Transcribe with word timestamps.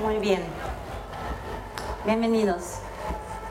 Muy 0.00 0.18
bien. 0.18 0.42
Bienvenidos. 2.04 2.78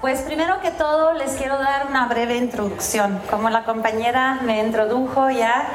Pues 0.02 0.24
primero 0.24 0.60
que 0.60 0.72
todo 0.72 1.14
les 1.14 1.32
quiero 1.38 1.58
dar 1.58 1.88
una 1.88 2.08
breve 2.08 2.36
introducción. 2.36 3.22
Como 3.30 3.50
la 3.50 3.64
compañera 3.64 4.40
me 4.44 4.60
introdujo 4.60 5.30
ya, 5.30 5.70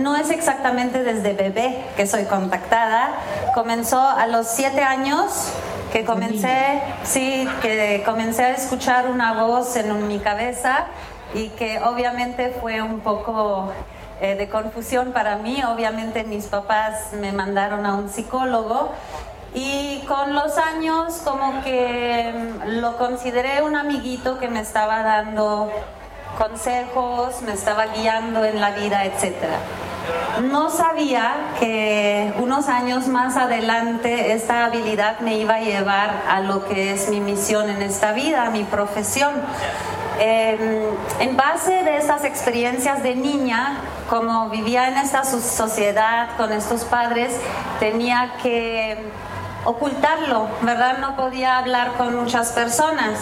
no 0.00 0.16
es 0.16 0.30
exactamente 0.30 1.04
desde 1.04 1.34
bebé 1.34 1.84
que 1.94 2.06
soy 2.06 2.24
contactada. 2.24 3.10
Comenzó 3.52 4.00
a 4.00 4.26
los 4.26 4.48
siete 4.48 4.82
años 4.82 5.52
que 5.92 6.06
comencé, 6.06 6.80
sí, 7.02 7.46
que 7.60 8.02
comencé 8.06 8.44
a 8.44 8.50
escuchar 8.54 9.10
una 9.10 9.44
voz 9.44 9.76
en 9.76 10.08
mi 10.08 10.20
cabeza 10.20 10.86
y 11.34 11.50
que 11.50 11.80
obviamente 11.80 12.56
fue 12.62 12.80
un 12.80 13.00
poco 13.00 13.72
eh, 14.22 14.36
de 14.36 14.48
confusión 14.48 15.12
para 15.12 15.36
mí. 15.36 15.62
Obviamente 15.64 16.24
mis 16.24 16.46
papás 16.46 17.12
me 17.12 17.30
mandaron 17.32 17.84
a 17.84 17.92
un 17.92 18.08
psicólogo 18.08 18.90
y 19.54 20.00
con 20.08 20.34
los 20.34 20.58
años 20.58 21.20
como 21.24 21.62
que 21.62 22.34
mm, 22.34 22.80
lo 22.80 22.96
consideré 22.98 23.62
un 23.62 23.76
amiguito 23.76 24.38
que 24.38 24.48
me 24.48 24.60
estaba 24.60 25.02
dando 25.02 25.70
consejos, 26.36 27.40
me 27.42 27.52
estaba 27.52 27.86
guiando 27.86 28.44
en 28.44 28.60
la 28.60 28.72
vida, 28.72 29.04
etc. 29.04 29.34
No 30.50 30.68
sabía 30.68 31.34
que 31.60 32.34
unos 32.38 32.68
años 32.68 33.06
más 33.06 33.36
adelante 33.36 34.32
esta 34.32 34.64
habilidad 34.64 35.20
me 35.20 35.36
iba 35.36 35.54
a 35.54 35.60
llevar 35.60 36.22
a 36.28 36.40
lo 36.40 36.66
que 36.66 36.92
es 36.92 37.08
mi 37.08 37.20
misión 37.20 37.70
en 37.70 37.80
esta 37.80 38.12
vida, 38.12 38.44
a 38.46 38.50
mi 38.50 38.64
profesión. 38.64 39.32
Em, 40.18 40.84
en 41.20 41.36
base 41.36 41.82
de 41.84 41.96
estas 41.96 42.24
experiencias 42.24 43.02
de 43.02 43.14
niña, 43.14 43.78
como 44.10 44.48
vivía 44.48 44.88
en 44.88 44.98
esta 44.98 45.24
sociedad 45.24 46.36
con 46.36 46.52
estos 46.52 46.84
padres, 46.84 47.36
tenía 47.80 48.34
que 48.42 48.98
ocultarlo, 49.64 50.48
¿verdad? 50.62 50.98
No 50.98 51.16
podía 51.16 51.58
hablar 51.58 51.92
con 51.94 52.14
muchas 52.14 52.52
personas. 52.52 53.20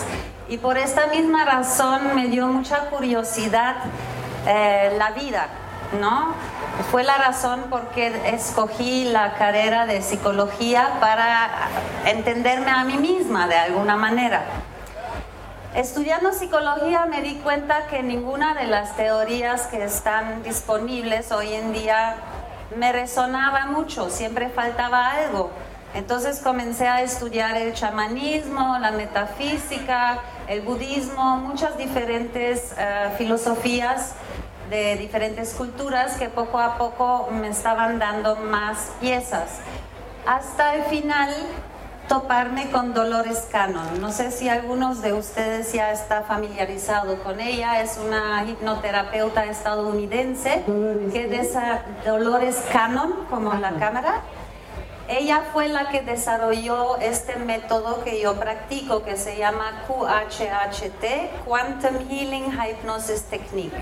Y 0.49 0.59
por 0.59 0.77
esta 0.77 1.07
misma 1.07 1.45
razón 1.45 2.15
me 2.15 2.27
dio 2.27 2.47
mucha 2.49 2.91
curiosidad 2.91 3.77
eh, 4.47 4.95
la 4.99 5.11
vida, 5.13 5.47
¿no? 6.01 6.35
Fue 6.91 7.05
la 7.05 7.17
razón 7.17 7.65
por 7.71 7.89
qué 7.89 8.31
escogí 8.35 9.05
la 9.05 9.35
carrera 9.35 9.87
de 9.87 10.03
psicología 10.03 10.99
para 11.01 11.49
entenderme 12.07 12.71
a 12.71 12.85
mí 12.85 12.99
misma 12.99 13.47
de 13.47 13.57
alguna 13.57 13.97
manera. 13.97 14.45
Estudiando 15.75 16.33
psicología 16.33 17.07
me 17.07 17.23
di 17.23 17.37
cuenta 17.37 17.87
que 17.87 18.03
ninguna 18.03 18.55
de 18.55 18.65
las 18.65 18.95
teorías 18.97 19.69
que 19.69 19.83
están 19.85 20.43
disponibles 20.43 21.33
hoy 21.33 21.55
en 21.55 21.73
día 21.73 22.17
me 22.77 22.93
resonaba 22.93 23.67
mucho, 23.67 24.11
siempre 24.11 24.51
faltaba 24.51 25.13
algo. 25.13 25.51
Entonces 25.95 26.41
comencé 26.41 26.89
a 26.89 27.03
estudiar 27.03 27.57
el 27.57 27.75
chamanismo, 27.75 28.79
la 28.79 28.93
metafísica, 28.93 30.21
el 30.49 30.63
budismo, 30.63 31.37
muchas 31.37 31.77
diferentes 31.77 32.73
eh, 32.79 33.11
filosofías 33.19 34.15
de 34.71 34.97
diferentes 34.97 35.53
culturas 35.53 36.17
que 36.17 36.31
poco 36.31 36.59
a 36.59 36.79
poco 36.79 37.29
me 37.31 37.49
estaban 37.49 37.99
dando 37.99 38.37
más 38.37 38.93
piezas. 39.01 39.59
Hasta 40.27 40.77
el 40.77 40.85
final 40.85 41.35
toparme 42.09 42.71
con 42.71 42.95
Dolores 42.95 43.49
Cannon. 43.51 44.01
No 44.01 44.13
sé 44.13 44.31
si 44.31 44.49
algunos 44.49 45.03
de 45.03 45.13
ustedes 45.13 45.73
ya 45.73 45.93
está 45.93 46.23
familiarizado 46.23 47.23
con 47.23 47.41
ella. 47.41 47.83
Es 47.83 47.99
una 47.99 48.45
hipnoterapeuta 48.45 49.45
estadounidense 49.45 50.63
que 51.13 51.41
es 51.41 51.53
Dolores 52.05 52.63
Cannon, 52.73 53.27
como 53.31 53.55
la 53.55 53.73
cámara. 53.73 54.23
Ella 55.13 55.43
fue 55.53 55.69
la 55.69 55.91
que 55.91 56.01
desarrolló 56.01 56.97
este 56.97 57.37
método 57.37 58.03
que 58.03 58.21
yo 58.21 58.35
practico, 58.41 59.03
que 59.03 59.17
se 59.19 59.37
llama 59.37 59.83
QHHT, 59.87 61.45
Quantum 61.45 62.09
Healing 62.09 62.51
Hypnosis 62.51 63.25
Technique. 63.25 63.77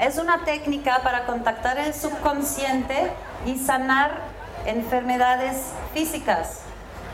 Es 0.00 0.18
una 0.18 0.44
técnica 0.44 1.00
para 1.04 1.26
contactar 1.26 1.78
el 1.78 1.94
subconsciente 1.94 3.12
y 3.46 3.56
sanar 3.56 4.18
enfermedades 4.66 5.72
físicas 5.94 6.62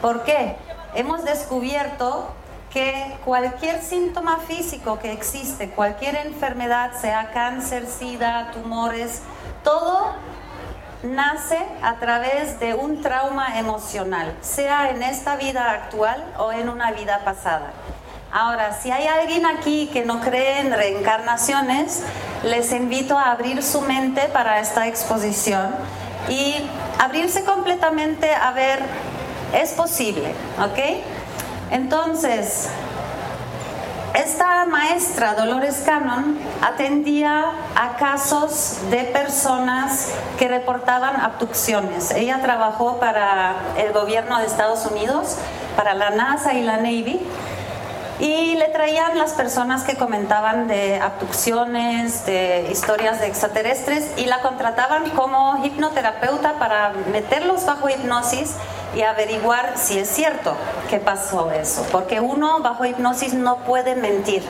¿Por 0.05 0.23
qué? 0.25 0.57
Hemos 0.95 1.25
descubierto 1.25 2.29
que 2.71 3.17
cualquier 3.25 3.81
síntoma 3.81 4.37
físico 4.39 4.99
que 4.99 5.13
existe, 5.13 5.71
cualquier 5.71 6.17
enfermedad, 6.17 6.93
sea 7.01 7.31
cáncer, 7.33 7.87
sida, 7.87 8.51
tumores, 8.53 9.23
todo 9.63 10.13
nace 11.05 11.59
a 11.83 11.97
través 11.97 12.59
de 12.61 12.75
un 12.75 13.03
trauma 13.03 13.59
emocional, 13.59 14.35
sea 14.41 14.91
en 14.91 15.03
esta 15.03 15.37
vida 15.37 15.71
actual 15.71 16.25
o 16.39 16.51
en 16.53 16.69
una 16.69 16.93
vida 16.93 17.21
pasada. 17.25 17.73
Ahora, 18.33 18.73
si 18.73 18.91
hay 18.91 19.07
alguien 19.07 19.47
aquí 19.47 19.89
que 19.93 20.05
no 20.05 20.21
cree 20.21 20.61
en 20.61 20.73
reencarnaciones, 20.73 22.03
les 22.43 22.73
invito 22.73 23.17
a 23.17 23.31
abrir 23.31 23.63
su 23.63 23.81
mente 23.83 24.23
para 24.33 24.59
esta 24.59 24.89
exposición 24.89 25.75
y 26.29 26.57
abrirse 26.99 27.45
completamente 27.45 28.35
a 28.35 28.51
ver 28.53 28.81
es 29.53 29.73
posible, 29.73 30.35
¿ok? 30.59 31.05
Entonces, 31.71 32.69
esta 34.15 34.65
maestra, 34.67 35.35
Dolores 35.35 35.83
Cannon, 35.85 36.39
atendía 36.63 37.51
a 37.75 37.97
casos 37.97 38.79
de 38.89 38.99
personas 39.05 40.11
que 40.39 40.47
reportaban 40.47 41.21
abducciones. 41.21 42.13
Ella 42.13 42.41
trabajó 42.41 42.99
para 43.01 43.57
el 43.77 43.93
gobierno 43.93 44.39
de 44.39 44.47
Estados 44.47 44.87
Unidos, 44.87 45.37
para 45.77 45.95
la 45.95 46.11
NASA 46.11 46.55
y 46.55 46.63
la 46.63 46.77
Navy, 46.77 47.21
y 48.21 48.55
le 48.55 48.69
traían 48.69 49.19
las 49.19 49.33
personas 49.33 49.83
que 49.83 49.97
comentaban 49.97 50.69
de 50.69 51.01
abducciones, 51.01 52.25
de 52.25 52.69
historias 52.71 53.19
de 53.21 53.27
extraterrestres, 53.27 54.13
y 54.17 54.27
la 54.27 54.41
contrataban 54.43 55.11
como 55.11 55.65
hipnoterapeuta 55.65 56.53
para 56.61 56.93
meterlos 57.11 57.67
bajo 57.67 57.89
hipnosis 57.89 58.55
y 58.94 59.03
averiguar 59.03 59.75
si 59.77 59.99
es 59.99 60.09
cierto 60.09 60.56
que 60.88 60.99
pasó 60.99 61.50
eso, 61.50 61.87
porque 61.91 62.21
uno 62.21 62.60
bajo 62.60 62.84
hipnosis 62.84 63.34
no 63.34 63.59
puede 63.59 63.97
mentir. 63.97 64.43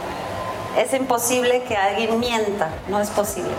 Es 0.76 0.92
imposible 0.92 1.62
que 1.62 1.76
alguien 1.76 2.18
mienta, 2.18 2.68
no 2.88 3.00
es 3.00 3.08
posible. 3.10 3.52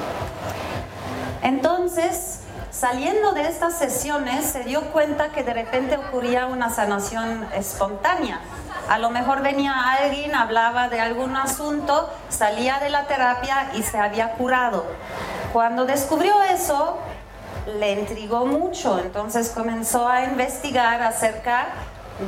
Entonces, 1.42 2.40
saliendo 2.72 3.32
de 3.34 3.48
estas 3.48 3.78
sesiones, 3.78 4.46
se 4.46 4.64
dio 4.64 4.82
cuenta 4.92 5.30
que 5.30 5.44
de 5.44 5.54
repente 5.54 5.98
ocurría 5.98 6.48
una 6.48 6.70
sanación 6.70 7.48
espontánea. 7.54 8.42
A 8.90 9.00
lo 9.00 9.10
mejor 9.10 9.42
venía 9.42 9.74
alguien, 10.00 10.36
hablaba 10.36 10.90
de 10.90 11.00
algún 11.00 11.36
asunto, 11.36 12.10
salía 12.30 12.80
de 12.80 12.90
la 12.90 13.08
terapia 13.08 13.72
y 13.74 13.82
se 13.82 13.98
había 13.98 14.34
curado. 14.34 14.86
Cuando 15.54 15.86
descubrió 15.86 16.44
eso, 16.44 16.98
le 17.66 17.94
intrigó 17.94 18.46
mucho, 18.46 19.00
entonces 19.00 19.50
comenzó 19.50 20.08
a 20.08 20.24
investigar 20.24 21.02
acerca 21.02 21.68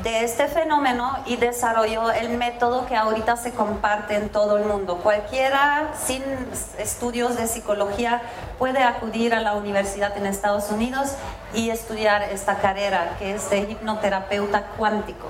de 0.03 0.25
este 0.25 0.47
fenómeno 0.47 1.17
y 1.25 1.37
desarrolló 1.37 2.11
el 2.11 2.37
método 2.37 2.85
que 2.85 2.95
ahorita 2.95 3.37
se 3.37 3.53
comparte 3.53 4.15
en 4.15 4.29
todo 4.29 4.57
el 4.57 4.65
mundo. 4.65 4.97
Cualquiera 4.97 5.91
sin 6.05 6.23
estudios 6.77 7.37
de 7.37 7.47
psicología 7.47 8.21
puede 8.59 8.83
acudir 8.83 9.33
a 9.33 9.39
la 9.39 9.53
universidad 9.53 10.15
en 10.17 10.25
Estados 10.25 10.71
Unidos 10.71 11.13
y 11.53 11.69
estudiar 11.69 12.23
esta 12.23 12.57
carrera 12.57 13.15
que 13.17 13.35
es 13.35 13.49
de 13.49 13.59
hipnoterapeuta 13.59 14.63
cuántico. 14.77 15.27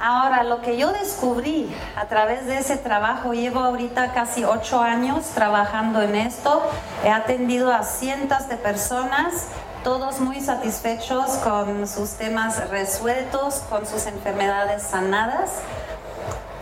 Ahora, 0.00 0.44
lo 0.44 0.60
que 0.60 0.76
yo 0.76 0.92
descubrí 0.92 1.74
a 1.96 2.06
través 2.06 2.46
de 2.46 2.58
ese 2.58 2.76
trabajo, 2.76 3.32
llevo 3.32 3.58
ahorita 3.58 4.12
casi 4.12 4.44
ocho 4.44 4.80
años 4.80 5.24
trabajando 5.34 6.02
en 6.02 6.14
esto, 6.14 6.62
he 7.04 7.10
atendido 7.10 7.72
a 7.72 7.82
cientos 7.82 8.48
de 8.48 8.56
personas, 8.56 9.48
todos 9.82 10.20
muy 10.20 10.40
satisfechos 10.40 11.26
con 11.38 11.88
sus 11.88 12.10
temas 12.10 12.68
resueltos, 12.70 13.64
con 13.68 13.86
sus 13.86 14.06
enfermedades 14.06 14.84
sanadas. 14.84 15.50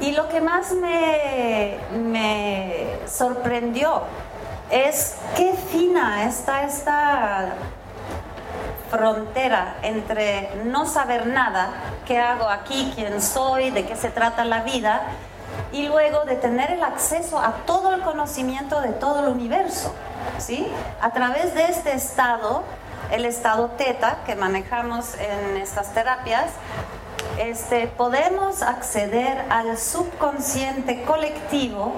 Y 0.01 0.13
lo 0.13 0.29
que 0.29 0.41
más 0.41 0.73
me, 0.73 1.79
me 1.93 2.99
sorprendió 3.07 4.03
es 4.71 5.17
qué 5.37 5.53
fina 5.71 6.25
está 6.25 6.63
esta 6.65 7.55
frontera 8.91 9.77
entre 9.83 10.51
no 10.65 10.87
saber 10.87 11.27
nada, 11.27 11.71
qué 12.07 12.19
hago 12.19 12.49
aquí, 12.49 12.93
quién 12.95 13.21
soy, 13.21 13.71
de 13.71 13.87
qué 13.87 13.97
se 13.97 14.11
trata 14.11 14.45
la 14.45 14.63
vida, 14.63 15.03
y 15.73 15.87
luego 15.87 16.25
de 16.25 16.37
tener 16.37 16.71
el 16.71 16.83
acceso 16.83 17.39
a 17.39 17.53
todo 17.67 17.95
el 17.95 18.03
conocimiento 18.03 18.81
de 18.81 18.91
todo 18.91 19.21
el 19.21 19.29
universo. 19.29 19.93
¿sí? 20.39 20.67
A 21.01 21.11
través 21.11 21.55
de 21.55 21.65
este 21.65 21.95
estado, 21.95 22.63
el 23.11 23.25
estado 23.25 23.69
teta 23.77 24.19
que 24.27 24.35
manejamos 24.35 25.15
en 25.15 25.57
estas 25.57 25.93
terapias, 25.93 26.47
este, 27.39 27.87
podemos 27.87 28.63
acceder 28.63 29.45
al 29.51 29.77
subconsciente 29.77 31.03
colectivo 31.03 31.95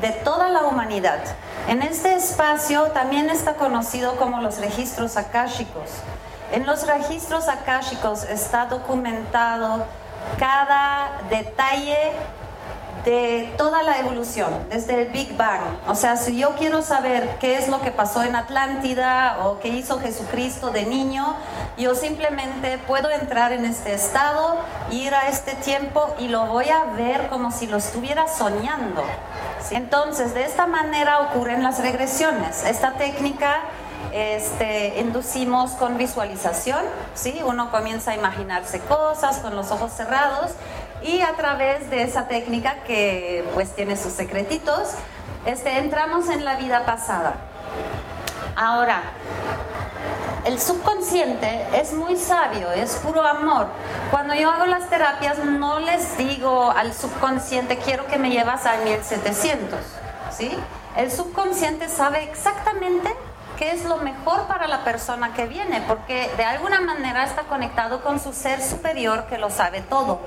de 0.00 0.10
toda 0.10 0.48
la 0.48 0.62
humanidad. 0.62 1.20
En 1.68 1.82
este 1.82 2.14
espacio 2.14 2.84
también 2.92 3.30
está 3.30 3.54
conocido 3.54 4.16
como 4.16 4.40
los 4.40 4.58
registros 4.58 5.16
akáshicos. 5.16 5.90
En 6.52 6.64
los 6.66 6.86
registros 6.86 7.48
akáshicos 7.48 8.24
está 8.24 8.66
documentado 8.66 9.84
cada 10.38 11.20
detalle 11.28 12.12
de 13.04 13.54
toda 13.56 13.84
la 13.84 14.00
evolución, 14.00 14.66
desde 14.68 15.02
el 15.02 15.08
Big 15.12 15.36
Bang. 15.36 15.60
O 15.86 15.94
sea, 15.94 16.16
si 16.16 16.36
yo 16.36 16.56
quiero 16.56 16.82
saber 16.82 17.36
qué 17.38 17.56
es 17.56 17.68
lo 17.68 17.80
que 17.80 17.92
pasó 17.92 18.24
en 18.24 18.34
Atlántida 18.34 19.38
o 19.44 19.60
qué 19.60 19.68
hizo 19.68 20.00
Jesucristo 20.00 20.70
de 20.70 20.86
niño, 20.86 21.36
yo 21.78 21.94
simplemente 21.94 22.78
puedo 22.78 23.08
entrar 23.10 23.52
en 23.52 23.64
este 23.64 23.94
estado, 23.94 24.58
ir 24.90 25.14
a 25.14 25.28
este 25.28 25.54
tiempo 25.54 26.16
y 26.18 26.26
lo 26.26 26.46
voy 26.46 26.68
a 26.68 26.82
ver 26.96 27.28
como 27.28 27.52
si 27.52 27.68
lo 27.68 27.76
estuviera 27.76 28.26
soñando. 28.26 29.04
Entonces, 29.70 30.34
de 30.34 30.44
esta 30.44 30.66
manera 30.66 31.20
ocurren 31.20 31.62
las 31.62 31.78
regresiones. 31.78 32.64
Esta 32.64 32.94
técnica 32.94 33.60
este, 34.12 35.00
inducimos 35.00 35.72
con 35.72 35.98
visualización, 35.98 36.80
¿sí? 37.14 37.40
Uno 37.44 37.70
comienza 37.70 38.12
a 38.12 38.14
imaginarse 38.14 38.80
cosas 38.80 39.38
con 39.38 39.56
los 39.56 39.70
ojos 39.70 39.92
cerrados 39.92 40.52
y 41.02 41.20
a 41.20 41.34
través 41.34 41.90
de 41.90 42.02
esa 42.02 42.28
técnica 42.28 42.82
que 42.86 43.44
pues 43.54 43.74
tiene 43.74 43.96
sus 43.96 44.12
secretitos, 44.12 44.90
este, 45.44 45.78
entramos 45.78 46.28
en 46.28 46.44
la 46.44 46.56
vida 46.56 46.84
pasada. 46.84 47.34
Ahora, 48.56 49.02
el 50.44 50.60
subconsciente 50.60 51.66
es 51.74 51.92
muy 51.92 52.16
sabio, 52.16 52.70
es 52.70 52.94
puro 52.96 53.22
amor. 53.22 53.66
Cuando 54.10 54.34
yo 54.34 54.50
hago 54.50 54.66
las 54.66 54.88
terapias 54.88 55.38
no 55.44 55.80
les 55.80 56.16
digo 56.16 56.70
al 56.70 56.94
subconsciente 56.94 57.78
quiero 57.78 58.06
que 58.06 58.16
me 58.16 58.30
llevas 58.30 58.64
a 58.64 58.76
1700, 58.78 59.78
¿sí? 60.30 60.56
El 60.96 61.10
subconsciente 61.10 61.88
sabe 61.88 62.22
exactamente 62.22 63.12
qué 63.58 63.72
es 63.72 63.84
lo 63.84 63.98
mejor 63.98 64.46
para 64.46 64.66
la 64.66 64.84
persona 64.84 65.32
que 65.34 65.46
viene, 65.46 65.82
porque 65.88 66.30
de 66.36 66.44
alguna 66.44 66.80
manera 66.80 67.24
está 67.24 67.42
conectado 67.42 68.02
con 68.02 68.20
su 68.20 68.32
ser 68.32 68.62
superior 68.62 69.26
que 69.26 69.38
lo 69.38 69.50
sabe 69.50 69.80
todo. 69.82 70.20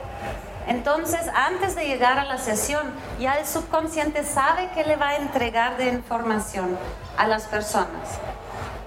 Entonces, 0.68 1.22
antes 1.34 1.76
de 1.76 1.88
llegar 1.88 2.20
a 2.20 2.26
la 2.26 2.38
sesión, 2.38 2.94
ya 3.20 3.40
el 3.40 3.48
subconsciente 3.48 4.24
sabe 4.24 4.70
qué 4.76 4.84
le 4.84 4.98
va 4.98 5.10
a 5.10 5.16
entregar 5.16 5.78
de 5.78 5.88
información 5.88 6.78
a 7.18 7.28
las 7.28 7.46
personas. 7.46 8.20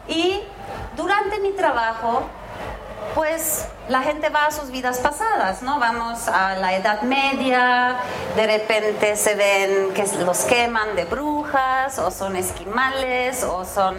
Y 0.07 0.41
durante 0.97 1.41
mi 1.41 1.53
trabajo, 1.53 2.23
pues 3.15 3.67
la 3.89 4.03
gente 4.03 4.29
va 4.29 4.47
a 4.47 4.51
sus 4.51 4.71
vidas 4.71 4.99
pasadas, 4.99 5.63
¿no? 5.63 5.79
Vamos 5.79 6.29
a 6.29 6.55
la 6.57 6.75
Edad 6.75 7.03
Media, 7.03 7.97
de 8.37 8.47
repente 8.47 9.17
se 9.17 9.35
ven 9.35 9.93
que 9.93 10.07
los 10.25 10.45
queman 10.45 10.95
de 10.97 11.05
brujas, 11.05 11.42
o 11.99 12.11
son 12.11 12.37
esquimales, 12.37 13.45
o 13.45 13.65
son, 13.67 13.97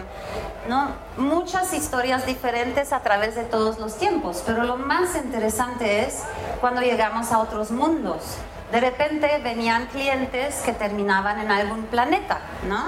¿no? 0.68 0.88
Muchas 1.16 1.72
historias 1.72 2.26
diferentes 2.26 2.92
a 2.92 3.00
través 3.00 3.36
de 3.36 3.44
todos 3.44 3.78
los 3.78 3.96
tiempos, 3.96 4.42
pero 4.44 4.64
lo 4.64 4.76
más 4.76 5.14
interesante 5.14 6.04
es 6.04 6.24
cuando 6.60 6.80
llegamos 6.80 7.30
a 7.30 7.38
otros 7.38 7.70
mundos. 7.70 8.38
De 8.72 8.80
repente 8.80 9.38
venían 9.44 9.86
clientes 9.86 10.62
que 10.64 10.72
terminaban 10.72 11.38
en 11.38 11.52
algún 11.52 11.84
planeta, 11.84 12.40
¿no? 12.68 12.86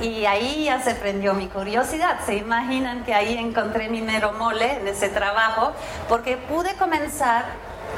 Y 0.00 0.24
ahí 0.24 0.64
ya 0.64 0.80
se 0.80 0.94
prendió 0.94 1.34
mi 1.34 1.48
curiosidad. 1.48 2.20
Se 2.24 2.36
imaginan 2.36 3.04
que 3.04 3.12
ahí 3.12 3.36
encontré 3.36 3.90
mi 3.90 4.00
mero 4.00 4.32
mole 4.32 4.78
en 4.78 4.88
ese 4.88 5.10
trabajo, 5.10 5.72
porque 6.08 6.38
pude 6.38 6.74
comenzar 6.76 7.44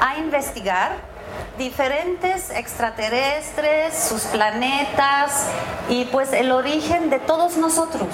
a 0.01 0.17
investigar 0.17 1.12
diferentes 1.57 2.49
extraterrestres, 2.49 3.93
sus 3.93 4.23
planetas 4.23 5.45
y 5.89 6.05
pues 6.05 6.33
el 6.33 6.51
origen 6.51 7.09
de 7.09 7.19
todos 7.19 7.57
nosotros. 7.57 8.07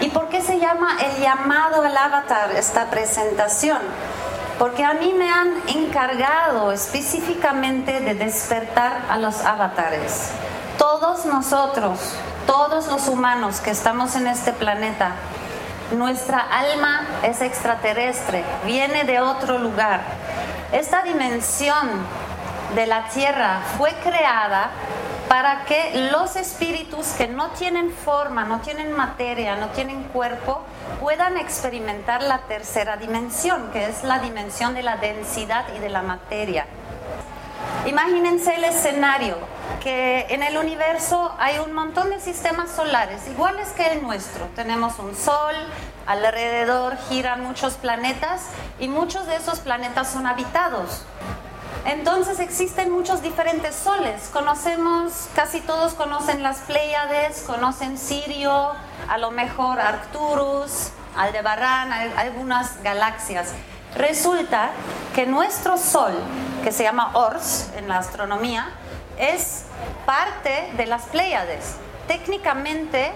¿Y 0.00 0.08
por 0.08 0.28
qué 0.28 0.40
se 0.40 0.58
llama 0.58 0.96
el 1.00 1.22
llamado 1.22 1.82
al 1.82 1.96
avatar 1.96 2.50
esta 2.52 2.90
presentación? 2.90 3.78
Porque 4.58 4.84
a 4.84 4.94
mí 4.94 5.12
me 5.12 5.28
han 5.28 5.54
encargado 5.68 6.72
específicamente 6.72 8.00
de 8.00 8.14
despertar 8.14 9.02
a 9.08 9.18
los 9.18 9.40
avatares. 9.44 10.30
Todos 10.78 11.24
nosotros 11.24 11.98
todos 12.46 12.88
los 12.88 13.08
humanos 13.08 13.60
que 13.60 13.70
estamos 13.70 14.16
en 14.16 14.26
este 14.26 14.52
planeta, 14.52 15.12
nuestra 15.96 16.40
alma 16.40 17.06
es 17.22 17.40
extraterrestre, 17.40 18.44
viene 18.66 19.04
de 19.04 19.20
otro 19.20 19.58
lugar. 19.58 20.00
Esta 20.72 21.02
dimensión 21.02 21.88
de 22.74 22.86
la 22.86 23.08
Tierra 23.08 23.60
fue 23.76 23.92
creada 24.02 24.70
para 25.28 25.64
que 25.64 26.10
los 26.12 26.36
espíritus 26.36 27.06
que 27.08 27.26
no 27.26 27.50
tienen 27.50 27.90
forma, 27.90 28.44
no 28.44 28.60
tienen 28.60 28.92
materia, 28.92 29.56
no 29.56 29.68
tienen 29.68 30.04
cuerpo, 30.04 30.62
puedan 31.00 31.38
experimentar 31.38 32.22
la 32.22 32.40
tercera 32.40 32.96
dimensión, 32.96 33.70
que 33.72 33.86
es 33.86 34.04
la 34.04 34.18
dimensión 34.18 34.74
de 34.74 34.82
la 34.82 34.96
densidad 34.96 35.64
y 35.74 35.78
de 35.78 35.88
la 35.88 36.02
materia. 36.02 36.66
Imagínense 37.86 38.54
el 38.54 38.64
escenario, 38.64 39.36
que 39.82 40.26
en 40.28 40.42
el 40.42 40.56
universo 40.56 41.34
hay 41.38 41.58
un 41.58 41.72
montón 41.72 42.10
de 42.10 42.20
sistemas 42.20 42.70
solares, 42.70 43.26
iguales 43.28 43.68
que 43.70 43.86
el 43.86 44.02
nuestro. 44.02 44.46
Tenemos 44.54 44.98
un 44.98 45.16
sol, 45.16 45.54
alrededor 46.06 46.96
giran 47.08 47.42
muchos 47.42 47.74
planetas 47.74 48.48
y 48.78 48.88
muchos 48.88 49.26
de 49.26 49.36
esos 49.36 49.60
planetas 49.60 50.08
son 50.10 50.26
habitados. 50.26 51.04
Entonces 51.84 52.38
existen 52.38 52.92
muchos 52.92 53.22
diferentes 53.22 53.74
soles. 53.74 54.28
Conocemos, 54.32 55.28
casi 55.34 55.60
todos 55.60 55.94
conocen 55.94 56.42
las 56.42 56.58
Pléyades, 56.58 57.42
conocen 57.42 57.98
Sirio, 57.98 58.72
a 59.08 59.18
lo 59.18 59.32
mejor 59.32 59.80
Arcturus, 59.80 60.90
Aldebarán, 61.16 61.92
algunas 62.16 62.82
galaxias. 62.82 63.48
Resulta 63.96 64.70
que 65.14 65.26
nuestro 65.26 65.76
Sol, 65.76 66.12
que 66.62 66.70
se 66.72 66.84
llama 66.84 67.10
Ors 67.14 67.68
en 67.76 67.88
la 67.88 67.98
astronomía, 67.98 68.70
es 69.18 69.64
parte 70.06 70.72
de 70.76 70.86
las 70.86 71.02
Pléyades. 71.04 71.74
Técnicamente, 72.06 73.12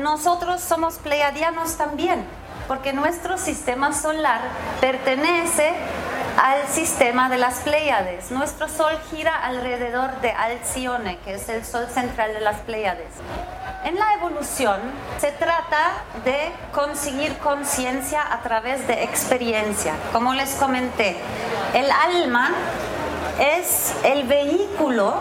nosotros 0.00 0.60
somos 0.60 0.98
pleiadianos 0.98 1.76
también, 1.76 2.24
porque 2.68 2.92
nuestro 2.92 3.38
sistema 3.38 3.92
solar 3.92 4.40
pertenece 4.80 5.72
al 6.36 6.68
sistema 6.68 7.28
de 7.28 7.38
las 7.38 7.60
Pléyades. 7.60 8.30
Nuestro 8.30 8.68
Sol 8.68 8.98
gira 9.10 9.34
alrededor 9.34 10.20
de 10.20 10.30
Alcione, 10.30 11.18
que 11.24 11.34
es 11.34 11.48
el 11.48 11.64
Sol 11.64 11.86
central 11.92 12.34
de 12.34 12.40
las 12.40 12.58
Pléyades. 12.60 13.08
En 13.84 13.98
la 13.98 14.14
evolución 14.14 14.78
se 15.18 15.32
trata 15.32 16.04
de 16.24 16.52
conseguir 16.72 17.36
conciencia 17.38 18.20
a 18.32 18.40
través 18.42 18.86
de 18.86 19.04
experiencia. 19.04 19.94
Como 20.12 20.34
les 20.34 20.54
comenté, 20.56 21.16
el 21.74 21.90
alma 21.90 22.50
es 23.38 23.94
el 24.04 24.26
vehículo 24.26 25.14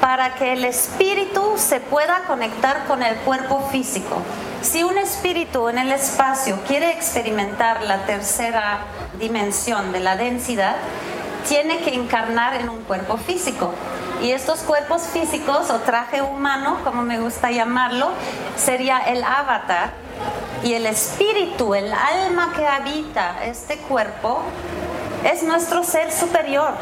para 0.00 0.34
que 0.34 0.52
el 0.52 0.64
espíritu 0.64 1.54
se 1.56 1.80
pueda 1.80 2.24
conectar 2.26 2.84
con 2.86 3.02
el 3.02 3.16
cuerpo 3.18 3.68
físico. 3.70 4.22
Si 4.60 4.82
un 4.82 4.98
espíritu 4.98 5.68
en 5.68 5.78
el 5.78 5.92
espacio 5.92 6.58
quiere 6.66 6.90
experimentar 6.90 7.82
la 7.82 8.04
tercera 8.06 8.80
dimensión 9.24 9.90
de 9.92 10.00
la 10.00 10.16
densidad, 10.16 10.76
tiene 11.48 11.80
que 11.80 11.94
encarnar 11.94 12.56
en 12.56 12.68
un 12.68 12.82
cuerpo 12.84 13.16
físico. 13.16 13.72
Y 14.22 14.32
estos 14.32 14.60
cuerpos 14.60 15.02
físicos 15.02 15.70
o 15.70 15.80
traje 15.80 16.22
humano, 16.22 16.78
como 16.84 17.02
me 17.02 17.18
gusta 17.18 17.50
llamarlo, 17.50 18.10
sería 18.56 18.98
el 18.98 19.24
avatar. 19.24 19.90
Y 20.62 20.74
el 20.74 20.86
espíritu, 20.86 21.74
el 21.74 21.92
alma 21.92 22.52
que 22.54 22.66
habita 22.66 23.44
este 23.44 23.76
cuerpo, 23.78 24.42
es 25.24 25.42
nuestro 25.42 25.84
ser 25.84 26.12
superior. 26.12 26.72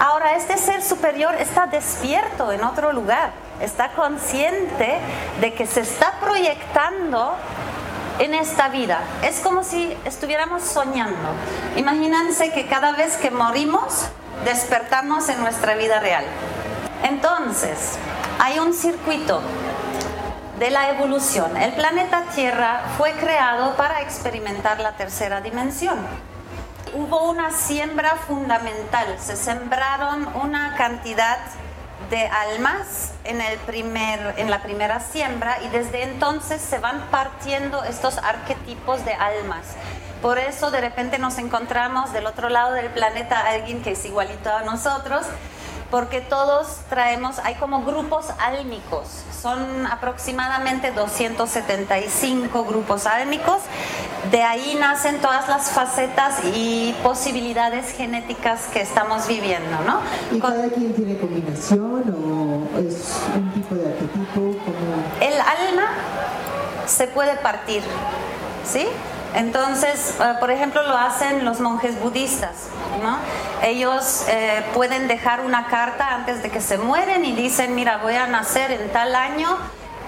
Ahora, 0.00 0.36
este 0.36 0.56
ser 0.58 0.82
superior 0.82 1.34
está 1.36 1.66
despierto 1.66 2.52
en 2.52 2.62
otro 2.62 2.92
lugar, 2.92 3.32
está 3.60 3.90
consciente 3.92 4.98
de 5.40 5.54
que 5.54 5.66
se 5.66 5.80
está 5.80 6.20
proyectando 6.20 7.34
en 8.18 8.34
esta 8.34 8.68
vida. 8.68 9.00
Es 9.22 9.40
como 9.40 9.64
si 9.64 9.96
estuviéramos 10.04 10.62
soñando. 10.62 11.30
Imagínense 11.76 12.52
que 12.52 12.66
cada 12.66 12.92
vez 12.92 13.16
que 13.16 13.30
morimos, 13.30 14.06
despertamos 14.44 15.28
en 15.28 15.40
nuestra 15.40 15.74
vida 15.74 16.00
real. 16.00 16.24
Entonces, 17.02 17.98
hay 18.38 18.58
un 18.58 18.74
circuito 18.74 19.40
de 20.58 20.70
la 20.70 20.90
evolución. 20.90 21.56
El 21.56 21.72
planeta 21.74 22.24
Tierra 22.34 22.82
fue 22.96 23.12
creado 23.12 23.76
para 23.76 24.02
experimentar 24.02 24.80
la 24.80 24.92
tercera 24.92 25.40
dimensión 25.40 25.98
hubo 26.94 27.30
una 27.30 27.50
siembra 27.50 28.16
fundamental, 28.16 29.16
se 29.18 29.36
sembraron 29.36 30.26
una 30.42 30.74
cantidad 30.76 31.38
de 32.10 32.26
almas 32.26 33.12
en, 33.24 33.40
el 33.40 33.58
primer, 33.60 34.34
en 34.38 34.50
la 34.50 34.62
primera 34.62 35.00
siembra 35.00 35.58
y 35.64 35.68
desde 35.68 36.02
entonces 36.04 36.60
se 36.62 36.78
van 36.78 37.02
partiendo 37.10 37.84
estos 37.84 38.18
arquetipos 38.18 39.04
de 39.04 39.12
almas. 39.12 39.66
Por 40.22 40.38
eso 40.38 40.70
de 40.70 40.80
repente 40.80 41.18
nos 41.18 41.38
encontramos 41.38 42.12
del 42.12 42.26
otro 42.26 42.48
lado 42.48 42.72
del 42.72 42.90
planeta 42.90 43.46
alguien 43.46 43.82
que 43.82 43.92
es 43.92 44.04
igualito 44.04 44.50
a 44.52 44.62
nosotros, 44.62 45.26
porque 45.90 46.20
todos 46.20 46.78
traemos, 46.88 47.38
hay 47.40 47.54
como 47.54 47.82
grupos 47.84 48.26
álmicos, 48.38 49.08
son 49.40 49.86
aproximadamente 49.86 50.90
275 50.92 52.64
grupos 52.64 53.06
álmicos 53.06 53.62
de 54.30 54.42
ahí 54.42 54.76
nacen 54.78 55.20
todas 55.20 55.48
las 55.48 55.70
facetas 55.70 56.40
y 56.54 56.94
posibilidades 57.02 57.92
genéticas 57.92 58.66
que 58.66 58.82
estamos 58.82 59.26
viviendo, 59.26 59.78
¿no? 59.86 60.00
¿Y 60.36 60.40
cada 60.40 60.68
quien 60.68 60.92
tiene 60.92 61.16
combinación 61.18 62.04
o 62.14 62.78
es 62.78 63.16
un 63.34 63.50
tipo 63.52 63.74
de 63.74 63.86
arquetipo? 63.86 64.56
El 65.20 65.34
alma 65.34 65.88
se 66.86 67.06
puede 67.06 67.36
partir, 67.36 67.82
¿sí? 68.66 68.86
Entonces, 69.34 70.14
eh, 70.20 70.34
por 70.40 70.50
ejemplo, 70.50 70.82
lo 70.82 70.96
hacen 70.96 71.44
los 71.44 71.60
monjes 71.60 72.00
budistas, 72.00 72.68
¿no? 73.02 73.18
Ellos 73.62 74.24
eh, 74.28 74.64
pueden 74.74 75.08
dejar 75.08 75.40
una 75.40 75.66
carta 75.66 76.14
antes 76.14 76.42
de 76.42 76.50
que 76.50 76.60
se 76.60 76.78
mueren 76.78 77.24
y 77.24 77.32
dicen, 77.32 77.74
mira, 77.74 77.98
voy 77.98 78.14
a 78.14 78.26
nacer 78.26 78.70
en 78.70 78.90
tal 78.90 79.14
año 79.14 79.56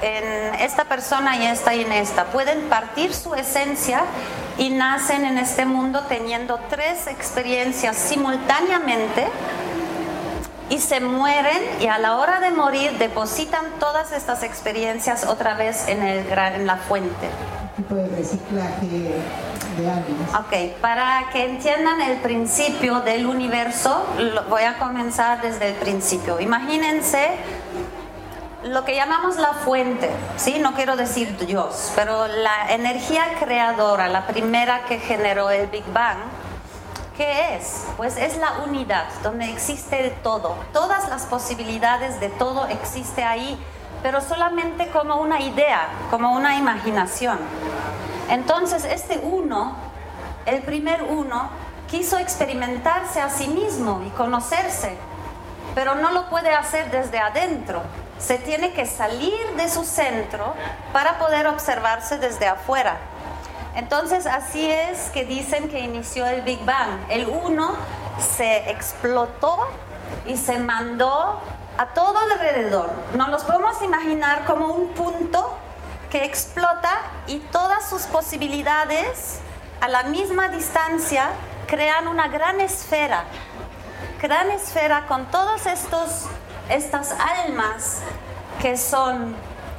en 0.03 0.55
esta 0.55 0.85
persona 0.85 1.37
y 1.37 1.47
esta 1.47 1.75
y 1.75 1.83
en 1.83 1.93
esta. 1.93 2.27
Pueden 2.27 2.69
partir 2.69 3.15
su 3.15 3.35
esencia 3.35 4.03
y 4.59 4.71
nacen 4.71 5.25
en 5.25 5.39
este 5.39 5.67
mundo 5.67 6.05
teniendo 6.09 6.59
tres 6.71 7.07
experiencias 7.07 7.97
simultáneamente 7.97 9.27
y 10.71 10.79
se 10.79 11.01
mueren 11.01 11.63
y 11.81 11.89
a 11.89 11.99
la 11.99 12.17
hora 12.17 12.41
de 12.41 12.51
morir 12.51 12.93
depositan 12.99 13.65
todas 13.79 14.13
estas 14.13 14.43
experiencias 14.43 15.25
otra 15.25 15.55
vez 15.55 15.89
en, 15.89 16.03
el, 16.03 16.27
en 16.31 16.67
la 16.67 16.77
fuente. 16.77 17.29
Tipo 17.77 17.95
de 17.95 18.09
reciclaje 18.09 18.87
de. 18.87 19.15
Ok, 20.39 20.81
para 20.81 21.31
que 21.33 21.45
entiendan 21.45 22.01
el 22.03 22.19
principio 22.19 23.01
del 23.01 23.27
universo, 23.27 24.05
voy 24.49 24.65
a 24.65 24.79
comenzar 24.79 25.41
desde 25.41 25.69
el 25.69 25.75
principio. 25.77 26.41
Imagínense 26.41 27.31
lo 28.65 28.85
que 28.85 28.95
llamamos 28.95 29.37
la 29.37 29.55
fuente, 29.55 30.11
¿sí? 30.37 30.59
No 30.59 30.75
quiero 30.75 30.97
decir 30.97 31.37
Dios, 31.47 31.93
pero 31.95 32.27
la 32.27 32.71
energía 32.71 33.25
creadora, 33.39 34.09
la 34.09 34.27
primera 34.27 34.85
que 34.85 34.99
generó 34.99 35.51
el 35.51 35.69
Big 35.69 35.85
Bang, 35.93 36.19
¿qué 37.17 37.57
es? 37.57 37.87
Pues 37.97 38.17
es 38.17 38.37
la 38.37 38.65
unidad, 38.67 39.07
donde 39.23 39.51
existe 39.51 40.15
todo. 40.23 40.57
Todas 40.73 41.09
las 41.09 41.23
posibilidades 41.23 42.21
de 42.21 42.29
todo 42.29 42.67
existe 42.67 43.23
ahí, 43.25 43.59
pero 44.03 44.21
solamente 44.21 44.89
como 44.89 45.17
una 45.17 45.41
idea, 45.41 45.89
como 46.11 46.33
una 46.33 46.57
imaginación. 46.57 47.39
Entonces, 48.29 48.85
este 48.85 49.21
uno, 49.23 49.77
el 50.47 50.63
primer 50.63 51.03
uno, 51.03 51.51
quiso 51.89 52.19
experimentarse 52.19 53.21
a 53.21 53.31
sí 53.31 53.49
mismo 53.49 54.03
y 54.07 54.11
conocerse, 54.11 54.97
pero 55.75 55.95
no 55.97 56.11
lo 56.13 56.29
puede 56.31 56.55
hacer 56.55 56.91
desde 56.91 57.19
adentro 57.19 57.83
se 58.21 58.39
tiene 58.39 58.73
que 58.73 58.87
salir 58.87 59.57
de 59.57 59.69
su 59.69 59.85
centro 59.85 60.55
para 60.93 61.19
poder 61.19 61.47
observarse 61.47 62.19
desde 62.19 62.47
afuera. 62.47 62.99
Entonces 63.75 64.27
así 64.27 64.71
es 64.71 65.11
que 65.11 65.25
dicen 65.25 65.69
que 65.69 65.81
inició 65.81 66.27
el 66.27 66.43
Big 66.43 66.63
Bang. 66.65 66.91
El 67.09 67.29
uno 67.29 67.75
se 68.37 68.71
explotó 68.71 69.59
y 70.27 70.37
se 70.37 70.59
mandó 70.59 71.41
a 71.81 71.87
todo 71.95 72.19
alrededor. 72.19 72.91
Nos 73.15 73.31
los 73.31 73.43
podemos 73.43 73.81
imaginar 73.81 74.45
como 74.45 74.67
un 74.67 74.89
punto 74.89 75.57
que 76.11 76.27
explota 76.27 76.93
y 77.27 77.39
todas 77.39 77.89
sus 77.89 78.03
posibilidades 78.03 79.39
a 79.81 79.89
la 79.89 80.03
misma 80.03 80.49
distancia 80.49 81.31
crean 81.67 82.07
una 82.07 82.29
gran 82.29 82.61
esfera. 82.61 83.25
Gran 84.21 84.51
esfera 84.51 85.07
con 85.07 85.27
estos 85.65 86.27
estas 86.69 87.13
almas 87.13 88.03
que 88.61 88.77
son 88.77 89.35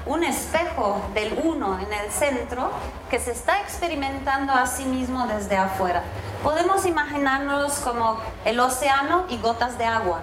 un 0.07 0.23
espejo 0.23 1.03
del 1.13 1.39
uno 1.43 1.77
en 1.79 1.93
el 1.93 2.11
centro 2.11 2.71
que 3.11 3.19
se 3.19 3.29
está 3.29 3.61
experimentando 3.61 4.53
a 4.53 4.65
sí 4.65 4.85
mismo 4.85 5.27
desde 5.27 5.55
afuera. 5.55 6.01
Podemos 6.41 6.83
imaginarnos 6.87 7.73
como 7.73 8.19
el 8.43 8.59
océano 8.59 9.25
y 9.29 9.37
gotas 9.37 9.77
de 9.77 9.85
agua, 9.85 10.21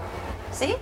¿sí? 0.50 0.76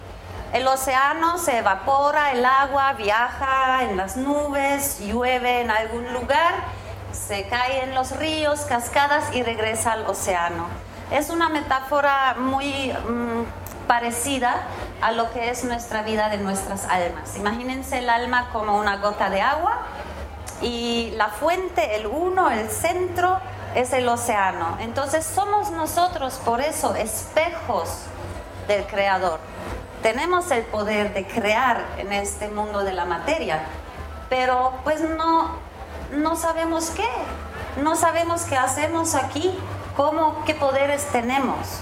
El 0.52 0.66
océano 0.68 1.38
se 1.38 1.58
evapora, 1.58 2.32
el 2.32 2.44
agua 2.44 2.92
viaja 2.92 3.82
en 3.82 3.96
las 3.96 4.16
nubes, 4.16 5.00
llueve 5.00 5.60
en 5.60 5.70
algún 5.70 6.12
lugar, 6.12 6.54
se 7.12 7.46
cae 7.48 7.82
en 7.82 7.94
los 7.94 8.16
ríos, 8.16 8.60
cascadas 8.60 9.34
y 9.34 9.42
regresa 9.42 9.92
al 9.92 10.06
océano. 10.06 10.66
Es 11.10 11.30
una 11.30 11.48
metáfora 11.48 12.36
muy 12.38 12.92
mm, 12.92 13.86
parecida 13.86 14.62
a 15.00 15.12
lo 15.12 15.32
que 15.32 15.50
es 15.50 15.64
nuestra 15.64 16.02
vida 16.02 16.28
de 16.28 16.38
nuestras 16.38 16.84
almas. 16.86 17.36
Imagínense 17.36 17.98
el 17.98 18.08
alma 18.08 18.48
como 18.52 18.78
una 18.78 18.96
gota 18.96 19.30
de 19.30 19.42
agua 19.42 19.78
y 20.62 21.12
la 21.16 21.28
fuente, 21.28 21.96
el 21.96 22.06
uno, 22.06 22.50
el 22.50 22.70
centro, 22.70 23.38
es 23.74 23.92
el 23.92 24.08
océano. 24.08 24.78
Entonces 24.80 25.24
somos 25.26 25.70
nosotros, 25.70 26.40
por 26.44 26.60
eso, 26.60 26.94
espejos 26.94 28.04
del 28.66 28.86
Creador. 28.86 29.38
Tenemos 30.06 30.52
el 30.52 30.62
poder 30.62 31.14
de 31.14 31.26
crear 31.26 31.84
en 31.98 32.12
este 32.12 32.46
mundo 32.46 32.84
de 32.84 32.92
la 32.92 33.06
materia, 33.06 33.62
pero 34.28 34.74
pues 34.84 35.00
no, 35.00 35.56
no 36.12 36.36
sabemos 36.36 36.90
qué, 36.90 37.08
no 37.82 37.96
sabemos 37.96 38.42
qué 38.42 38.56
hacemos 38.56 39.16
aquí, 39.16 39.58
cómo, 39.96 40.44
qué 40.44 40.54
poderes 40.54 41.06
tenemos. 41.06 41.80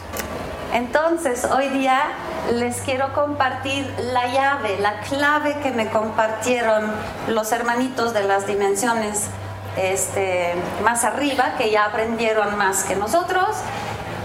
Entonces, 0.72 1.44
hoy 1.44 1.68
día 1.68 2.00
les 2.54 2.80
quiero 2.80 3.12
compartir 3.12 3.94
la 3.98 4.26
llave, 4.28 4.78
la 4.78 5.00
clave 5.00 5.58
que 5.62 5.72
me 5.72 5.90
compartieron 5.90 6.94
los 7.28 7.52
hermanitos 7.52 8.14
de 8.14 8.22
las 8.22 8.46
dimensiones 8.46 9.26
este, 9.76 10.54
más 10.82 11.04
arriba, 11.04 11.56
que 11.58 11.70
ya 11.70 11.84
aprendieron 11.84 12.56
más 12.56 12.84
que 12.84 12.96
nosotros. 12.96 13.48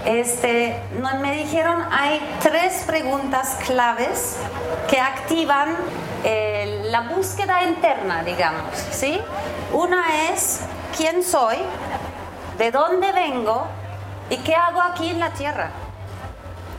Este, 0.04 0.80
me 1.20 1.36
dijeron 1.36 1.84
hay 1.90 2.20
tres 2.42 2.84
preguntas 2.86 3.58
claves 3.66 4.36
que 4.88 4.98
activan 4.98 5.76
eh, 6.24 6.82
la 6.90 7.02
búsqueda 7.02 7.64
interna, 7.64 8.22
digamos, 8.22 8.74
¿sí? 8.90 9.20
Una 9.72 10.30
es 10.30 10.60
quién 10.96 11.22
soy, 11.22 11.56
de 12.58 12.70
dónde 12.70 13.12
vengo 13.12 13.66
y 14.30 14.36
qué 14.38 14.54
hago 14.54 14.80
aquí 14.80 15.10
en 15.10 15.20
la 15.20 15.30
tierra. 15.30 15.70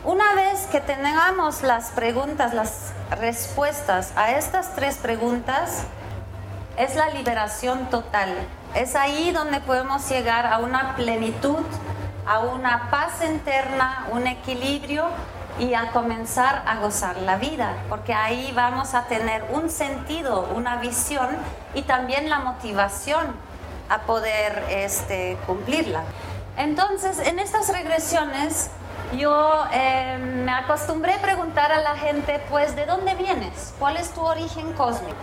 Una 0.04 0.34
vez 0.34 0.66
que 0.70 0.80
tengamos 0.80 1.62
las 1.62 1.90
preguntas, 1.90 2.54
las 2.54 2.92
respuestas 3.10 4.12
a 4.16 4.32
estas 4.32 4.74
tres 4.74 4.96
preguntas, 4.96 5.84
es 6.76 6.96
la 6.96 7.08
liberación 7.10 7.88
total. 7.90 8.34
Es 8.74 8.96
ahí 8.96 9.30
donde 9.30 9.60
podemos 9.60 10.08
llegar 10.08 10.46
a 10.46 10.58
una 10.58 10.96
plenitud, 10.96 11.64
a 12.26 12.40
una 12.40 12.90
paz 12.90 13.22
interna, 13.24 14.06
un 14.10 14.26
equilibrio 14.26 15.06
y 15.58 15.74
a 15.74 15.90
comenzar 15.90 16.62
a 16.66 16.76
gozar 16.76 17.16
la 17.18 17.36
vida, 17.36 17.74
porque 17.88 18.14
ahí 18.14 18.52
vamos 18.54 18.94
a 18.94 19.04
tener 19.04 19.44
un 19.52 19.68
sentido, 19.68 20.48
una 20.54 20.76
visión 20.76 21.28
y 21.74 21.82
también 21.82 22.30
la 22.30 22.38
motivación 22.38 23.26
a 23.88 23.98
poder 24.02 24.64
este, 24.70 25.36
cumplirla. 25.46 26.02
Entonces, 26.56 27.18
en 27.18 27.38
estas 27.38 27.68
regresiones 27.68 28.70
yo 29.16 29.64
eh, 29.72 30.18
me 30.18 30.52
acostumbré 30.52 31.14
a 31.14 31.18
preguntar 31.18 31.70
a 31.72 31.80
la 31.80 31.96
gente, 31.96 32.40
pues, 32.48 32.74
¿de 32.76 32.86
dónde 32.86 33.14
vienes? 33.14 33.74
¿Cuál 33.78 33.96
es 33.96 34.10
tu 34.10 34.22
origen 34.22 34.72
cósmico? 34.72 35.16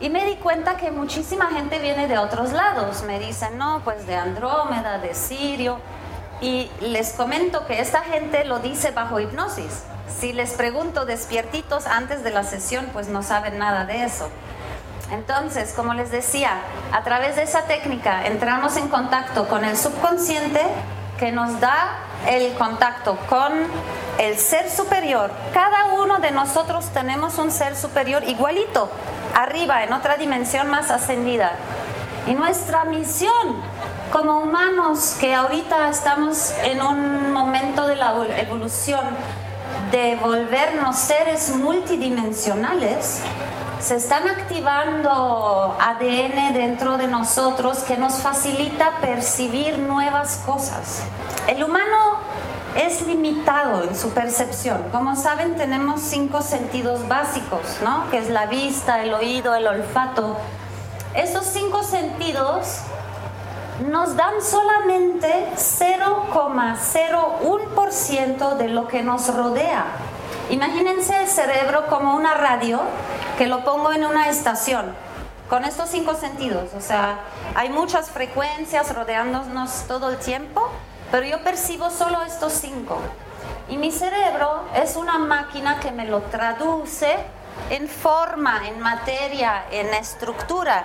Y 0.00 0.08
me 0.08 0.24
di 0.24 0.36
cuenta 0.36 0.78
que 0.78 0.90
muchísima 0.90 1.46
gente 1.48 1.78
viene 1.78 2.08
de 2.08 2.16
otros 2.16 2.52
lados. 2.52 3.02
Me 3.02 3.18
dicen, 3.18 3.58
no, 3.58 3.82
pues 3.84 4.06
de 4.06 4.16
Andrómeda, 4.16 4.96
de 4.98 5.14
Sirio. 5.14 5.78
Y 6.40 6.70
les 6.80 7.12
comento 7.12 7.66
que 7.66 7.80
esta 7.80 8.00
gente 8.02 8.44
lo 8.44 8.60
dice 8.60 8.92
bajo 8.92 9.20
hipnosis. 9.20 9.82
Si 10.20 10.32
les 10.32 10.52
pregunto 10.52 11.04
despiertitos 11.04 11.86
antes 11.86 12.24
de 12.24 12.30
la 12.30 12.44
sesión, 12.44 12.88
pues 12.92 13.08
no 13.08 13.22
saben 13.22 13.58
nada 13.58 13.84
de 13.84 14.04
eso. 14.04 14.28
Entonces, 15.10 15.72
como 15.74 15.94
les 15.94 16.10
decía, 16.10 16.60
a 16.92 17.02
través 17.02 17.36
de 17.36 17.42
esa 17.42 17.62
técnica 17.62 18.26
entramos 18.26 18.76
en 18.76 18.88
contacto 18.88 19.48
con 19.48 19.64
el 19.64 19.76
subconsciente 19.76 20.60
que 21.18 21.32
nos 21.32 21.60
da 21.60 21.98
el 22.26 22.54
contacto 22.54 23.16
con 23.28 23.52
el 24.18 24.38
ser 24.38 24.70
superior. 24.70 25.30
Cada 25.52 25.86
uno 25.86 26.18
de 26.18 26.30
nosotros 26.30 26.86
tenemos 26.92 27.38
un 27.38 27.50
ser 27.50 27.76
superior 27.76 28.22
igualito, 28.24 28.90
arriba, 29.34 29.82
en 29.84 29.92
otra 29.92 30.16
dimensión 30.16 30.70
más 30.70 30.90
ascendida. 30.90 31.52
Y 32.26 32.34
nuestra 32.34 32.84
misión 32.84 33.62
como 34.10 34.40
humanos, 34.40 35.16
que 35.20 35.34
ahorita 35.34 35.88
estamos 35.88 36.52
en 36.64 36.82
un 36.82 37.32
momento 37.32 37.86
de 37.86 37.96
la 37.96 38.14
evolución, 38.38 39.04
de 39.90 40.16
volvernos 40.16 40.96
seres 40.96 41.54
multidimensionales, 41.56 43.20
se 43.80 43.96
están 43.96 44.28
activando 44.28 45.76
ADN 45.80 46.52
dentro 46.52 46.98
de 46.98 47.06
nosotros 47.06 47.78
que 47.78 47.96
nos 47.96 48.14
facilita 48.14 48.98
percibir 49.00 49.78
nuevas 49.78 50.42
cosas. 50.44 51.02
El 51.46 51.64
humano 51.64 52.18
es 52.76 53.02
limitado 53.02 53.84
en 53.84 53.96
su 53.96 54.10
percepción. 54.10 54.82
Como 54.92 55.16
saben, 55.16 55.56
tenemos 55.56 56.00
cinco 56.02 56.42
sentidos 56.42 57.08
básicos, 57.08 57.78
¿no? 57.82 58.10
Que 58.10 58.18
es 58.18 58.28
la 58.28 58.46
vista, 58.46 59.02
el 59.02 59.14
oído, 59.14 59.54
el 59.54 59.66
olfato. 59.66 60.36
Estos 61.14 61.46
cinco 61.46 61.82
sentidos 61.82 62.82
nos 63.88 64.16
dan 64.16 64.42
solamente 64.42 65.48
0,01% 65.56 68.56
de 68.56 68.68
lo 68.68 68.86
que 68.88 69.02
nos 69.02 69.34
rodea. 69.34 69.86
Imagínense 70.50 71.18
el 71.20 71.28
cerebro 71.28 71.86
como 71.88 72.14
una 72.14 72.34
radio 72.34 72.80
que 73.38 73.46
lo 73.46 73.64
pongo 73.64 73.90
en 73.92 74.04
una 74.04 74.28
estación 74.28 74.94
con 75.48 75.64
estos 75.64 75.88
cinco 75.90 76.14
sentidos. 76.14 76.74
O 76.76 76.80
sea, 76.80 77.20
hay 77.54 77.68
muchas 77.70 78.10
frecuencias 78.10 78.94
rodeándonos 78.94 79.84
todo 79.88 80.10
el 80.10 80.18
tiempo, 80.18 80.68
pero 81.10 81.26
yo 81.26 81.42
percibo 81.42 81.90
solo 81.90 82.22
estos 82.22 82.52
cinco. 82.52 83.00
Y 83.68 83.76
mi 83.76 83.90
cerebro 83.92 84.64
es 84.74 84.96
una 84.96 85.18
máquina 85.18 85.80
que 85.80 85.90
me 85.90 86.06
lo 86.06 86.20
traduce 86.22 87.16
en 87.70 87.88
forma, 87.88 88.66
en 88.66 88.80
materia, 88.80 89.64
en 89.70 89.92
estructura. 89.94 90.84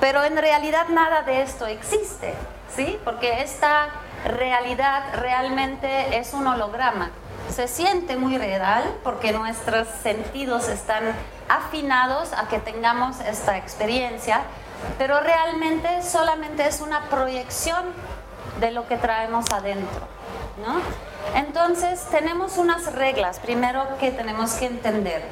Pero 0.00 0.24
en 0.24 0.36
realidad 0.36 0.88
nada 0.88 1.22
de 1.22 1.42
esto 1.42 1.66
existe, 1.66 2.34
¿sí? 2.74 2.98
Porque 3.04 3.42
esta 3.42 3.88
realidad 4.24 5.02
realmente 5.14 6.18
es 6.18 6.32
un 6.32 6.46
holograma. 6.46 7.10
Se 7.54 7.68
siente 7.68 8.16
muy 8.16 8.38
real 8.38 8.84
porque 9.02 9.32
nuestros 9.32 9.86
sentidos 10.02 10.68
están 10.68 11.02
afinados 11.48 12.32
a 12.32 12.48
que 12.48 12.58
tengamos 12.58 13.20
esta 13.20 13.58
experiencia, 13.58 14.42
pero 14.98 15.20
realmente 15.20 16.02
solamente 16.02 16.66
es 16.66 16.80
una 16.80 17.02
proyección 17.10 17.84
de 18.60 18.70
lo 18.70 18.86
que 18.86 18.96
traemos 18.96 19.46
adentro, 19.52 20.06
¿no? 20.64 20.80
Entonces 21.38 22.06
tenemos 22.10 22.56
unas 22.56 22.92
reglas, 22.92 23.38
primero 23.40 23.84
que 23.98 24.10
tenemos 24.10 24.52
que 24.54 24.66
entender. 24.66 25.22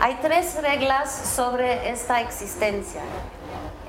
Hay 0.00 0.18
tres 0.22 0.56
reglas 0.62 1.12
sobre 1.12 1.90
esta 1.90 2.20
existencia. 2.20 3.02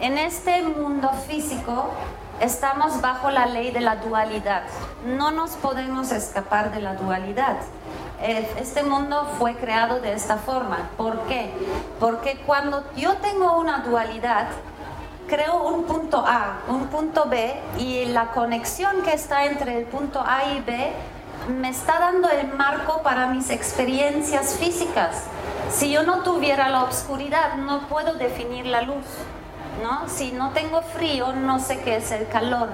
En 0.01 0.17
este 0.17 0.63
mundo 0.63 1.12
físico 1.27 1.91
estamos 2.39 3.01
bajo 3.01 3.29
la 3.29 3.46
ley 3.46 3.70
de 3.70 3.81
la 3.81 3.98
dualidad. 3.98 4.63
No 5.05 5.29
nos 5.29 5.51
podemos 5.51 6.12
escapar 6.12 6.74
de 6.74 6.81
la 6.81 6.96
dualidad. 6.96 7.58
Este 8.20 8.81
mundo 8.81 9.31
fue 9.38 9.55
creado 9.58 10.00
de 10.00 10.13
esta 10.13 10.38
forma. 10.38 10.89
¿Por 10.98 11.20
qué? 11.27 11.53
Porque 12.00 12.41
cuando 12.48 12.84
yo 12.96 13.17
tengo 13.17 13.60
una 13.60 13.84
dualidad, 13.84 14.48
creo 15.27 15.67
un 15.67 15.84
punto 15.84 16.25
A, 16.25 16.62
un 16.67 16.88
punto 16.88 17.25
B 17.29 17.53
y 17.77 18.05
la 18.05 18.31
conexión 18.31 19.03
que 19.03 19.13
está 19.13 19.46
entre 19.46 19.77
el 19.77 19.86
punto 19.86 20.20
A 20.25 20.46
y 20.46 20.62
B 20.62 20.93
me 21.60 21.70
está 21.70 22.00
dando 22.00 22.27
el 22.27 22.48
marco 22.53 23.03
para 23.03 23.27
mis 23.27 23.51
experiencias 23.51 24.55
físicas. 24.55 25.25
Si 25.70 25.91
yo 25.91 26.01
no 26.01 26.24
tuviera 26.24 26.70
la 26.70 26.86
oscuridad, 26.86 27.53
no 27.58 27.81
puedo 27.81 28.15
definir 28.15 28.65
la 28.65 28.81
luz. 28.81 29.05
¿No? 29.82 30.08
Si 30.08 30.32
no 30.32 30.52
tengo 30.52 30.82
frío, 30.82 31.34
no 31.34 31.60
sé 31.60 31.80
qué 31.82 31.98
es 31.98 32.12
el 32.12 32.28
calor. 32.28 32.70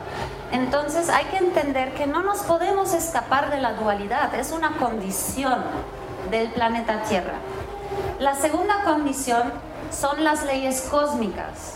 Entonces 0.52 1.10
hay 1.10 1.26
que 1.26 1.38
entender 1.38 1.94
que 1.94 2.08
no 2.08 2.22
nos 2.22 2.40
podemos 2.40 2.94
escapar 2.94 3.50
de 3.52 3.60
la 3.60 3.74
dualidad, 3.74 4.34
es 4.36 4.52
una 4.52 4.78
condición 4.78 5.64
del 6.30 6.50
planeta 6.50 7.04
Tierra. 7.04 7.36
La 8.20 8.36
segunda 8.36 8.84
condición 8.84 9.52
son 9.92 10.24
las 10.24 10.46
leyes 10.46 10.82
cósmicas. 10.90 11.74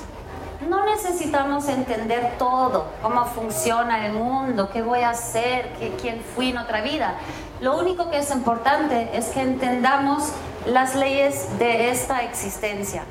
No 0.68 0.86
necesitamos 0.86 1.68
entender 1.68 2.36
todo, 2.38 2.86
cómo 3.02 3.26
funciona 3.26 4.06
el 4.06 4.14
mundo, 4.14 4.70
qué 4.72 4.82
voy 4.82 5.00
a 5.00 5.10
hacer, 5.10 5.72
quién 6.00 6.22
fui 6.36 6.52
en 6.52 6.60
otra 6.60 6.82
vida. 6.82 7.16
Lo 7.62 7.78
único 7.78 8.10
que 8.10 8.20
es 8.20 8.32
importante 8.32 9.10
es 9.14 9.30
que 9.30 9.42
entendamos 9.42 10.32
las 10.66 10.96
leyes 10.96 11.48
de 11.58 11.90
esta 11.90 12.22
existencia. 12.22 13.04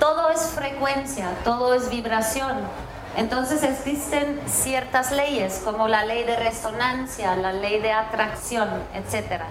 Todo 0.00 0.30
es 0.30 0.40
frecuencia, 0.40 1.28
todo 1.44 1.74
es 1.74 1.90
vibración. 1.90 2.56
Entonces 3.16 3.62
existen 3.62 4.40
ciertas 4.46 5.12
leyes 5.12 5.60
como 5.62 5.88
la 5.88 6.06
ley 6.06 6.24
de 6.24 6.36
resonancia, 6.36 7.36
la 7.36 7.52
ley 7.52 7.80
de 7.80 7.92
atracción, 7.92 8.68
etc. 8.94 9.42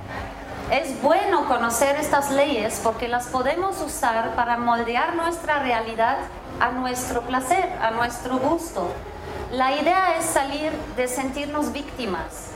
Es 0.71 0.99
bueno 1.03 1.47
conocer 1.47 1.97
estas 1.97 2.31
leyes 2.31 2.81
porque 2.83 3.07
las 3.07 3.27
podemos 3.27 3.79
usar 3.79 4.35
para 4.35 4.57
moldear 4.57 5.15
nuestra 5.15 5.59
realidad 5.59 6.17
a 6.59 6.71
nuestro 6.71 7.21
placer, 7.21 7.71
a 7.79 7.91
nuestro 7.91 8.39
gusto. 8.39 8.91
La 9.51 9.75
idea 9.75 10.17
es 10.17 10.25
salir 10.25 10.71
de 10.97 11.07
sentirnos 11.07 11.71
víctimas, 11.71 12.51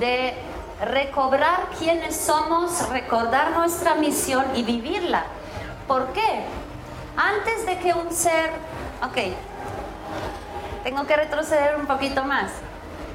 de 0.00 0.34
recobrar 0.80 1.68
quiénes 1.78 2.16
somos, 2.16 2.88
recordar 2.88 3.52
nuestra 3.52 3.94
misión 3.94 4.44
y 4.56 4.64
vivirla. 4.64 5.24
¿Por 5.86 6.08
qué? 6.08 6.44
Antes 7.16 7.64
de 7.64 7.78
que 7.78 7.94
un 7.94 8.12
ser, 8.12 8.50
ok, 9.02 9.34
tengo 10.84 11.06
que 11.06 11.16
retroceder 11.16 11.76
un 11.76 11.86
poquito 11.86 12.24
más. 12.24 12.50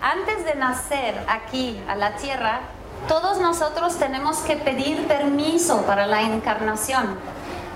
Antes 0.01 0.43
de 0.43 0.55
nacer 0.55 1.23
aquí 1.27 1.79
a 1.87 1.95
la 1.95 2.15
tierra, 2.15 2.61
todos 3.07 3.39
nosotros 3.39 3.97
tenemos 3.97 4.39
que 4.39 4.55
pedir 4.55 5.07
permiso 5.07 5.83
para 5.83 6.07
la 6.07 6.21
encarnación. 6.23 7.17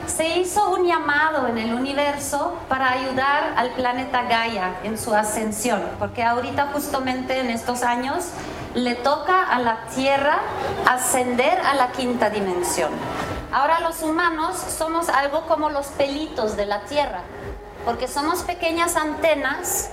Se 0.07 0.37
hizo 0.37 0.69
un 0.69 0.85
llamado 0.85 1.47
en 1.47 1.57
el 1.57 1.73
universo 1.73 2.57
para 2.69 2.91
ayudar 2.91 3.53
al 3.55 3.71
planeta 3.71 4.23
Gaia 4.23 4.75
en 4.83 4.97
su 4.97 5.13
ascensión, 5.13 5.83
porque 5.99 6.23
ahorita 6.23 6.69
justamente 6.73 7.39
en 7.39 7.49
estos 7.51 7.83
años 7.83 8.29
le 8.73 8.95
toca 8.95 9.43
a 9.43 9.59
la 9.59 9.85
Tierra 9.95 10.39
ascender 10.87 11.59
a 11.59 11.75
la 11.75 11.91
quinta 11.91 12.29
dimensión. 12.29 12.89
Ahora 13.55 13.79
los 13.79 14.01
humanos 14.01 14.57
somos 14.57 15.07
algo 15.07 15.45
como 15.47 15.69
los 15.69 15.85
pelitos 15.87 16.57
de 16.57 16.65
la 16.65 16.81
Tierra, 16.81 17.21
porque 17.85 18.05
somos 18.05 18.43
pequeñas 18.43 18.97
antenas 18.97 19.91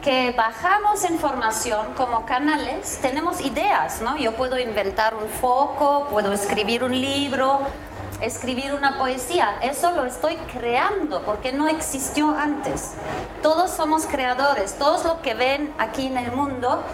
que 0.00 0.30
bajamos 0.30 1.02
información 1.10 1.92
como 1.96 2.24
canales, 2.24 3.00
tenemos 3.02 3.40
ideas, 3.40 4.00
¿no? 4.00 4.16
Yo 4.16 4.36
puedo 4.36 4.60
inventar 4.60 5.16
un 5.16 5.28
foco, 5.28 6.06
puedo 6.08 6.32
escribir 6.32 6.84
un 6.84 6.92
libro, 6.92 7.58
escribir 8.20 8.74
una 8.74 8.96
poesía, 8.96 9.56
eso 9.60 9.90
lo 9.90 10.04
estoy 10.04 10.36
creando 10.56 11.22
porque 11.22 11.52
no 11.52 11.66
existió 11.66 12.30
antes. 12.30 12.92
Todos 13.42 13.72
somos 13.72 14.06
creadores, 14.06 14.78
todos 14.78 15.04
lo 15.04 15.20
que 15.20 15.34
ven 15.34 15.74
aquí 15.78 16.06
en 16.06 16.16
el 16.16 16.30
mundo 16.30 16.84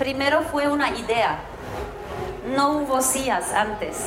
primero 0.00 0.42
fue 0.50 0.66
una 0.66 0.90
idea. 0.90 1.38
No 2.56 2.72
hubo 2.78 3.00
sillas 3.02 3.52
antes. 3.52 3.98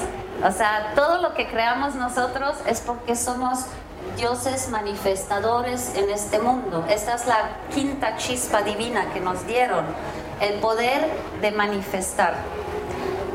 O 0.44 0.52
sea, 0.52 0.92
todo 0.96 1.22
lo 1.22 1.34
que 1.34 1.48
creamos 1.48 1.96
nosotros 1.96 2.58
es 2.68 2.82
porque 2.82 3.16
somos 3.16 3.66
dioses 4.18 4.70
manifestadores 4.70 5.96
en 5.96 6.10
este 6.10 6.40
mundo. 6.40 6.86
Esta 6.90 7.16
es 7.16 7.26
la 7.26 7.50
quinta 7.74 8.18
chispa 8.18 8.62
divina 8.62 9.12
que 9.14 9.20
nos 9.20 9.48
dieron, 9.48 9.86
el 10.42 10.60
poder 10.60 11.10
de 11.42 11.52
manifestar. 11.52 12.36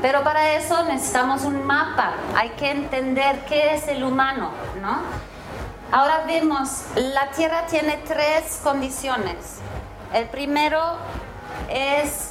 Pero 0.02 0.22
para 0.22 0.52
eso 0.52 0.84
necesitamos 0.84 1.42
un 1.44 1.64
mapa, 1.66 2.12
hay 2.36 2.50
que 2.50 2.70
entender 2.70 3.44
qué 3.46 3.74
es 3.74 3.88
el 3.88 4.04
humano, 4.04 4.50
¿no? 4.80 5.02
Ahora 5.90 6.24
vemos, 6.26 6.82
la 6.94 7.30
Tierra 7.30 7.66
tiene 7.66 7.98
tres 8.06 8.60
condiciones. 8.62 9.56
El 10.12 10.26
primero 10.26 10.80
es 11.70 12.30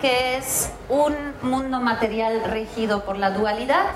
que 0.00 0.36
es 0.36 0.70
un 0.88 1.14
mundo 1.42 1.80
material 1.80 2.44
regido 2.44 3.04
por 3.04 3.16
la 3.16 3.30
dualidad. 3.30 3.86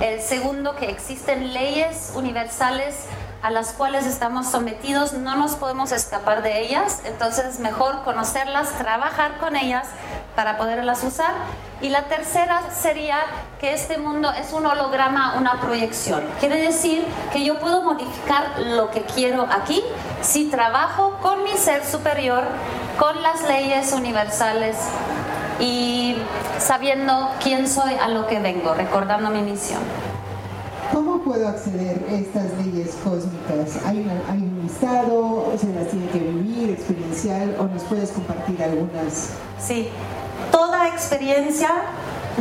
El 0.00 0.20
segundo, 0.20 0.74
que 0.76 0.90
existen 0.90 1.52
leyes 1.52 2.12
universales 2.14 2.94
a 3.42 3.50
las 3.50 3.72
cuales 3.72 4.06
estamos 4.06 4.46
sometidos, 4.46 5.14
no 5.14 5.36
nos 5.36 5.56
podemos 5.56 5.90
escapar 5.90 6.42
de 6.42 6.60
ellas, 6.60 7.02
entonces 7.04 7.44
es 7.46 7.58
mejor 7.58 8.02
conocerlas, 8.04 8.70
trabajar 8.78 9.38
con 9.38 9.56
ellas 9.56 9.88
para 10.36 10.56
poderlas 10.56 11.02
usar. 11.02 11.34
Y 11.80 11.88
la 11.88 12.04
tercera 12.04 12.62
sería 12.70 13.18
que 13.60 13.74
este 13.74 13.98
mundo 13.98 14.32
es 14.32 14.52
un 14.52 14.64
holograma, 14.64 15.34
una 15.38 15.60
proyección. 15.60 16.22
Quiere 16.38 16.56
decir 16.56 17.04
que 17.32 17.44
yo 17.44 17.58
puedo 17.58 17.82
modificar 17.82 18.60
lo 18.60 18.90
que 18.90 19.02
quiero 19.02 19.48
aquí 19.50 19.82
si 20.20 20.48
trabajo 20.48 21.18
con 21.20 21.42
mi 21.42 21.56
ser 21.56 21.84
superior, 21.84 22.44
con 22.98 23.20
las 23.22 23.42
leyes 23.48 23.92
universales 23.92 24.76
y 25.60 26.16
sabiendo 26.58 27.30
quién 27.42 27.68
soy, 27.68 27.94
a 27.94 28.08
lo 28.08 28.26
que 28.26 28.40
vengo, 28.40 28.74
recordando 28.74 29.30
mi 29.30 29.42
misión. 29.42 29.80
¿Cómo 30.92 31.22
puedo 31.22 31.48
acceder 31.48 32.04
a 32.10 32.14
estas 32.14 32.52
leyes 32.64 32.96
cósmicas? 33.02 33.82
¿Hay, 33.86 33.98
un 33.98 34.60
listado? 34.62 35.52
¿Se 35.58 35.72
las 35.72 35.88
tiene 35.88 36.06
que 36.08 36.18
vivir, 36.18 36.70
experiencial? 36.70 37.56
¿O 37.58 37.64
nos 37.64 37.82
puedes 37.84 38.10
compartir 38.10 38.62
algunas? 38.62 39.30
Sí, 39.58 39.88
toda 40.50 40.88
experiencia 40.88 41.70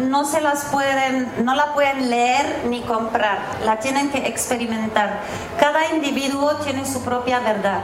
no 0.09 0.25
se 0.25 0.41
las 0.41 0.65
pueden, 0.65 1.45
no 1.45 1.55
la 1.55 1.73
pueden 1.73 2.09
leer 2.09 2.63
ni 2.69 2.81
comprar, 2.81 3.39
la 3.65 3.79
tienen 3.79 4.09
que 4.09 4.27
experimentar. 4.27 5.19
Cada 5.59 5.93
individuo 5.93 6.55
tiene 6.57 6.85
su 6.85 7.01
propia 7.03 7.39
verdad 7.39 7.83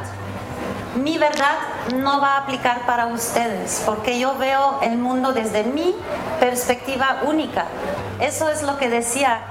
mi 0.97 1.17
verdad 1.17 1.55
no 1.95 2.21
va 2.21 2.35
a 2.35 2.37
aplicar 2.39 2.85
para 2.85 3.07
ustedes, 3.07 3.81
porque 3.85 4.19
yo 4.19 4.35
veo 4.37 4.79
el 4.81 4.97
mundo 4.97 5.33
desde 5.33 5.63
mi 5.63 5.95
perspectiva 6.39 7.21
única. 7.25 7.65
Eso 8.19 8.49
es 8.49 8.63
lo 8.63 8.77
que 8.77 8.89
decía. 8.89 9.41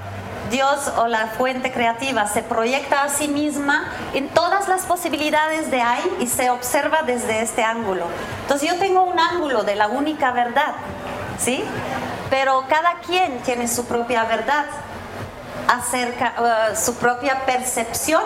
Dios 0.50 0.92
o 0.98 1.08
la 1.08 1.26
fuente 1.26 1.72
creativa 1.72 2.28
se 2.28 2.40
proyecta 2.40 3.02
a 3.02 3.08
sí 3.08 3.26
misma 3.26 3.90
en 4.14 4.28
todas 4.28 4.68
las 4.68 4.82
posibilidades 4.82 5.72
de 5.72 5.82
ahí 5.82 6.16
y 6.20 6.28
se 6.28 6.50
observa 6.50 7.02
desde 7.02 7.42
este 7.42 7.64
ángulo. 7.64 8.06
Entonces 8.42 8.70
yo 8.70 8.78
tengo 8.78 9.02
un 9.02 9.18
ángulo 9.18 9.64
de 9.64 9.74
la 9.74 9.88
única 9.88 10.30
verdad, 10.30 10.74
¿sí? 11.40 11.64
Pero 12.30 12.64
cada 12.68 13.00
quien 13.00 13.40
tiene 13.40 13.66
su 13.66 13.86
propia 13.86 14.22
verdad 14.22 14.66
acerca, 15.66 16.34
uh, 16.38 16.76
su 16.76 16.94
propia 16.94 17.44
percepción 17.44 18.22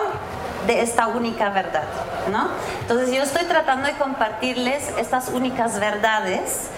de 0.67 0.81
esta 0.81 1.07
única 1.07 1.49
verdad, 1.49 1.85
¿no? 2.31 2.49
Entonces 2.81 3.11
yo 3.11 3.23
estoy 3.23 3.45
tratando 3.45 3.87
de 3.87 3.93
compartirles 3.93 4.89
estas 4.97 5.29
únicas 5.29 5.79
verdades 5.79 6.69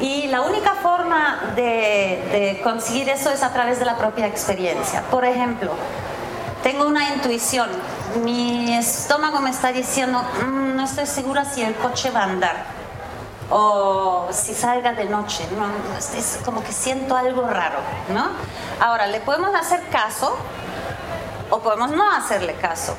y 0.00 0.26
la 0.28 0.42
única 0.42 0.74
forma 0.74 1.52
de, 1.54 2.60
conseguir 2.62 3.08
eso 3.08 3.30
es 3.30 3.42
a 3.42 3.52
través 3.52 3.78
de 3.78 3.84
la 3.84 3.96
propia 3.96 4.26
experiencia. 4.26 5.02
Por 5.10 5.24
ejemplo, 5.24 5.70
tengo 6.62 6.86
una 6.86 7.10
intuición, 7.10 7.68
mi 8.24 8.74
estómago 8.74 9.40
me 9.40 9.50
está 9.50 9.72
diciendo, 9.72 10.22
mm, 10.44 10.76
no 10.76 10.84
estoy 10.84 11.06
segura 11.06 11.44
si 11.44 11.62
el 11.62 11.74
coche 11.76 12.10
va 12.10 12.20
a 12.20 12.24
andar 12.24 12.56
o 13.50 14.28
si 14.32 14.54
salga 14.54 14.92
de 14.94 15.04
noche, 15.04 15.46
¿no? 15.56 15.66
es 15.98 16.38
como 16.44 16.64
que 16.64 16.72
siento 16.72 17.14
algo 17.16 17.46
raro, 17.46 17.78
¿no? 18.08 18.30
Ahora, 18.80 19.06
¿le 19.06 19.20
podemos 19.20 19.54
hacer 19.54 19.88
caso 19.90 20.36
o 21.52 21.60
podemos 21.60 21.90
no 21.90 22.10
hacerle 22.10 22.54
caso? 22.54 22.96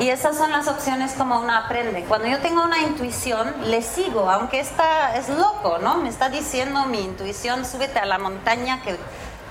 Y 0.00 0.08
esas 0.08 0.36
son 0.36 0.50
las 0.50 0.66
opciones 0.66 1.12
como 1.12 1.38
uno 1.38 1.54
aprende. 1.54 2.02
Cuando 2.04 2.26
yo 2.26 2.40
tengo 2.40 2.64
una 2.64 2.78
intuición, 2.78 3.54
le 3.66 3.82
sigo, 3.82 4.28
aunque 4.28 4.58
esta 4.58 5.14
es 5.16 5.28
loco, 5.28 5.78
¿no? 5.78 5.98
Me 5.98 6.08
está 6.08 6.30
diciendo 6.30 6.86
mi 6.86 7.00
intuición, 7.00 7.64
súbete 7.64 8.00
a 8.00 8.06
la 8.06 8.18
montaña 8.18 8.82
que 8.82 8.96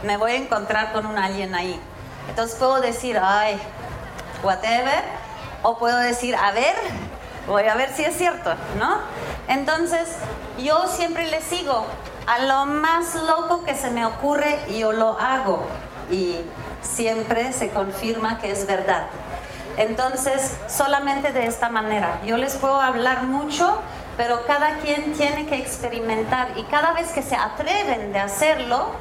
me 0.04 0.18
voy 0.18 0.32
a 0.32 0.36
encontrar 0.36 0.92
con 0.92 1.06
un 1.06 1.18
alien 1.18 1.56
ahí. 1.56 1.80
Entonces 2.28 2.58
puedo 2.58 2.82
decir, 2.82 3.18
ay, 3.22 3.58
whatever, 4.44 5.04
o 5.62 5.78
puedo 5.78 5.98
decir, 5.98 6.36
a 6.36 6.52
ver, 6.52 6.76
voy 7.48 7.68
a 7.68 7.76
ver 7.76 7.94
si 7.94 8.04
es 8.04 8.18
cierto, 8.18 8.54
¿no? 8.80 8.98
Entonces, 9.48 10.10
yo 10.58 10.88
siempre 10.88 11.28
le 11.28 11.42
sigo 11.42 11.86
a 12.26 12.40
lo 12.40 12.66
más 12.66 13.16
loco 13.16 13.64
que 13.64 13.76
se 13.76 13.92
me 13.92 14.06
ocurre, 14.06 14.60
yo 14.78 14.92
lo 14.92 15.18
hago 15.20 15.66
y 16.12 16.38
siempre 16.84 17.54
se 17.54 17.70
confirma 17.70 18.40
que 18.40 18.52
es 18.52 18.68
verdad. 18.68 19.08
Entonces, 19.78 20.56
solamente 20.68 21.32
de 21.32 21.48
esta 21.48 21.70
manera. 21.70 22.20
Yo 22.26 22.38
les 22.38 22.56
puedo 22.56 22.80
hablar 22.80 23.24
mucho, 23.24 23.82
pero 24.18 24.46
cada 24.46 24.78
quien 24.78 25.14
tiene 25.14 25.48
que 25.48 25.56
experimentar 25.58 26.50
y 26.56 26.64
cada 26.64 26.94
vez 26.94 27.10
que 27.10 27.24
se 27.24 27.36
atreven 27.36 28.14
de 28.14 28.20
hacerlo 28.20 28.92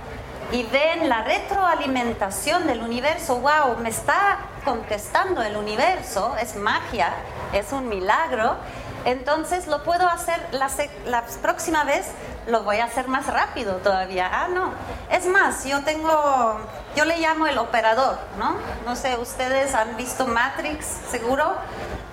y 0.51 0.65
ven 0.65 1.09
la 1.09 1.25
retroalimentación 1.25 2.67
del 2.67 2.83
universo, 2.83 3.37
wow, 3.37 3.77
me 3.83 3.91
está 3.91 4.39
contestando 4.65 5.43
el 5.43 5.57
universo, 5.57 6.37
es 6.41 6.57
magia, 6.57 7.13
es 7.53 7.73
un 7.73 7.89
milagro, 7.89 8.57
entonces 9.05 9.67
lo 9.67 9.83
puedo 9.83 10.09
hacer 10.09 10.41
la, 10.53 11.25
próxima 11.41 11.85
vez, 11.85 12.07
lo 12.47 12.63
voy 12.63 12.79
a 12.79 12.85
hacer 12.85 13.09
más 13.09 13.27
rápido 13.27 13.77
todavía. 13.77 14.31
Ah, 14.33 14.49
no. 14.49 14.71
Es 15.11 15.27
más, 15.27 15.65
yo 15.65 15.83
tengo, 15.83 16.59
yo 16.97 17.05
le 17.05 17.19
llamo 17.19 17.47
el 17.47 17.59
operador, 17.59 18.19
¿no? 18.39 18.57
No 18.85 18.97
sé, 18.97 19.17
ustedes 19.17 19.75
han 19.75 19.97
visto 19.97 20.27
Matrix, 20.27 20.87
seguro. 21.11 21.55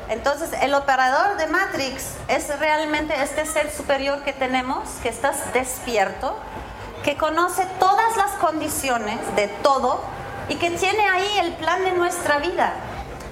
Entonces, 0.10 0.50
el 0.62 0.74
operador 0.74 1.38
de 1.38 1.46
Matrix 1.48 2.16
es 2.28 2.60
realmente 2.60 3.14
este 3.22 3.46
ser 3.46 3.72
superior 3.72 4.24
que 4.24 4.34
tenemos, 4.34 4.90
que 5.04 5.10
estás 5.10 5.54
despierto, 5.54 6.36
que 7.04 7.16
conoce 7.16 7.66
todas 7.80 8.18
las 8.18 8.32
condiciones 8.34 9.20
de 9.36 9.48
todo 9.48 10.02
y 10.48 10.56
que 10.56 10.72
tiene 10.72 11.08
ahí 11.08 11.38
el 11.40 11.54
plan 11.54 11.84
de 11.84 11.92
nuestra 11.92 12.40
vida. 12.40 12.74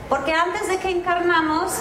Porque 0.07 0.33
antes 0.33 0.67
de 0.67 0.77
que 0.77 0.89
encarnamos, 0.89 1.73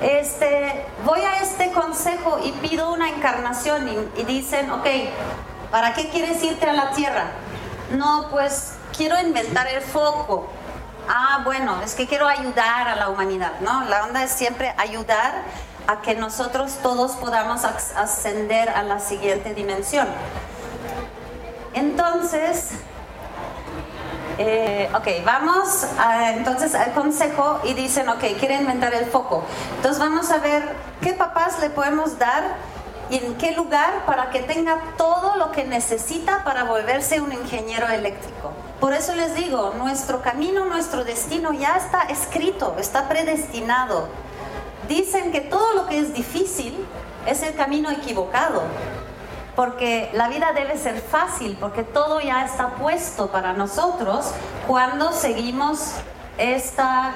este, 0.00 0.86
voy 1.04 1.20
a 1.20 1.42
este 1.42 1.70
consejo 1.72 2.38
y 2.44 2.52
pido 2.52 2.92
una 2.92 3.08
encarnación 3.08 3.88
y, 4.16 4.24
dicen, 4.24 4.70
ok, 4.70 4.86
¿para 5.70 5.94
qué 5.94 6.08
quieres 6.08 6.42
irte 6.42 6.68
a 6.68 6.72
la 6.72 6.90
tierra? 6.92 7.26
No, 7.92 8.28
pues 8.30 8.74
quiero 8.96 9.20
inventar 9.20 9.66
el 9.68 9.80
foco. 9.80 10.48
Ah, 11.08 11.40
bueno, 11.44 11.80
es 11.82 11.94
que 11.94 12.06
quiero 12.06 12.28
ayudar 12.28 12.88
a 12.88 12.96
la 12.96 13.08
humanidad, 13.08 13.60
¿no? 13.60 13.84
La 13.84 14.04
onda 14.04 14.22
es 14.22 14.30
siempre 14.30 14.74
ayudar 14.76 15.42
a 15.86 16.02
que 16.02 16.14
nosotros 16.14 16.78
todos 16.82 17.12
podamos 17.12 17.64
ascender 17.64 18.68
a 18.68 18.82
la 18.82 19.00
siguiente 19.00 19.54
dimensión. 19.54 20.06
Entonces, 21.72 22.72
eh, 24.38 24.88
ok, 24.94 25.24
vamos 25.24 25.84
entonces 26.36 26.74
al 26.74 26.92
consejo 26.92 27.60
y 27.64 27.74
dicen, 27.74 28.08
ok, 28.08 28.22
quieren 28.38 28.60
inventar 28.60 28.94
el 28.94 29.06
foco. 29.06 29.42
Entonces 29.76 29.98
vamos 29.98 30.30
a 30.30 30.38
ver 30.38 30.62
qué 31.00 31.12
papás 31.12 31.58
le 31.60 31.70
podemos 31.70 32.18
dar 32.18 32.44
y 33.10 33.16
en 33.16 33.34
qué 33.36 33.52
lugar 33.52 34.04
para 34.06 34.30
que 34.30 34.40
tenga 34.40 34.80
todo 34.96 35.36
lo 35.36 35.50
que 35.50 35.64
necesita 35.64 36.44
para 36.44 36.64
volverse 36.64 37.20
un 37.20 37.32
ingeniero 37.32 37.88
eléctrico. 37.88 38.52
Por 38.78 38.92
eso 38.92 39.14
les 39.16 39.34
digo, 39.34 39.74
nuestro 39.76 40.22
camino, 40.22 40.66
nuestro 40.66 41.02
destino 41.04 41.52
ya 41.52 41.76
está 41.76 42.02
escrito, 42.02 42.76
está 42.78 43.08
predestinado. 43.08 44.08
Dicen 44.88 45.32
que 45.32 45.40
todo 45.40 45.74
lo 45.74 45.86
que 45.86 45.98
es 45.98 46.14
difícil 46.14 46.86
es 47.26 47.42
el 47.42 47.54
camino 47.56 47.90
equivocado 47.90 48.62
porque 49.58 50.08
la 50.12 50.28
vida 50.28 50.52
debe 50.52 50.78
ser 50.78 51.00
fácil, 51.00 51.56
porque 51.58 51.82
todo 51.82 52.20
ya 52.20 52.44
está 52.44 52.76
puesto 52.76 53.32
para 53.32 53.54
nosotros 53.54 54.30
cuando 54.68 55.10
seguimos 55.10 55.94
esta 56.38 57.12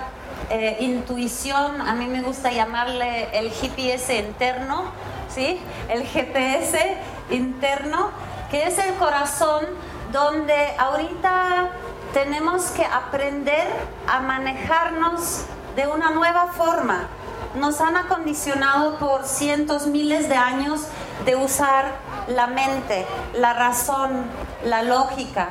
eh, 0.51 0.77
intuición, 0.81 1.81
a 1.81 1.95
mí 1.95 2.09
me 2.09 2.21
gusta 2.21 2.51
llamarle 2.51 3.29
el 3.39 3.53
GPS 3.53 4.19
interno, 4.19 4.87
¿sí? 5.33 5.61
El 5.89 6.05
GPS 6.05 6.97
interno, 7.31 8.11
que 8.51 8.67
es 8.67 8.77
el 8.77 8.93
corazón 8.95 9.65
donde 10.11 10.75
ahorita 10.79 11.71
tenemos 12.13 12.73
que 12.73 12.85
aprender 12.85 13.69
a 14.09 14.19
manejarnos 14.19 15.45
de 15.77 15.87
una 15.87 16.11
nueva 16.11 16.49
forma. 16.49 17.07
Nos 17.55 17.81
han 17.81 17.97
acondicionado 17.97 18.99
por 18.99 19.27
cientos, 19.27 19.87
miles 19.87 20.29
de 20.29 20.35
años 20.35 20.89
de 21.25 21.37
usar 21.37 22.11
la 22.29 22.47
mente, 22.47 23.07
la 23.35 23.53
razón, 23.53 24.25
la 24.65 24.83
lógica. 24.83 25.51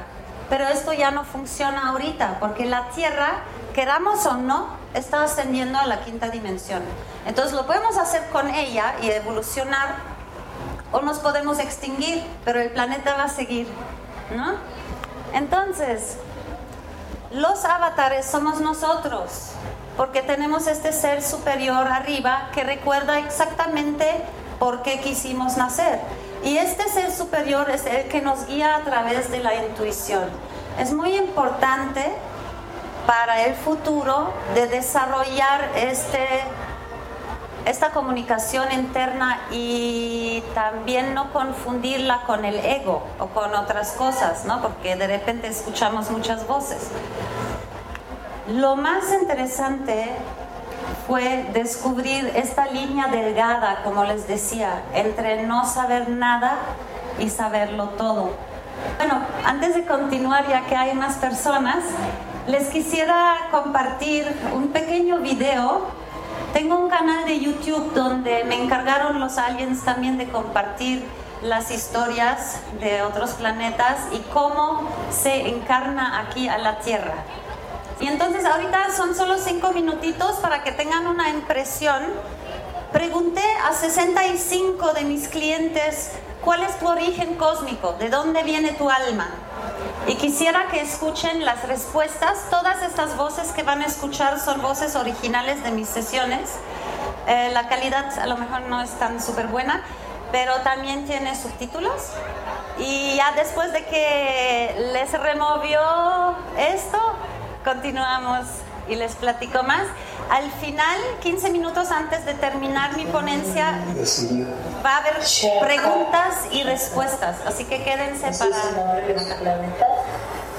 Pero 0.50 0.68
esto 0.68 0.94
ya 0.94 1.12
no 1.12 1.24
funciona 1.24 1.90
ahorita, 1.90 2.38
porque 2.40 2.66
la 2.66 2.90
Tierra, 2.90 3.44
queramos 3.74 4.26
o 4.26 4.36
no, 4.36 4.68
está 4.94 5.24
ascendiendo 5.24 5.80
a 5.80 5.86
la 5.86 6.02
quinta 6.02 6.30
dimensión. 6.30 6.82
Entonces 7.26 7.54
lo 7.54 7.66
podemos 7.66 7.98
hacer 7.98 8.28
con 8.30 8.50
ella 8.50 8.96
y 9.02 9.10
evolucionar, 9.10 9.96
o 10.92 11.02
nos 11.02 11.20
podemos 11.20 11.60
extinguir, 11.60 12.22
pero 12.44 12.60
el 12.60 12.70
planeta 12.72 13.16
va 13.16 13.24
a 13.24 13.30
seguir, 13.30 13.68
¿no? 14.36 14.56
Entonces, 15.34 16.18
los 17.32 17.64
avatares 17.64 18.26
somos 18.26 18.60
nosotros, 18.60 19.52
porque 19.96 20.22
tenemos 20.22 20.68
este 20.68 20.92
ser 20.92 21.24
superior 21.24 21.88
arriba 21.88 22.50
que 22.54 22.64
recuerda 22.66 23.20
exactamente 23.20 24.22
por 24.60 24.82
qué 24.82 25.00
quisimos 25.00 25.56
nacer. 25.56 26.02
Y 26.44 26.58
este 26.58 26.88
ser 26.90 27.12
superior 27.12 27.70
es 27.70 27.86
el 27.86 28.08
que 28.08 28.22
nos 28.22 28.48
guía 28.48 28.76
a 28.76 28.82
través 28.82 29.30
de 29.30 29.40
la 29.40 29.54
intuición. 29.64 30.26
Es 30.80 30.92
muy 30.92 31.16
importante 31.16 32.12
para 33.06 33.44
el 33.46 33.56
futuro 33.56 34.34
de 34.56 34.68
desarrollar 34.68 35.70
este, 35.76 36.28
esta 37.66 37.92
comunicación 37.92 38.72
interna 38.72 39.42
y 39.52 40.44
también 40.56 41.14
no 41.14 41.32
confundirla 41.32 42.24
con 42.26 42.46
el 42.46 42.56
ego 42.56 43.04
o 43.20 43.28
con 43.28 43.54
otras 43.54 43.92
cosas, 43.92 44.46
¿no? 44.46 44.62
porque 44.62 44.96
de 44.96 45.08
repente 45.08 45.48
escuchamos 45.48 46.10
muchas 46.10 46.48
voces. 46.48 46.88
Lo 48.48 48.76
más 48.76 49.14
interesante 49.14 50.10
fue 51.08 51.50
descubrir 51.54 52.32
esta 52.36 52.66
línea 52.68 53.08
delgada, 53.08 53.82
como 53.84 54.04
les 54.04 54.28
decía, 54.28 54.84
entre 54.94 55.44
no 55.44 55.66
saber 55.66 56.10
nada 56.10 56.58
y 57.20 57.30
saberlo 57.30 57.90
todo. 57.90 58.32
Bueno, 58.98 59.22
antes 59.46 59.76
de 59.76 59.86
continuar, 59.86 60.48
ya 60.48 60.66
que 60.66 60.76
hay 60.76 60.94
más 60.94 61.18
personas, 61.18 61.84
les 62.48 62.70
quisiera 62.70 63.36
compartir 63.52 64.26
un 64.54 64.70
pequeño 64.70 65.20
video. 65.20 65.82
Tengo 66.54 66.78
un 66.78 66.90
canal 66.90 67.26
de 67.26 67.40
YouTube 67.40 67.94
donde 67.94 68.44
me 68.46 68.62
encargaron 68.62 69.20
los 69.20 69.38
aliens 69.38 69.84
también 69.84 70.18
de 70.18 70.28
compartir 70.30 71.06
las 71.42 71.72
historias 71.72 72.60
de 72.80 73.02
otros 73.02 73.32
planetas 73.32 74.08
y 74.12 74.20
cómo 74.32 74.88
se 75.10 75.48
encarna 75.50 76.20
aquí 76.20 76.48
a 76.48 76.58
la 76.58 76.80
Tierra. 76.80 77.16
Y 78.02 78.08
entonces 78.08 78.44
ahorita 78.46 78.90
son 78.96 79.16
solo 79.16 79.38
cinco 79.38 79.72
minutitos 79.74 80.38
para 80.38 80.64
que 80.64 80.72
tengan 80.72 81.06
una 81.06 81.30
impresión. 81.30 82.04
Pregunté 82.92 83.44
a 83.70 83.74
65 83.74 84.94
de 84.94 85.04
mis 85.04 85.28
clientes, 85.28 86.12
¿cuál 86.44 86.64
es 86.64 86.78
tu 86.80 86.88
origen 86.88 87.36
cósmico? 87.36 87.94
¿De 87.94 88.10
dónde 88.10 88.42
viene 88.44 88.74
tu 88.74 88.90
alma? 88.90 89.30
Y 90.08 90.16
quisiera 90.16 90.68
que 90.68 90.82
escuchen 90.82 91.46
las 91.46 91.68
respuestas. 91.68 92.50
Todas 92.50 92.82
estas 92.82 93.16
voces 93.18 93.52
que 93.52 93.62
van 93.62 93.82
a 93.82 93.86
escuchar 93.86 94.40
son 94.40 94.62
voces 94.62 94.96
originales 94.96 95.64
de 95.64 95.72
mis 95.72 95.88
sesiones. 95.88 96.50
Eh, 97.28 97.52
la 97.54 97.68
calidad 97.68 98.18
a 98.20 98.26
lo 98.26 98.36
mejor 98.36 98.62
no 98.62 98.82
es 98.82 98.90
tan 98.98 99.22
súper 99.22 99.48
buena, 99.48 99.84
pero 100.32 100.56
también 100.62 101.06
tiene 101.06 101.36
subtítulos. 101.36 102.02
Y 102.80 103.16
ya 103.16 103.32
después 103.34 103.72
de 103.74 103.86
que 103.86 104.90
les 104.92 105.12
removió 105.12 105.80
esto, 106.58 107.01
continuamos 107.64 108.46
y 108.88 108.96
les 108.96 109.16
platico 109.16 109.64
más. 109.64 109.84
Al 110.30 110.50
final, 110.52 110.98
15 111.22 111.52
minutos 111.52 111.92
antes 111.92 112.26
de 112.26 112.34
terminar 112.34 112.96
mi 112.96 113.06
ponencia, 113.06 113.80
va 114.86 114.96
a 114.96 114.98
haber 114.98 115.16
preguntas 115.62 116.48
y 116.52 116.64
respuestas, 116.64 117.38
así 117.46 117.66
que 117.66 117.84
quédense 117.84 118.32
para... 118.38 118.56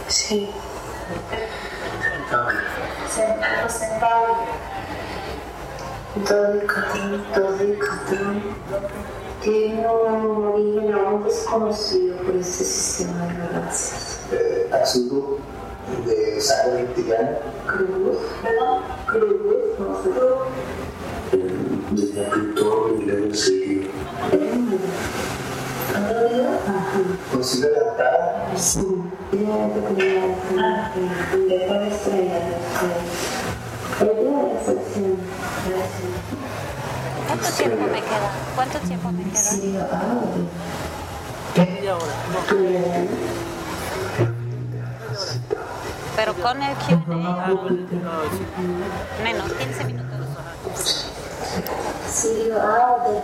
Sí. 0.08 0.50
Todo 6.26 6.52
el 6.52 6.66
Catán, 6.66 7.24
todo 7.34 7.60
el 7.60 7.78
Catán 7.78 8.42
tiene 9.42 9.88
un 9.88 10.46
origen 10.46 10.94
aún 10.94 11.24
desconocido 11.24 12.16
por 12.18 12.36
este 12.36 12.64
sistema 12.64 13.26
de 13.26 13.38
galaxias. 13.38 14.18
Eh, 14.30 14.70
Azul 14.72 15.40
de 16.06 16.40
sangre 16.40 16.82
reptiliana. 16.82 17.38
Cruz, 17.66 18.18
¿verdad? 18.42 18.78
Cruz, 19.06 19.78
no 19.78 20.02
sé. 20.02 20.10
Desde 21.90 22.22
Plutón 22.24 23.00
y 23.00 23.04
luego. 23.04 23.28
De 31.48 31.88
estrella. 31.88 32.40
La 34.00 34.06
excepción. 34.52 35.16
¿Cuánto 37.26 37.48
tiempo 37.56 37.86
me 37.86 38.00
queda? 38.00 38.30
¿Cuánto 38.54 38.78
tiempo 38.80 39.12
me 39.12 39.22
queda? 39.24 39.40
Sí, 39.40 39.76
ah, 39.78 40.20
Pero 46.16 46.34
con 46.34 46.62
el 46.62 46.74
Q&A, 46.76 47.48
menos 49.24 49.52
15 49.52 49.84
minutos. 49.84 51.08
Sirio 52.10 52.60
A 52.60 52.92
o 52.92 53.10
D. 53.10 53.22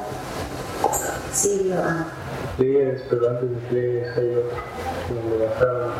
Sirio 1.33 1.83
A. 1.83 2.07
Líderes, 2.59 3.03
pero 3.09 3.29
antes 3.31 3.51
de 3.51 3.57
líderes 3.70 4.16
hay 4.16 4.35
otro. 4.35 4.59
Donde 5.09 5.46
bajaron. 5.46 5.92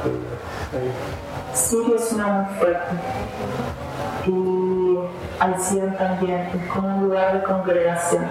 Sirio 1.55 1.97
es 1.97 2.13
una 2.13 2.27
muy 2.27 2.55
fuerte. 2.57 2.95
Y 4.27 5.41
Alción 5.41 5.97
también, 5.97 6.41
es 6.41 6.73
como 6.73 6.89
un 6.89 7.05
lugar 7.05 7.35
de 7.35 7.43
congregación. 7.45 8.27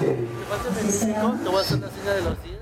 Te 0.00 1.48
voy 1.48 1.56
a 1.56 1.60
hacer 1.60 1.78
una 1.78 1.90
señal 1.90 2.14
de 2.16 2.22
los 2.22 2.42
10. 2.42 2.54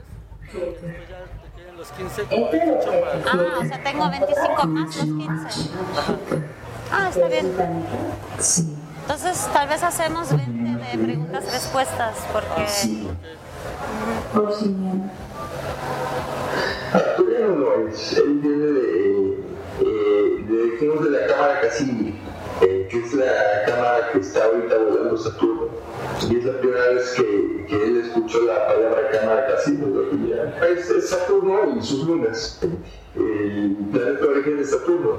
Los 1.83 1.91
15 1.91 2.23
como 2.25 2.45
Este 2.47 2.59
28 2.59 2.93
es 2.93 3.01
para. 3.01 3.33
Ah, 3.33 3.59
o 3.59 3.65
sea, 3.65 3.83
tengo 3.83 4.11
25 4.11 4.67
más 4.69 4.97
los 4.97 5.05
15. 5.05 5.71
Ah, 6.93 7.09
está 7.09 7.27
bien. 7.27 7.53
Sí. 8.39 8.77
Entonces, 9.01 9.49
tal 9.53 9.69
vez 9.69 9.83
hacemos 9.83 10.29
20 10.31 10.87
de 10.87 11.05
preguntas-respuestas, 11.05 12.17
porque... 12.33 12.67
Por 14.33 14.55
si 14.55 14.69
no. 14.69 15.11
Es, 17.89 18.13
él 18.13 18.39
viene 18.41 18.67
de, 18.67 19.33
eh, 19.81 20.45
de, 20.47 20.71
dijimos, 20.71 21.05
de 21.05 21.11
la 21.11 21.27
cámara 21.27 21.61
Cassini, 21.63 22.21
eh, 22.61 22.89
que 22.91 22.99
es 22.99 23.13
la 23.15 23.65
cámara 23.67 24.13
que 24.13 24.19
está 24.19 24.45
ahorita 24.45 24.77
volando 24.77 25.17
Saturno. 25.17 25.72
Y 26.31 26.37
es 26.39 26.45
la 26.45 26.59
primera 26.61 26.87
vez 26.89 27.11
que, 27.17 27.67
que 27.69 27.85
él 27.85 27.97
escuchó 28.07 28.43
la 28.45 28.67
palabra 28.67 29.11
cámara 29.11 29.47
Cassini. 29.49 29.79
lo 29.81 30.11
que 30.11 30.29
ya- 30.29 30.67
Es, 30.67 30.89
es 30.91 31.09
Saturno 31.11 31.77
y 31.79 31.83
sus 31.83 32.07
lunas, 32.07 32.61
el 33.15 33.77
planeta 33.91 34.21
de 34.21 34.27
origen 34.29 34.57
de 34.59 34.65
Saturno. 34.65 35.11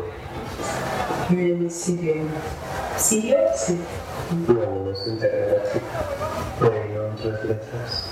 De 1.30 1.70
Sirio. 1.70 2.14
¿Sirio? 2.98 3.38
Sí. 3.56 3.80
No, 4.48 4.54
no 4.54 4.92
es 4.92 5.08
intergaláctico. 5.08 5.86
Pero 6.60 7.10
otras 7.14 7.46
letras. 7.46 8.12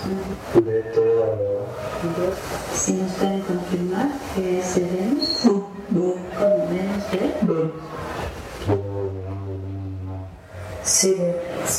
De 0.56 0.82
todo. 0.94 1.66
Si 2.74 2.94
nos 2.94 3.12
pueden 3.14 3.42
confirmar 3.42 4.10
que 4.36 4.60
es 4.60 4.76
de 4.76 4.82
Venus. 4.82 5.40
¿Cómo 5.44 6.16
Venus 6.70 7.12
de? 7.12 7.72
Sirio. 10.84 11.34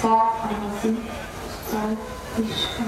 Está. 0.00 0.16
Algo 0.16 0.66
así. 0.78 0.96
Está. 1.66 1.82
Está. 2.40 2.84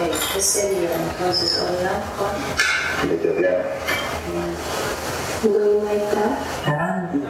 Ok, 0.00 0.12
¿Qué 0.32 0.40
sería 0.40 0.94
entonces 0.94 1.52
Orión 1.60 2.00
con 2.16 2.34
Vegetariano. 3.10 3.68
Luego 5.44 5.86
Arandi? 6.64 7.20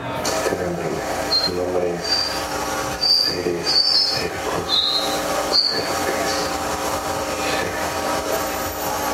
Su 1.45 1.51
nombre 1.57 1.85
es 1.97 2.07
Ceres, 3.27 3.71
Cercos, 4.15 4.71
Cerques, 5.71 6.33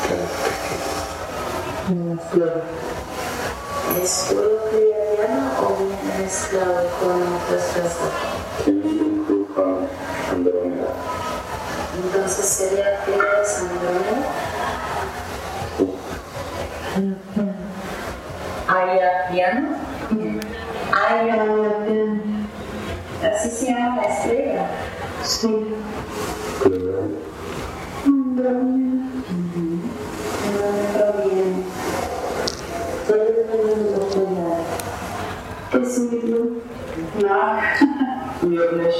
Cerques. 0.07 0.81
¿Es 4.01 4.11
puro 4.29 4.49
criadiano 4.69 4.77
o 4.77 4.80
mezclado 6.31 6.87
con 7.01 7.21
otras 7.33 7.75
Andrómeda. 10.31 10.93
Entonces 12.05 12.45
sería 12.45 13.03
Pleiades 13.03 13.59
Andrómeda. 13.59 14.17
Aya 18.67 19.09
piano. 19.29 19.69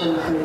question 0.01 0.40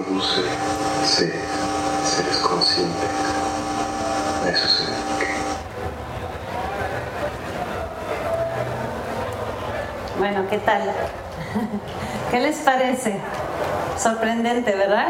produce 0.00 0.42
seres, 1.04 1.34
seres 2.04 2.36
conscientes. 2.38 3.10
Eso 4.48 4.68
se. 4.68 4.92
Bueno, 10.18 10.44
¿qué 10.48 10.58
tal? 10.58 10.82
¿Qué 12.30 12.40
les 12.40 12.56
parece? 12.58 13.16
Sorprendente, 13.98 14.72
¿verdad? 14.74 15.08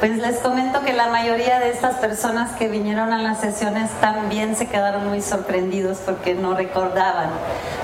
Pues 0.00 0.16
les 0.18 0.38
comento 0.38 0.82
que 0.82 0.92
la 0.92 1.08
mayoría 1.08 1.60
de 1.60 1.70
estas 1.70 1.96
personas 1.96 2.52
que 2.52 2.68
vinieron 2.68 3.12
a 3.12 3.18
las 3.18 3.40
sesiones 3.40 3.90
también 4.00 4.56
se 4.56 4.66
quedaron 4.66 5.08
muy 5.08 5.20
sorprendidos 5.20 5.98
porque 5.98 6.34
no 6.34 6.54
recordaban. 6.54 7.30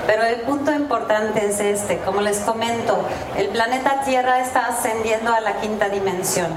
Pero 0.09 0.23
el 0.23 0.41
punto 0.41 0.73
importante 0.73 1.45
es 1.45 1.59
este, 1.59 1.99
como 1.99 2.21
les 2.21 2.39
comento, 2.39 2.97
el 3.37 3.49
planeta 3.49 4.01
Tierra 4.01 4.39
está 4.39 4.65
ascendiendo 4.65 5.31
a 5.31 5.39
la 5.39 5.57
quinta 5.57 5.87
dimensión. 5.87 6.47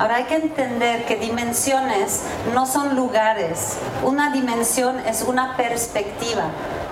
Ahora 0.00 0.16
hay 0.16 0.24
que 0.24 0.34
entender 0.34 1.04
que 1.04 1.14
dimensiones 1.14 2.22
no 2.52 2.66
son 2.66 2.96
lugares, 2.96 3.78
una 4.02 4.30
dimensión 4.30 4.98
es 5.06 5.22
una 5.22 5.56
perspectiva. 5.56 6.46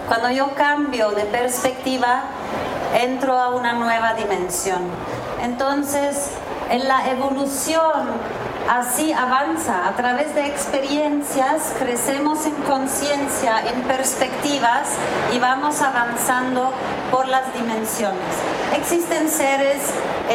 Cuando 0.06 0.30
yo 0.30 0.54
cambio 0.54 1.10
de 1.10 1.24
perspectiva, 1.24 2.22
entro 2.96 3.36
a 3.36 3.48
una 3.48 3.72
nueva 3.72 4.14
dimensión. 4.14 4.82
Entonces, 5.42 6.28
en 6.70 6.86
la 6.86 7.10
evolución 7.10 8.06
así 8.68 9.12
avanza, 9.12 9.86
a 9.88 9.92
través 9.92 10.34
de 10.34 10.46
experiencias 10.46 11.72
crecemos 11.78 12.46
en 12.46 12.54
conciencia, 12.62 13.62
en 13.66 13.82
perspectivas 13.82 14.88
y 15.34 15.38
vamos 15.38 15.80
avanzando 15.82 16.72
por 17.10 17.28
las 17.28 17.52
dimensiones. 17.54 18.18
Existen 18.76 19.28
seres 19.28 19.82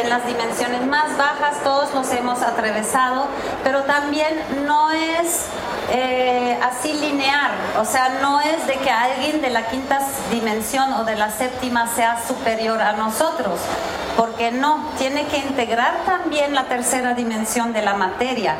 en 0.00 0.08
las 0.08 0.26
dimensiones 0.26 0.86
más 0.86 1.16
bajas, 1.16 1.62
todos 1.64 1.92
los 1.94 2.10
hemos 2.12 2.42
atravesado, 2.42 3.26
pero 3.64 3.82
también 3.82 4.40
no 4.66 4.90
es 4.90 5.46
eh, 5.92 6.58
así 6.62 6.92
lineal, 6.92 7.50
o 7.80 7.84
sea, 7.84 8.20
no 8.22 8.40
es 8.40 8.66
de 8.66 8.74
que 8.74 8.90
alguien 8.90 9.40
de 9.40 9.50
la 9.50 9.66
quinta 9.68 9.98
dimensión 10.30 10.92
o 10.94 11.04
de 11.04 11.16
la 11.16 11.30
séptima 11.30 11.88
sea 11.94 12.16
superior 12.26 12.80
a 12.80 12.92
nosotros, 12.92 13.58
porque 14.20 14.52
no, 14.52 14.84
tiene 14.98 15.24
que 15.28 15.38
integrar 15.38 16.04
también 16.04 16.54
la 16.54 16.64
tercera 16.64 17.14
dimensión 17.14 17.72
de 17.72 17.80
la 17.80 17.94
materia. 17.94 18.54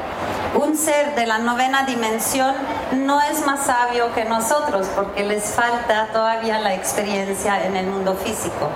Un 0.59 0.75
ser 0.75 1.15
de 1.15 1.27
la 1.27 1.37
novena 1.37 1.83
dimensión 1.83 2.55
no 2.93 3.21
es 3.21 3.45
más 3.45 3.67
sabio 3.67 4.11
que 4.15 4.25
nosotros 4.25 4.87
porque 4.97 5.23
les 5.23 5.45
falta 5.51 6.07
todavía 6.15 6.61
la 6.61 6.73
experiencia 6.73 7.63
en 7.67 7.77
el 7.77 7.89
mundo 7.89 8.15
físico. 8.15 8.71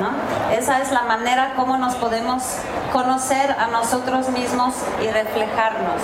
¿no? 0.00 0.56
Esa 0.56 0.80
es 0.80 0.90
la 0.92 1.02
manera 1.02 1.52
como 1.56 1.76
nos 1.76 1.94
podemos 1.96 2.42
conocer 2.90 3.54
a 3.58 3.66
nosotros 3.66 4.30
mismos 4.30 4.76
y 5.02 5.08
reflejarnos. 5.08 6.00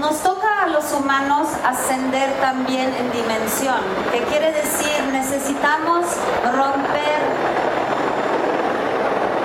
Nos 0.00 0.18
toca 0.24 0.39
los 0.70 0.92
humanos 0.92 1.48
ascender 1.64 2.32
también 2.40 2.94
en 2.94 3.12
dimensión, 3.12 3.80
que 4.12 4.22
quiere 4.24 4.52
decir 4.52 5.02
necesitamos 5.12 6.06
romper 6.44 7.20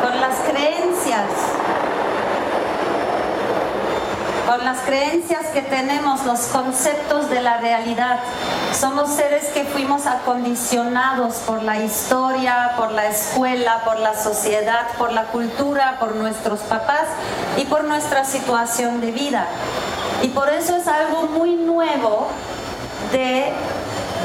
con 0.01 0.21
las 0.21 0.35
creencias, 0.49 1.25
con 4.47 4.63
las 4.63 4.79
creencias 4.79 5.47
que 5.47 5.61
tenemos, 5.61 6.25
los 6.25 6.41
conceptos 6.47 7.29
de 7.29 7.41
la 7.41 7.57
realidad. 7.57 8.19
Somos 8.79 9.09
seres 9.09 9.45
que 9.53 9.63
fuimos 9.63 10.05
acondicionados 10.05 11.35
por 11.47 11.63
la 11.63 11.81
historia, 11.81 12.73
por 12.77 12.91
la 12.91 13.07
escuela, 13.07 13.81
por 13.83 13.99
la 13.99 14.15
sociedad, 14.15 14.87
por 14.97 15.11
la 15.11 15.23
cultura, 15.25 15.97
por 15.99 16.15
nuestros 16.15 16.59
papás 16.61 17.05
y 17.57 17.65
por 17.65 17.85
nuestra 17.85 18.25
situación 18.25 19.01
de 19.01 19.11
vida. 19.11 19.47
Y 20.25 20.29
por 20.29 20.49
eso 20.49 20.75
es 20.75 20.87
algo 20.87 21.27
muy 21.27 21.53
nuevo 21.53 22.25
de 23.11 23.53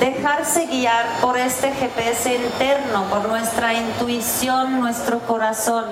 dejarse 0.01 0.65
guiar 0.65 1.05
por 1.21 1.37
este 1.37 1.73
GPS 1.73 2.37
interno, 2.37 3.05
por 3.11 3.29
nuestra 3.29 3.75
intuición, 3.75 4.81
nuestro 4.81 5.19
corazón. 5.19 5.85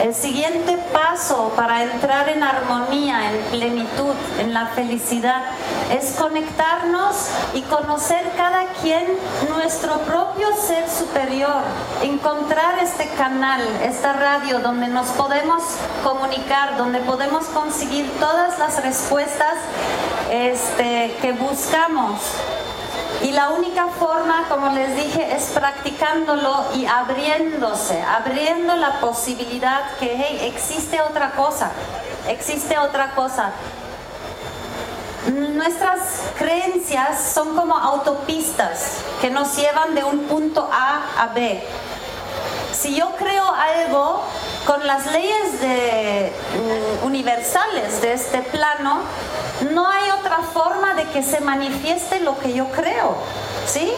El 0.00 0.14
siguiente 0.14 0.78
paso 0.92 1.52
para 1.54 1.82
entrar 1.82 2.28
en 2.28 2.42
armonía, 2.42 3.30
en 3.30 3.40
plenitud, 3.50 4.14
en 4.38 4.52
la 4.52 4.66
felicidad, 4.68 5.42
es 5.90 6.16
conectarnos 6.18 7.28
y 7.54 7.62
conocer 7.62 8.32
cada 8.36 8.66
quien 8.80 9.04
nuestro 9.48 9.98
propio 10.00 10.48
ser 10.56 10.88
superior, 10.88 11.62
encontrar 12.02 12.78
este 12.80 13.08
canal, 13.10 13.60
esta 13.82 14.12
radio 14.14 14.60
donde 14.60 14.88
nos 14.88 15.08
podemos 15.08 15.62
comunicar, 16.02 16.76
donde 16.76 16.98
podemos 17.00 17.44
conseguir 17.46 18.10
todas 18.18 18.58
las 18.58 18.82
respuestas 18.82 19.54
este, 20.30 21.16
que 21.20 21.32
buscamos. 21.32 22.18
Y 23.22 23.30
la 23.30 23.50
única 23.50 23.86
forma, 23.86 24.46
como 24.48 24.70
les 24.72 24.96
dije, 24.96 25.34
es 25.34 25.44
practicándolo 25.50 26.66
y 26.74 26.86
abriéndose, 26.86 28.02
abriendo 28.02 28.74
la 28.74 29.00
posibilidad 29.00 29.96
que 30.00 30.48
existe 30.48 31.00
otra 31.00 31.30
cosa, 31.32 31.70
existe 32.28 32.76
otra 32.78 33.12
cosa. 33.14 33.52
Nuestras 35.32 36.00
creencias 36.36 37.32
son 37.32 37.54
como 37.54 37.76
autopistas 37.76 38.96
que 39.20 39.30
nos 39.30 39.56
llevan 39.56 39.94
de 39.94 40.02
un 40.02 40.24
punto 40.24 40.68
A 40.72 41.22
a 41.22 41.28
B. 41.28 41.62
Si 42.72 42.94
yo 42.94 43.10
creo 43.16 43.44
algo 43.46 44.22
con 44.66 44.86
las 44.86 45.10
leyes 45.12 45.52
mm, 45.60 47.06
universales 47.06 48.00
de 48.00 48.14
este 48.14 48.38
plano, 48.42 49.02
no 49.70 49.88
hay 49.88 50.10
otra 50.10 50.38
forma 50.38 50.94
de 50.94 51.04
que 51.04 51.22
se 51.22 51.40
manifieste 51.40 52.20
lo 52.20 52.38
que 52.38 52.52
yo 52.52 52.66
creo. 52.68 53.16
¿Sí? 53.66 53.92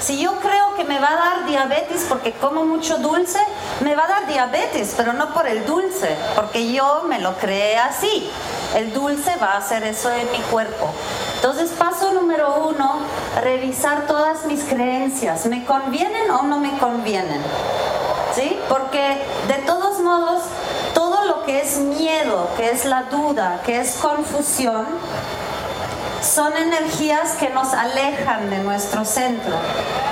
Si 0.00 0.20
yo 0.20 0.36
creo 0.40 0.74
que 0.76 0.84
me 0.84 0.98
va 0.98 1.08
a 1.08 1.16
dar 1.16 1.46
diabetes 1.46 2.04
porque 2.08 2.32
como 2.32 2.64
mucho 2.64 2.98
dulce, 2.98 3.38
me 3.80 3.94
va 3.94 4.04
a 4.04 4.08
dar 4.08 4.26
diabetes, 4.26 4.94
pero 4.96 5.12
no 5.14 5.32
por 5.32 5.46
el 5.46 5.64
dulce, 5.64 6.16
porque 6.34 6.70
yo 6.70 7.04
me 7.08 7.18
lo 7.18 7.36
creé 7.38 7.78
así. 7.78 8.30
El 8.74 8.92
dulce 8.92 9.34
va 9.40 9.52
a 9.52 9.58
hacer 9.58 9.84
eso 9.84 10.10
en 10.12 10.30
mi 10.32 10.38
cuerpo. 10.50 10.90
Entonces, 11.36 11.70
paso 11.70 12.12
número 12.12 12.66
uno, 12.68 13.00
revisar 13.42 14.06
todas 14.06 14.44
mis 14.44 14.64
creencias. 14.64 15.46
¿Me 15.46 15.64
convienen 15.64 16.30
o 16.30 16.42
no 16.42 16.58
me 16.58 16.76
convienen? 16.78 17.40
¿Sí? 18.36 18.58
Porque 18.68 19.16
de 19.48 19.54
todos 19.64 19.98
modos, 20.00 20.42
todo 20.92 21.24
lo 21.24 21.44
que 21.44 21.62
es 21.62 21.78
miedo, 21.78 22.50
que 22.58 22.70
es 22.70 22.84
la 22.84 23.04
duda, 23.04 23.62
que 23.64 23.80
es 23.80 23.96
confusión, 23.96 24.84
son 26.20 26.54
energías 26.54 27.32
que 27.36 27.48
nos 27.48 27.72
alejan 27.72 28.50
de 28.50 28.58
nuestro 28.58 29.06
centro. 29.06 29.54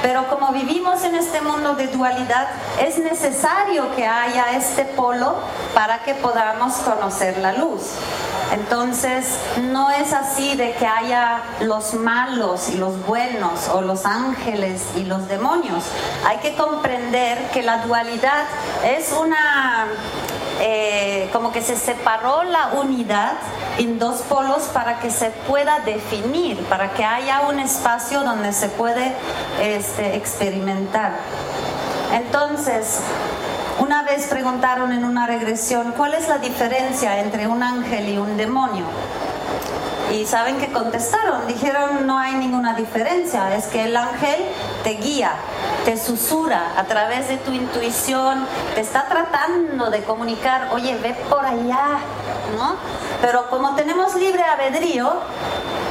Pero 0.01 0.27
como 0.29 0.53
vivimos 0.53 1.05
en 1.05 1.17
este 1.17 1.43
mundo 1.43 1.75
de 1.75 1.89
dualidad, 1.89 2.49
es 2.81 2.97
necesario 2.97 3.95
que 3.95 4.07
haya 4.07 4.57
este 4.57 4.87
polo 4.87 5.35
para 5.75 6.03
que 6.03 6.15
podamos 6.15 6.77
conocer 6.77 7.37
la 7.39 7.53
luz. 7.53 7.83
Entonces, 8.53 9.39
no 9.63 9.91
es 9.91 10.13
así 10.13 10.57
de 10.57 10.73
que 10.75 10.87
haya 10.87 11.43
los 11.61 11.95
malos 11.95 12.69
y 12.71 12.77
los 12.77 13.05
buenos, 13.07 13.69
o 13.73 13.81
los 13.81 14.05
ángeles 14.07 14.83
y 14.97 15.05
los 15.05 15.29
demonios. 15.29 15.85
Hay 16.27 16.39
que 16.39 16.55
comprender 16.55 17.51
que 17.53 17.63
la 17.63 17.79
dualidad 17.79 18.45
es 18.85 19.13
una 19.13 19.87
eh, 20.61 21.29
como 21.33 21.51
que 21.51 21.63
se 21.63 21.77
separó 21.77 22.45
la 22.45 22.69
unidad 22.75 23.33
en 23.77 23.99
dos 23.99 24.23
polos 24.23 24.63
para 24.73 25.01
que 25.01 25.11
se 25.11 25.31
pueda 25.31 25.81
definir, 25.81 26.63
para 26.67 26.93
que 26.93 27.05
haya 27.05 27.43
un 27.43 27.59
espacio 27.59 28.23
donde 28.23 28.53
se 28.53 28.69
puede 28.69 29.15
este, 29.61 30.15
experimentar. 30.15 31.17
Entonces, 32.13 33.01
una 33.81 34.03
vez 34.03 34.27
preguntaron 34.27 34.93
en 34.93 35.05
una 35.05 35.27
regresión, 35.27 35.93
¿cuál 35.97 36.15
es 36.15 36.29
la 36.29 36.39
diferencia 36.39 37.21
entre 37.21 37.47
un 37.47 37.63
ángel 37.63 38.09
y 38.09 38.19
un 38.19 38.37
demonio? 38.37 38.87
Y 40.15 40.27
saben 40.27 40.59
que 40.59 40.71
contestaron, 40.71 41.49
dijeron 41.49 42.07
no 42.07 42.17
hay 42.17 42.35
ninguna 42.35 42.75
diferencia, 42.75 43.57
es 43.57 43.67
que 43.67 43.83
el 43.83 43.97
ángel 43.97 44.37
te 44.85 44.91
guía, 44.91 45.33
te 45.85 45.97
susura 45.97 46.75
a 46.77 46.85
través 46.85 47.27
de 47.27 47.37
tu 47.39 47.51
intuición, 47.51 48.47
te 48.77 48.81
está 48.81 49.07
tratando 49.09 49.91
de 49.91 50.05
comunicar, 50.05 50.69
oye, 50.73 50.97
ve 51.03 51.15
por 51.29 51.45
allá, 51.45 51.99
¿no? 52.57 52.77
Pero 53.23 53.51
como 53.51 53.75
tenemos 53.75 54.15
libre 54.15 54.45
albedrío, 54.45 55.15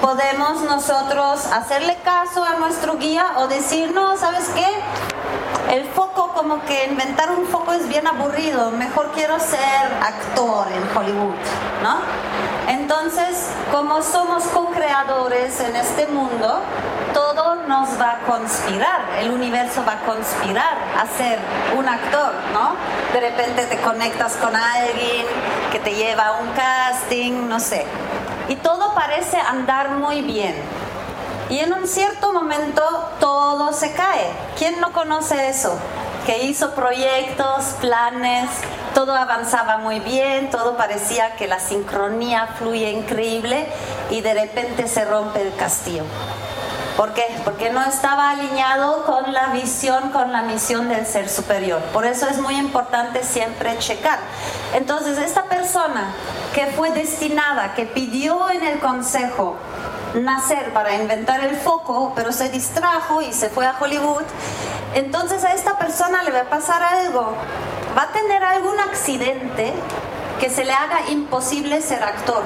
podemos 0.02 0.62
nosotros 0.62 1.46
hacerle 1.48 1.98
caso 2.06 2.46
a 2.46 2.56
nuestro 2.56 2.98
guía 2.98 3.34
o 3.40 3.48
decir, 3.48 3.92
no, 3.92 4.16
¿sabes 4.16 4.50
qué? 4.56 5.76
El 5.76 5.86
foco, 5.90 6.32
como 6.34 6.64
que 6.64 6.86
inventar 6.86 7.30
un 7.30 7.46
foco 7.48 7.74
es 7.74 7.90
bien 7.90 8.08
aburrido, 8.08 8.72
mejor 8.72 9.12
quiero 9.14 9.38
ser 9.38 9.92
actor 10.02 10.68
en 10.72 10.98
Hollywood, 10.98 11.36
¿no? 11.84 12.53
Entonces, 12.68 13.50
como 13.72 14.02
somos 14.02 14.44
co-creadores 14.46 15.60
en 15.60 15.76
este 15.76 16.08
mundo, 16.08 16.62
todo 17.14 17.56
nos 17.68 18.00
va 18.00 18.14
a 18.14 18.20
conspirar, 18.20 19.02
el 19.20 19.32
universo 19.32 19.84
va 19.86 19.94
a 19.94 20.00
conspirar 20.00 20.78
a 20.98 21.06
ser 21.18 21.40
un 21.78 21.88
actor, 21.88 22.34
¿no? 22.54 22.76
De 23.14 23.20
repente 23.20 23.66
te 23.66 23.78
conectas 23.82 24.34
con 24.38 24.56
alguien 24.56 25.26
que 25.72 25.80
te 25.80 25.94
lleva 25.96 26.28
a 26.28 26.32
un 26.42 26.50
casting, 26.52 27.48
no 27.48 27.60
sé. 27.60 27.86
Y 28.48 28.56
todo 28.56 28.94
parece 28.94 29.38
andar 29.38 29.92
muy 29.92 30.22
bien. 30.22 30.56
Y 31.50 31.60
en 31.60 31.74
un 31.74 31.88
cierto 31.88 32.34
momento 32.34 32.82
todo 33.20 33.74
se 33.74 33.94
cae. 33.94 34.32
¿Quién 34.58 34.80
no 34.80 34.92
conoce 34.92 35.50
eso? 35.50 35.78
Que 36.26 36.44
hizo 36.44 36.74
proyectos, 36.74 37.76
planes, 37.82 38.50
todo 38.94 39.14
avanzaba 39.14 39.78
muy 39.78 40.00
bien, 40.00 40.50
todo 40.50 40.78
parecía 40.78 41.36
que 41.36 41.48
la 41.48 41.60
sincronía 41.60 42.48
fluye 42.58 42.92
increíble 42.92 43.68
y 44.10 44.22
de 44.22 44.34
repente 44.34 44.88
se 44.88 45.04
rompe 45.04 45.42
el 45.42 45.54
castillo. 45.56 46.04
¿Por 46.96 47.14
qué? 47.14 47.26
Porque 47.44 47.72
no 47.72 47.84
estaba 47.84 48.30
alineado 48.30 49.04
con 49.04 49.34
la 49.34 49.48
visión, 49.48 50.12
con 50.12 50.32
la 50.32 50.44
misión 50.44 50.90
del 50.90 51.08
ser 51.08 51.28
superior. 51.28 51.82
Por 51.92 52.06
eso 52.06 52.28
es 52.28 52.38
muy 52.38 52.56
importante 52.56 53.24
siempre 53.24 53.78
checar. 53.80 54.20
Entonces, 54.76 55.18
esta 55.18 55.46
persona 55.46 56.14
que 56.54 56.68
fue 56.68 56.92
destinada, 56.92 57.74
que 57.74 57.86
pidió 57.88 58.50
en 58.52 58.64
el 58.64 58.80
consejo 58.80 59.58
nacer 60.16 60.74
para 60.74 60.96
inventar 60.96 61.44
el 61.44 61.56
foco, 61.56 62.14
pero 62.16 62.32
se 62.32 62.50
distrajo 62.50 63.22
y 63.22 63.34
se 63.34 63.50
fue 63.50 63.66
a 63.66 63.76
Hollywood, 63.80 64.24
entonces 64.94 65.44
a 65.44 65.54
esta 65.54 65.78
persona 65.78 66.24
le 66.24 66.32
va 66.32 66.42
a 66.42 66.50
pasar 66.50 66.84
algo. 66.84 67.34
Va 67.98 68.04
a 68.04 68.12
tener 68.12 68.44
algún 68.44 68.80
accidente 68.80 69.74
que 70.40 70.50
se 70.50 70.66
le 70.66 70.74
haga 70.74 71.10
imposible 71.10 71.82
ser 71.82 72.04
actor. 72.04 72.44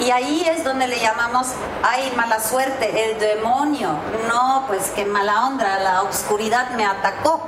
Y 0.00 0.10
ahí 0.10 0.44
es 0.46 0.64
donde 0.64 0.88
le 0.88 0.98
llamamos, 0.98 1.48
ay, 1.82 2.12
mala 2.16 2.40
suerte, 2.40 3.10
el 3.10 3.18
demonio. 3.18 3.90
No, 4.28 4.64
pues 4.66 4.90
qué 4.94 5.04
mala 5.04 5.46
onda, 5.46 5.78
la 5.78 6.02
oscuridad 6.02 6.70
me 6.70 6.84
atacó, 6.84 7.40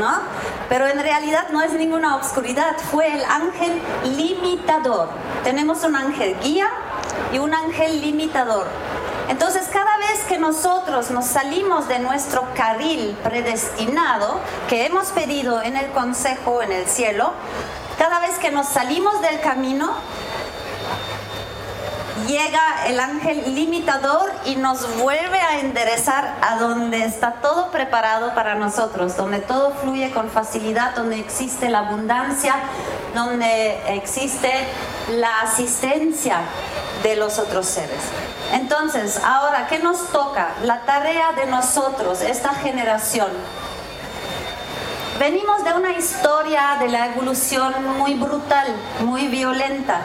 ¿no? 0.00 0.20
Pero 0.68 0.86
en 0.86 0.98
realidad 0.98 1.48
no 1.52 1.60
es 1.60 1.72
ninguna 1.74 2.16
oscuridad, 2.16 2.76
fue 2.90 3.12
el 3.12 3.24
ángel 3.24 3.82
limitador. 4.16 5.08
Tenemos 5.44 5.84
un 5.84 5.94
ángel 5.94 6.36
guía 6.42 6.68
y 7.34 7.38
un 7.38 7.52
ángel 7.52 8.00
limitador. 8.00 8.66
Entonces, 9.28 9.66
cada 9.72 9.98
vez 9.98 10.20
que 10.28 10.38
nosotros 10.38 11.10
nos 11.10 11.24
salimos 11.24 11.88
de 11.88 11.98
nuestro 11.98 12.46
carril 12.54 13.16
predestinado, 13.24 14.38
que 14.68 14.86
hemos 14.86 15.08
pedido 15.08 15.60
en 15.60 15.76
el 15.76 15.90
consejo 15.90 16.62
en 16.62 16.70
el 16.70 16.86
cielo, 16.86 17.32
cada 17.98 18.20
vez 18.20 18.38
que 18.38 18.52
nos 18.52 18.68
salimos 18.68 19.20
del 19.20 19.40
camino, 19.40 19.94
llega 22.26 22.86
el 22.86 23.00
ángel 23.00 23.54
limitador 23.54 24.32
y 24.44 24.56
nos 24.56 24.98
vuelve 24.98 25.38
a 25.38 25.60
enderezar 25.60 26.36
a 26.40 26.56
donde 26.56 27.04
está 27.04 27.34
todo 27.42 27.70
preparado 27.70 28.34
para 28.34 28.54
nosotros, 28.54 29.16
donde 29.16 29.40
todo 29.40 29.72
fluye 29.74 30.10
con 30.12 30.30
facilidad, 30.30 30.94
donde 30.94 31.18
existe 31.18 31.68
la 31.68 31.80
abundancia, 31.80 32.54
donde 33.14 33.80
existe 33.94 34.50
la 35.10 35.40
asistencia 35.40 36.38
de 37.02 37.16
los 37.16 37.38
otros 37.38 37.66
seres. 37.66 38.00
Entonces, 38.52 39.20
ahora, 39.24 39.66
¿qué 39.68 39.78
nos 39.80 40.10
toca? 40.10 40.52
La 40.62 40.82
tarea 40.82 41.32
de 41.32 41.46
nosotros, 41.46 42.20
esta 42.22 42.54
generación, 42.54 43.28
Venimos 45.18 45.62
de 45.62 45.72
una 45.72 45.92
historia 45.92 46.76
de 46.80 46.88
la 46.88 47.06
evolución 47.06 47.72
muy 47.98 48.14
brutal, 48.14 48.66
muy 49.00 49.28
violenta. 49.28 50.00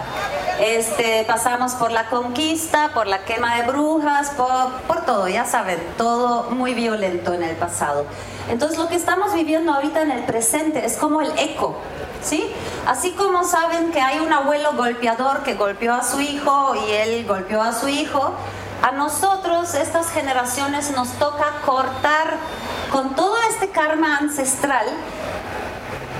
Este, 0.59 1.25
pasamos 1.27 1.73
por 1.73 1.91
la 1.91 2.09
conquista, 2.09 2.91
por 2.93 3.07
la 3.07 3.25
quema 3.25 3.55
de 3.55 3.63
brujas, 3.63 4.29
por, 4.31 4.71
por 4.87 5.05
todo, 5.05 5.27
ya 5.27 5.45
saben, 5.45 5.79
todo 5.97 6.51
muy 6.51 6.75
violento 6.75 7.33
en 7.33 7.41
el 7.41 7.55
pasado. 7.55 8.05
Entonces 8.49 8.77
lo 8.77 8.87
que 8.87 8.95
estamos 8.95 9.33
viviendo 9.33 9.73
ahorita 9.73 10.03
en 10.03 10.11
el 10.11 10.23
presente 10.25 10.85
es 10.85 10.95
como 10.97 11.21
el 11.21 11.31
eco, 11.39 11.75
¿sí? 12.21 12.53
Así 12.85 13.11
como 13.13 13.43
saben 13.43 13.91
que 13.91 14.01
hay 14.01 14.19
un 14.19 14.31
abuelo 14.31 14.73
golpeador 14.73 15.41
que 15.41 15.55
golpeó 15.55 15.95
a 15.95 16.03
su 16.03 16.21
hijo 16.21 16.75
y 16.75 16.91
él 16.91 17.25
golpeó 17.27 17.63
a 17.63 17.73
su 17.73 17.87
hijo, 17.87 18.33
a 18.81 18.91
nosotros, 18.91 19.73
estas 19.75 20.09
generaciones, 20.11 20.91
nos 20.91 21.09
toca 21.13 21.61
cortar 21.65 22.37
con 22.91 23.15
todo 23.15 23.35
este 23.49 23.69
karma 23.69 24.17
ancestral 24.17 24.85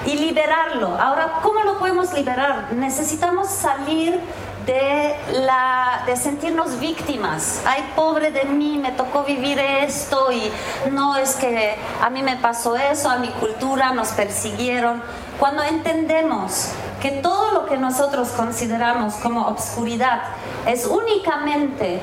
y 0.06 0.18
liberarlo. 0.18 0.98
Ahora, 1.00 1.40
¿cómo 1.42 1.62
lo 1.64 1.80
podemos 1.80 2.14
liberar? 2.14 2.74
Necesitamos 2.74 3.48
salir 3.48 4.20
de, 4.66 5.16
la, 5.46 6.04
de 6.06 6.16
sentirnos 6.16 6.80
víctimas. 6.80 7.62
Ay, 7.66 7.92
pobre 7.96 8.32
de 8.32 8.46
mí, 8.46 8.78
me 8.78 8.92
tocó 8.92 9.24
vivir 9.24 9.58
esto 9.60 10.32
y 10.32 10.52
no 10.92 11.16
es 11.16 11.36
que 11.36 11.76
a 12.02 12.10
mí 12.10 12.22
me 12.24 12.38
pasó 12.38 12.76
eso, 12.76 13.10
a 13.10 13.18
mi 13.18 13.30
cultura 13.30 13.94
nos 13.94 14.10
persiguieron. 14.10 15.02
Cuando 15.40 15.64
entendemos 15.64 16.72
que 17.02 17.12
todo 17.12 17.52
lo 17.52 17.66
que 17.66 17.78
nosotros 17.78 18.30
consideramos 18.30 19.16
como 19.16 19.48
obscuridad 19.48 20.22
es 20.66 20.86
únicamente 20.86 22.02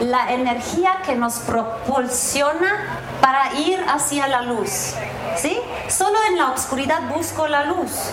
la 0.00 0.32
energía 0.32 1.02
que 1.04 1.14
nos 1.14 1.38
propulsiona 1.40 3.00
para 3.20 3.54
ir 3.54 3.84
hacia 3.88 4.28
la 4.28 4.42
luz. 4.42 4.94
¿Sí? 5.36 5.58
Solo 5.88 6.18
en 6.28 6.38
la 6.38 6.50
oscuridad 6.50 7.02
busco 7.14 7.46
la 7.48 7.64
luz. 7.64 8.10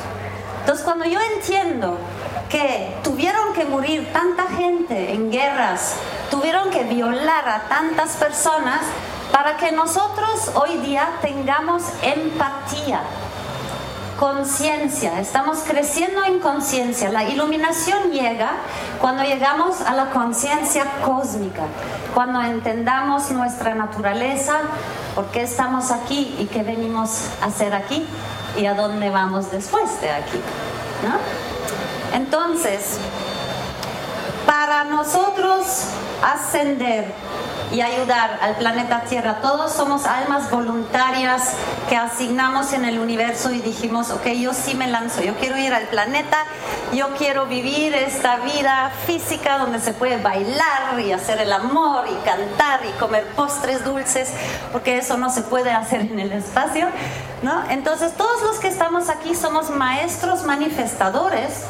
Entonces 0.59 0.83
cuando 0.83 1.05
yo 1.05 1.19
entiendo 1.35 1.97
que 2.49 2.95
tuvieron 3.03 3.53
que 3.53 3.65
morir 3.65 4.11
tanta 4.11 4.47
gente 4.47 5.13
en 5.13 5.31
guerras, 5.31 5.95
tuvieron 6.31 6.69
que 6.69 6.83
violar 6.83 7.47
a 7.47 7.61
tantas 7.67 8.15
personas 8.17 8.81
para 9.31 9.57
que 9.57 9.71
nosotros 9.71 10.51
hoy 10.55 10.77
día 10.77 11.09
tengamos 11.21 11.83
empatía 12.01 13.01
conciencia, 14.19 15.19
estamos 15.19 15.59
creciendo 15.59 16.23
en 16.23 16.39
conciencia. 16.39 17.09
La 17.09 17.23
iluminación 17.23 18.11
llega 18.11 18.53
cuando 18.99 19.23
llegamos 19.23 19.81
a 19.81 19.93
la 19.93 20.11
conciencia 20.11 20.85
cósmica, 21.03 21.63
cuando 22.13 22.41
entendamos 22.41 23.31
nuestra 23.31 23.75
naturaleza, 23.75 24.61
por 25.13 25.25
qué 25.27 25.43
estamos 25.43 25.91
aquí 25.91 26.35
y 26.39 26.45
qué 26.45 26.63
venimos 26.63 27.29
a 27.41 27.45
hacer 27.45 27.73
aquí 27.73 28.05
y 28.57 28.65
a 28.65 28.73
dónde 28.73 29.09
vamos 29.09 29.51
después 29.51 29.99
de 30.01 30.11
aquí. 30.11 30.39
Entonces, 32.13 32.97
para 34.45 34.85
nosotros 34.85 35.87
ascender 36.23 37.13
y 37.75 37.81
ayudar 37.81 38.39
al 38.41 38.55
planeta 38.55 39.01
Tierra. 39.01 39.41
Todos 39.41 39.73
somos 39.73 40.05
almas 40.05 40.49
voluntarias 40.49 41.51
que 41.89 41.97
asignamos 41.97 42.71
en 42.71 42.85
el 42.85 42.99
universo 42.99 43.51
y 43.51 43.59
dijimos, 43.59 44.11
ok, 44.11 44.27
yo 44.27 44.53
sí 44.53 44.75
me 44.75 44.87
lanzo, 44.87 45.21
yo 45.21 45.35
quiero 45.35 45.57
ir 45.57 45.73
al 45.73 45.83
planeta, 45.87 46.37
yo 46.93 47.09
quiero 47.17 47.47
vivir 47.47 47.93
esta 47.93 48.37
vida 48.37 48.91
física 49.05 49.57
donde 49.57 49.79
se 49.81 49.91
puede 49.91 50.15
bailar 50.21 50.97
y 51.05 51.11
hacer 51.11 51.41
el 51.41 51.51
amor 51.51 52.05
y 52.09 52.15
cantar 52.25 52.79
y 52.85 52.97
comer 52.97 53.27
postres 53.35 53.83
dulces, 53.83 54.31
porque 54.71 54.97
eso 54.97 55.17
no 55.17 55.29
se 55.29 55.41
puede 55.41 55.71
hacer 55.71 55.99
en 55.99 56.19
el 56.19 56.31
espacio, 56.31 56.87
¿no? 57.41 57.61
Entonces 57.69 58.13
todos 58.13 58.41
los 58.43 58.59
que 58.59 58.69
estamos 58.69 59.09
aquí 59.09 59.35
somos 59.35 59.69
maestros 59.69 60.43
manifestadores 60.43 61.65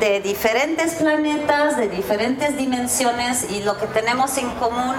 de 0.00 0.20
diferentes 0.20 0.94
planetas, 0.94 1.76
de 1.76 1.88
diferentes 1.88 2.56
dimensiones 2.56 3.50
y 3.50 3.62
lo 3.62 3.76
que 3.78 3.86
tenemos 3.86 4.36
en 4.38 4.50
común 4.52 4.94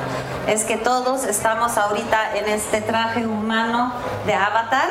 es 0.48 0.64
que 0.64 0.78
todos 0.78 1.24
estamos 1.24 1.78
ahorita 1.78 2.36
en 2.38 2.48
este 2.50 2.82
traje 2.82 3.26
humano 3.26 3.94
de 4.26 4.34
avatar 4.36 4.90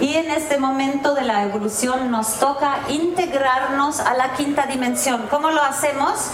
y 0.00 0.14
en 0.14 0.30
este 0.30 0.58
momento 0.58 1.14
de 1.14 1.22
la 1.22 1.42
evolución 1.42 2.10
nos 2.10 2.38
toca 2.38 2.80
integrarnos 2.88 4.00
a 4.00 4.14
la 4.14 4.34
quinta 4.34 4.66
dimensión. 4.66 5.26
¿Cómo 5.28 5.50
lo 5.50 5.62
hacemos? 5.62 6.28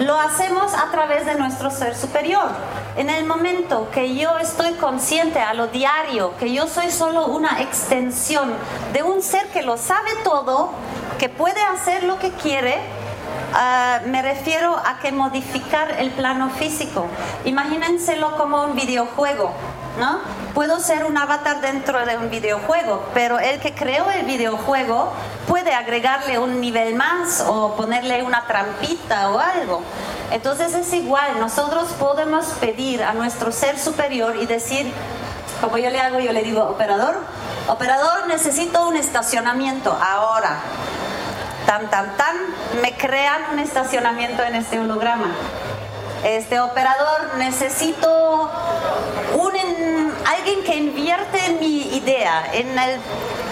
Lo 0.00 0.18
hacemos 0.18 0.74
a 0.74 0.90
través 0.90 1.26
de 1.26 1.36
nuestro 1.36 1.70
ser 1.70 1.96
superior. 1.96 2.48
En 2.94 3.08
el 3.08 3.24
momento 3.24 3.88
que 3.90 4.14
yo 4.14 4.36
estoy 4.38 4.74
consciente 4.74 5.40
a 5.40 5.54
lo 5.54 5.68
diario, 5.68 6.36
que 6.38 6.52
yo 6.52 6.68
soy 6.68 6.90
solo 6.90 7.26
una 7.26 7.62
extensión 7.62 8.52
de 8.92 9.02
un 9.02 9.22
ser 9.22 9.46
que 9.46 9.62
lo 9.62 9.78
sabe 9.78 10.10
todo, 10.22 10.72
que 11.18 11.30
puede 11.30 11.62
hacer 11.62 12.02
lo 12.02 12.18
que 12.18 12.32
quiere, 12.32 12.76
ah, 13.54 14.00
me 14.04 14.20
refiero 14.20 14.76
a 14.76 14.98
que 14.98 15.10
modificar 15.10 15.90
el 16.00 16.10
plano 16.10 16.50
físico. 16.50 17.06
Imagínenselo 17.46 18.36
como 18.36 18.62
un 18.62 18.76
videojuego, 18.76 19.52
¿no? 19.98 20.18
Puedo 20.52 20.78
ser 20.78 21.06
un 21.06 21.16
avatar 21.16 21.62
dentro 21.62 22.04
de 22.04 22.18
un 22.18 22.28
videojuego, 22.28 23.06
pero 23.14 23.38
el 23.38 23.58
que 23.60 23.72
creó 23.72 24.10
el 24.10 24.26
videojuego 24.26 25.10
puede 25.48 25.72
agregarle 25.72 26.38
un 26.38 26.60
nivel 26.60 26.94
más 26.94 27.42
o 27.48 27.74
ponerle 27.74 28.22
una 28.22 28.46
trampita 28.46 29.30
o 29.30 29.38
algo. 29.38 29.82
Entonces 30.32 30.74
es 30.74 30.90
igual, 30.94 31.38
nosotros 31.38 31.90
podemos 32.00 32.46
pedir 32.58 33.02
a 33.02 33.12
nuestro 33.12 33.52
ser 33.52 33.78
superior 33.78 34.36
y 34.40 34.46
decir, 34.46 34.90
como 35.60 35.76
yo 35.76 35.90
le 35.90 36.00
hago, 36.00 36.20
yo 36.20 36.32
le 36.32 36.42
digo, 36.42 36.62
operador, 36.62 37.16
operador, 37.68 38.26
necesito 38.28 38.88
un 38.88 38.96
estacionamiento 38.96 39.92
ahora. 39.92 40.56
Tan, 41.66 41.90
tan, 41.90 42.16
tan, 42.16 42.36
me 42.80 42.96
crean 42.96 43.42
un 43.52 43.58
estacionamiento 43.58 44.42
en 44.42 44.54
este 44.54 44.80
holograma. 44.80 45.32
Este 46.24 46.60
operador, 46.60 47.34
necesito 47.36 48.50
un, 49.34 50.14
alguien 50.24 50.64
que 50.64 50.76
invierte 50.76 51.58
mi 51.60 51.94
idea, 51.94 52.48
en 52.54 52.78
el, 52.78 53.00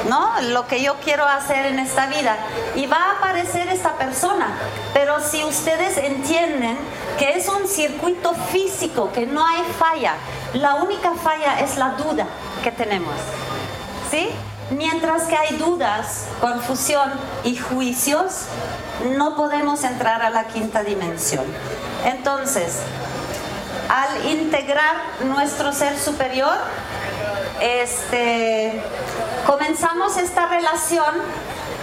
¿no? 0.08 0.40
lo 0.42 0.66
que 0.66 0.82
yo 0.82 0.96
quiero 1.04 1.26
hacer 1.26 1.66
en 1.66 1.78
esta 1.78 2.06
vida. 2.06 2.36
Y 2.74 2.86
va 2.86 2.96
a 2.96 3.10
aparecer 3.18 3.68
esta 3.68 3.94
persona. 3.94 4.48
Pero 4.92 5.20
si 5.20 5.44
ustedes 5.44 5.96
entienden 5.98 6.76
que 7.18 7.36
es 7.36 7.48
un 7.48 7.66
circuito 7.66 8.34
físico, 8.52 9.12
que 9.12 9.26
no 9.26 9.46
hay 9.46 9.62
falla, 9.78 10.14
la 10.54 10.76
única 10.76 11.12
falla 11.14 11.60
es 11.60 11.76
la 11.76 11.90
duda 11.90 12.26
que 12.62 12.72
tenemos. 12.72 13.14
¿Sí? 14.10 14.30
Mientras 14.70 15.24
que 15.24 15.36
hay 15.36 15.56
dudas, 15.56 16.26
confusión 16.40 17.10
y 17.42 17.56
juicios, 17.56 18.44
no 19.16 19.34
podemos 19.34 19.82
entrar 19.84 20.22
a 20.22 20.30
la 20.30 20.46
quinta 20.46 20.84
dimensión. 20.84 21.44
Entonces, 22.04 22.78
al 23.88 24.26
integrar 24.26 24.94
nuestro 25.24 25.72
ser 25.72 25.98
superior, 25.98 26.56
este, 27.60 28.80
comenzamos 29.46 30.16
esta 30.16 30.46
relación 30.46 31.14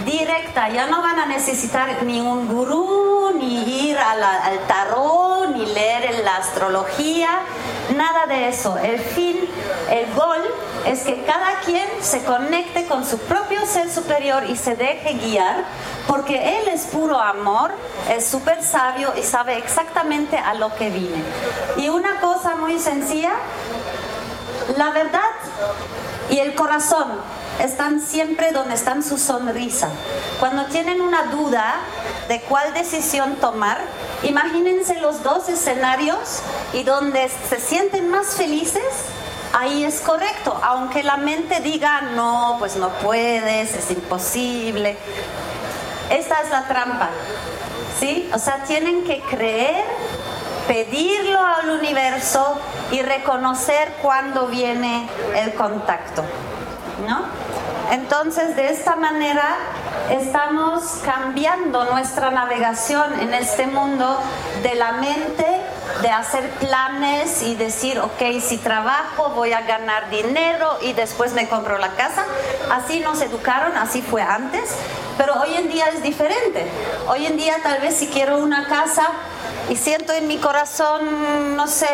directa, 0.04 0.68
ya 0.68 0.86
no 0.86 1.02
van 1.02 1.18
a 1.18 1.26
necesitar 1.26 2.02
ni 2.04 2.20
un 2.20 2.48
gurú, 2.48 3.32
ni 3.38 3.88
ir 3.88 3.98
al 3.98 4.20
tarot, 4.66 5.50
ni 5.50 5.66
leer 5.66 6.22
la 6.24 6.36
astrología, 6.36 7.40
nada 7.96 8.26
de 8.26 8.48
eso. 8.48 8.78
El 8.78 8.98
fin, 8.98 9.38
el 9.90 10.14
gol 10.14 10.42
es 10.86 11.02
que 11.02 11.24
cada 11.24 11.60
quien 11.64 11.86
se 12.00 12.24
conecte 12.24 12.86
con 12.86 13.04
su 13.04 13.18
propio 13.18 13.66
ser 13.66 13.90
superior 13.90 14.44
y 14.48 14.56
se 14.56 14.76
deje 14.76 15.14
guiar, 15.14 15.64
porque 16.06 16.58
Él 16.58 16.68
es 16.68 16.86
puro 16.86 17.18
amor, 17.18 17.70
es 18.08 18.26
súper 18.26 18.62
sabio 18.62 19.12
y 19.18 19.22
sabe 19.22 19.58
exactamente 19.58 20.38
a 20.38 20.54
lo 20.54 20.74
que 20.76 20.90
viene. 20.90 21.22
Y 21.76 21.88
una 21.88 22.20
cosa 22.20 22.56
muy 22.56 22.78
sencilla, 22.78 23.32
la 24.76 24.90
verdad 24.90 25.30
y 26.30 26.38
el 26.38 26.54
corazón 26.54 27.08
están 27.60 28.00
siempre 28.00 28.52
donde 28.52 28.74
están 28.74 29.02
su 29.02 29.18
sonrisa. 29.18 29.88
Cuando 30.40 30.66
tienen 30.66 31.00
una 31.00 31.24
duda 31.24 31.76
de 32.28 32.40
cuál 32.42 32.72
decisión 32.74 33.36
tomar, 33.36 33.78
imagínense 34.22 35.00
los 35.00 35.22
dos 35.22 35.48
escenarios 35.48 36.40
y 36.72 36.82
donde 36.82 37.28
se 37.48 37.60
sienten 37.60 38.10
más 38.10 38.34
felices, 38.36 38.82
ahí 39.52 39.84
es 39.84 40.00
correcto, 40.00 40.58
aunque 40.62 41.02
la 41.02 41.16
mente 41.16 41.60
diga, 41.60 42.00
no, 42.00 42.56
pues 42.58 42.76
no 42.76 42.90
puedes, 42.90 43.74
es 43.74 43.90
imposible. 43.90 44.96
Esta 46.10 46.40
es 46.42 46.50
la 46.50 46.66
trampa, 46.66 47.10
¿sí? 47.98 48.30
O 48.32 48.38
sea, 48.38 48.64
tienen 48.64 49.04
que 49.04 49.20
creer, 49.22 49.84
pedirlo 50.66 51.40
al 51.40 51.70
universo 51.70 52.58
y 52.90 53.02
reconocer 53.02 53.94
cuando 54.00 54.46
viene 54.46 55.08
el 55.36 55.52
contacto, 55.54 56.24
¿no? 57.06 57.24
Entonces, 57.90 58.54
de 58.54 58.70
esta 58.70 58.96
manera 58.96 59.56
estamos 60.10 60.82
cambiando 61.04 61.84
nuestra 61.84 62.30
navegación 62.30 63.18
en 63.20 63.32
este 63.32 63.66
mundo 63.66 64.18
de 64.62 64.74
la 64.74 64.92
mente, 64.92 65.46
de 66.02 66.10
hacer 66.10 66.48
planes 66.50 67.42
y 67.42 67.54
decir, 67.56 67.98
ok, 67.98 68.40
si 68.42 68.58
trabajo 68.58 69.30
voy 69.30 69.52
a 69.52 69.62
ganar 69.62 70.10
dinero 70.10 70.78
y 70.82 70.92
después 70.92 71.32
me 71.32 71.48
compro 71.48 71.78
la 71.78 71.92
casa. 71.92 72.24
Así 72.70 73.00
nos 73.00 73.22
educaron, 73.22 73.76
así 73.76 74.02
fue 74.02 74.20
antes, 74.20 74.70
pero 75.16 75.40
hoy 75.40 75.54
en 75.54 75.70
día 75.70 75.88
es 75.88 76.02
diferente. 76.02 76.66
Hoy 77.08 77.24
en 77.24 77.38
día 77.38 77.56
tal 77.62 77.80
vez 77.80 77.96
si 77.96 78.08
quiero 78.08 78.38
una 78.38 78.66
casa 78.68 79.08
y 79.70 79.76
siento 79.76 80.12
en 80.12 80.26
mi 80.26 80.36
corazón, 80.36 81.56
no 81.56 81.66
sé, 81.66 81.88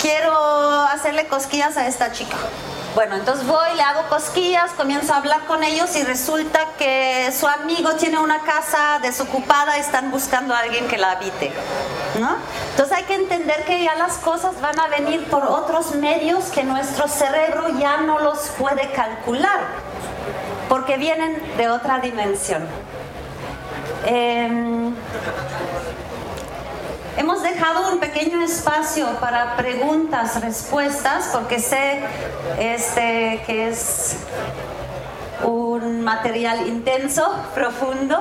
quiero 0.00 0.80
hacerle 0.82 1.28
cosquillas 1.28 1.76
a 1.76 1.86
esta 1.86 2.10
chica 2.10 2.36
bueno, 2.94 3.16
entonces 3.16 3.46
voy, 3.46 3.74
le 3.74 3.82
hago 3.82 4.06
cosquillas, 4.08 4.72
comienzo 4.72 5.14
a 5.14 5.16
hablar 5.16 5.46
con 5.46 5.64
ellos 5.64 5.96
y 5.96 6.02
resulta 6.02 6.60
que 6.78 7.32
su 7.38 7.46
amigo 7.46 7.92
tiene 7.94 8.18
una 8.18 8.40
casa 8.40 8.98
desocupada 9.00 9.78
y 9.78 9.80
están 9.80 10.10
buscando 10.10 10.54
a 10.54 10.58
alguien 10.58 10.88
que 10.88 10.98
la 10.98 11.12
habite. 11.12 11.52
¿no? 12.20 12.36
Entonces 12.70 12.96
hay 12.96 13.04
que 13.04 13.14
entender 13.14 13.64
que 13.64 13.82
ya 13.82 13.94
las 13.94 14.18
cosas 14.18 14.60
van 14.60 14.78
a 14.78 14.88
venir 14.88 15.24
por 15.26 15.44
otros 15.44 15.94
medios 15.94 16.46
que 16.46 16.64
nuestro 16.64 17.08
cerebro 17.08 17.78
ya 17.78 17.98
no 17.98 18.18
los 18.18 18.38
puede 18.58 18.90
calcular, 18.90 19.60
porque 20.68 20.98
vienen 20.98 21.40
de 21.56 21.70
otra 21.70 21.98
dimensión. 21.98 22.66
Em, 24.04 24.94
Hemos 27.16 27.42
dejado 27.42 27.92
un 27.92 28.00
pequeño 28.00 28.42
espacio 28.42 29.06
para 29.20 29.56
preguntas, 29.56 30.40
respuestas, 30.40 31.28
porque 31.32 31.58
sé 31.58 32.00
este, 32.58 33.42
que 33.46 33.68
es 33.68 34.16
un 35.44 36.00
material 36.00 36.66
intenso, 36.66 37.30
profundo. 37.54 38.18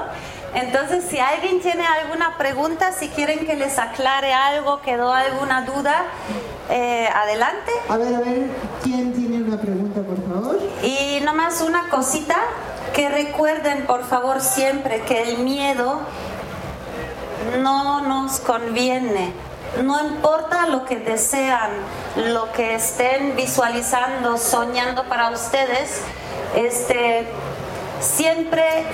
Entonces, 0.53 1.05
si 1.09 1.19
alguien 1.19 1.61
tiene 1.61 1.85
alguna 1.85 2.37
pregunta, 2.37 2.91
si 2.91 3.07
quieren 3.07 3.45
que 3.45 3.55
les 3.55 3.79
aclare 3.79 4.33
algo, 4.33 4.81
quedó 4.81 5.13
alguna 5.13 5.61
duda, 5.61 6.03
eh, 6.69 7.07
adelante. 7.07 7.71
A 7.87 7.95
ver, 7.95 8.13
a 8.13 8.19
ver, 8.19 8.49
¿quién 8.83 9.13
tiene 9.13 9.41
una 9.41 9.61
pregunta, 9.61 10.01
por 10.01 10.17
favor? 10.27 10.59
Y 10.83 11.21
nomás 11.23 11.61
una 11.61 11.87
cosita, 11.87 12.35
que 12.93 13.07
recuerden, 13.07 13.85
por 13.85 14.03
favor, 14.03 14.41
siempre 14.41 15.01
que 15.03 15.23
el 15.23 15.37
miedo 15.39 16.01
no 17.59 18.01
nos 18.01 18.39
conviene. 18.39 19.33
No 19.83 20.03
importa 20.05 20.67
lo 20.67 20.85
que 20.85 20.97
desean, 20.97 21.71
lo 22.15 22.51
que 22.51 22.75
estén 22.75 23.35
visualizando, 23.35 24.37
soñando 24.37 25.05
para 25.05 25.29
ustedes, 25.29 26.01
este, 26.55 27.27
siempre 28.01 28.85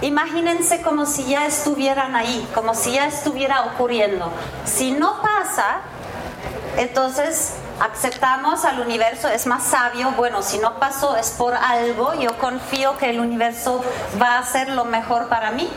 imagínense 0.00 0.82
como 0.82 1.06
si 1.06 1.24
ya 1.24 1.46
estuvieran 1.46 2.14
ahí, 2.14 2.46
como 2.54 2.74
si 2.74 2.92
ya 2.92 3.06
estuviera 3.06 3.64
ocurriendo. 3.64 4.30
Si 4.64 4.92
no 4.92 5.20
pasa, 5.22 5.80
entonces 6.76 7.54
aceptamos 7.80 8.64
al 8.64 8.80
universo, 8.80 9.28
es 9.28 9.46
más 9.46 9.64
sabio, 9.64 10.12
bueno, 10.12 10.42
si 10.42 10.58
no 10.58 10.78
pasó 10.78 11.16
es 11.16 11.30
por 11.30 11.54
algo, 11.54 12.14
yo 12.14 12.38
confío 12.38 12.96
que 12.98 13.10
el 13.10 13.20
universo 13.20 13.82
va 14.20 14.34
a 14.34 14.38
hacer 14.40 14.68
lo 14.68 14.84
mejor 14.84 15.28
para 15.28 15.50
mí. 15.50 15.68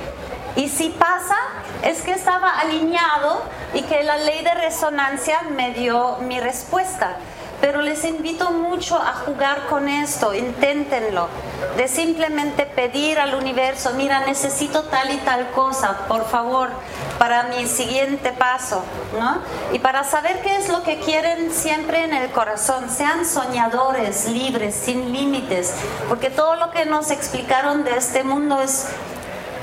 Y 0.56 0.70
si 0.70 0.89
pasa, 0.89 1.36
es 1.84 2.02
que 2.02 2.12
estaba 2.12 2.60
alineado 2.60 3.41
y 3.74 3.84
que 3.84 4.04
la 4.04 4.18
ley 4.18 4.43
de 4.43 4.54
resonancia 4.56 5.41
me 5.56 5.74
dio 5.74 6.18
mi 6.22 6.39
respuesta. 6.39 7.18
Pero 7.60 7.82
les 7.82 8.06
invito 8.06 8.52
mucho 8.52 8.98
a 8.98 9.14
jugar 9.26 9.66
con 9.68 9.89
esto, 9.89 10.32
inténtenlo, 10.32 11.28
de 11.76 11.88
simplemente 11.88 12.68
pedir 12.68 13.20
al 13.20 13.34
universo, 13.34 13.93
mira, 13.95 14.20
necesito 14.28 14.84
tal 14.84 15.12
y 15.12 15.18
tal 15.18 15.50
cosa, 15.52 16.06
por 16.08 16.28
favor, 16.30 16.70
para 17.18 17.43
mi 17.43 17.66
siguiente 17.66 18.32
paso, 18.32 18.84
¿no? 19.20 19.39
Y 19.74 19.80
para 19.80 20.04
saber 20.04 20.41
qué 20.41 20.56
es 20.56 20.70
lo 20.70 20.84
que 20.84 21.00
quieren 21.00 21.52
siempre 21.52 22.04
en 22.04 22.14
el 22.14 22.30
corazón, 22.30 22.91
sean 22.91 23.26
soñadores, 23.26 24.28
libres, 24.28 24.76
sin 24.76 25.12
límites, 25.12 25.74
porque 26.10 26.30
todo 26.30 26.58
lo 26.58 26.70
que 26.70 26.86
nos 26.86 27.10
explicaron 27.10 27.84
de 27.84 27.98
este 27.98 28.24
mundo 28.24 28.62
es, 28.62 28.86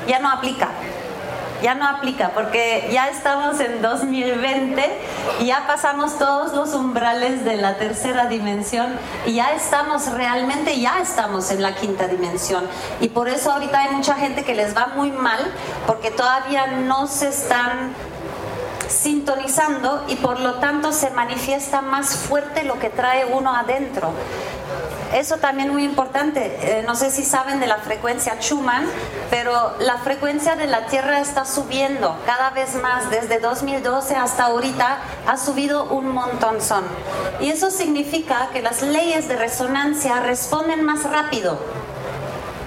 ya 0.06 0.18
no 0.18 0.30
aplica 0.30 0.68
ya 1.64 1.74
no 1.74 1.86
aplica 1.88 2.32
porque 2.34 2.90
ya 2.92 3.08
estamos 3.08 3.58
en 3.58 3.80
2020 3.80 5.00
y 5.40 5.46
ya 5.46 5.66
pasamos 5.66 6.18
todos 6.18 6.52
los 6.52 6.74
umbrales 6.74 7.42
de 7.42 7.56
la 7.56 7.78
tercera 7.78 8.26
dimensión 8.26 8.98
y 9.24 9.36
ya 9.36 9.54
estamos 9.54 10.12
realmente, 10.12 10.78
ya 10.78 11.00
estamos 11.00 11.50
en 11.50 11.62
la 11.62 11.74
quinta 11.74 12.06
dimensión. 12.06 12.68
Y 13.00 13.08
por 13.08 13.30
eso 13.30 13.50
ahorita 13.50 13.78
hay 13.78 13.94
mucha 13.94 14.14
gente 14.14 14.44
que 14.44 14.54
les 14.54 14.76
va 14.76 14.88
muy 14.94 15.10
mal 15.10 15.40
porque 15.86 16.10
todavía 16.10 16.66
no 16.66 17.06
se 17.06 17.28
están 17.28 17.94
sintonizando 18.86 20.04
y 20.08 20.16
por 20.16 20.40
lo 20.40 20.56
tanto 20.56 20.92
se 20.92 21.10
manifiesta 21.12 21.80
más 21.80 22.14
fuerte 22.14 22.64
lo 22.64 22.78
que 22.78 22.90
trae 22.90 23.24
uno 23.24 23.54
adentro. 23.54 24.12
Eso 25.14 25.36
también 25.36 25.70
muy 25.70 25.84
importante. 25.84 26.58
Eh, 26.60 26.82
no 26.86 26.94
sé 26.96 27.10
si 27.10 27.24
saben 27.24 27.60
de 27.60 27.66
la 27.66 27.78
frecuencia 27.78 28.36
Schumann, 28.40 28.86
pero 29.30 29.76
la 29.78 29.98
frecuencia 29.98 30.56
de 30.56 30.66
la 30.66 30.86
Tierra 30.86 31.20
está 31.20 31.44
subiendo 31.44 32.16
cada 32.26 32.50
vez 32.50 32.74
más. 32.74 33.10
Desde 33.10 33.38
2012 33.38 34.16
hasta 34.16 34.44
ahorita 34.46 34.98
ha 35.26 35.36
subido 35.36 35.84
un 35.84 36.08
montón. 36.08 36.60
Son. 36.60 36.84
Y 37.40 37.50
eso 37.50 37.70
significa 37.70 38.48
que 38.52 38.60
las 38.60 38.82
leyes 38.82 39.28
de 39.28 39.36
resonancia 39.36 40.20
responden 40.20 40.82
más 40.82 41.04
rápido. 41.04 41.58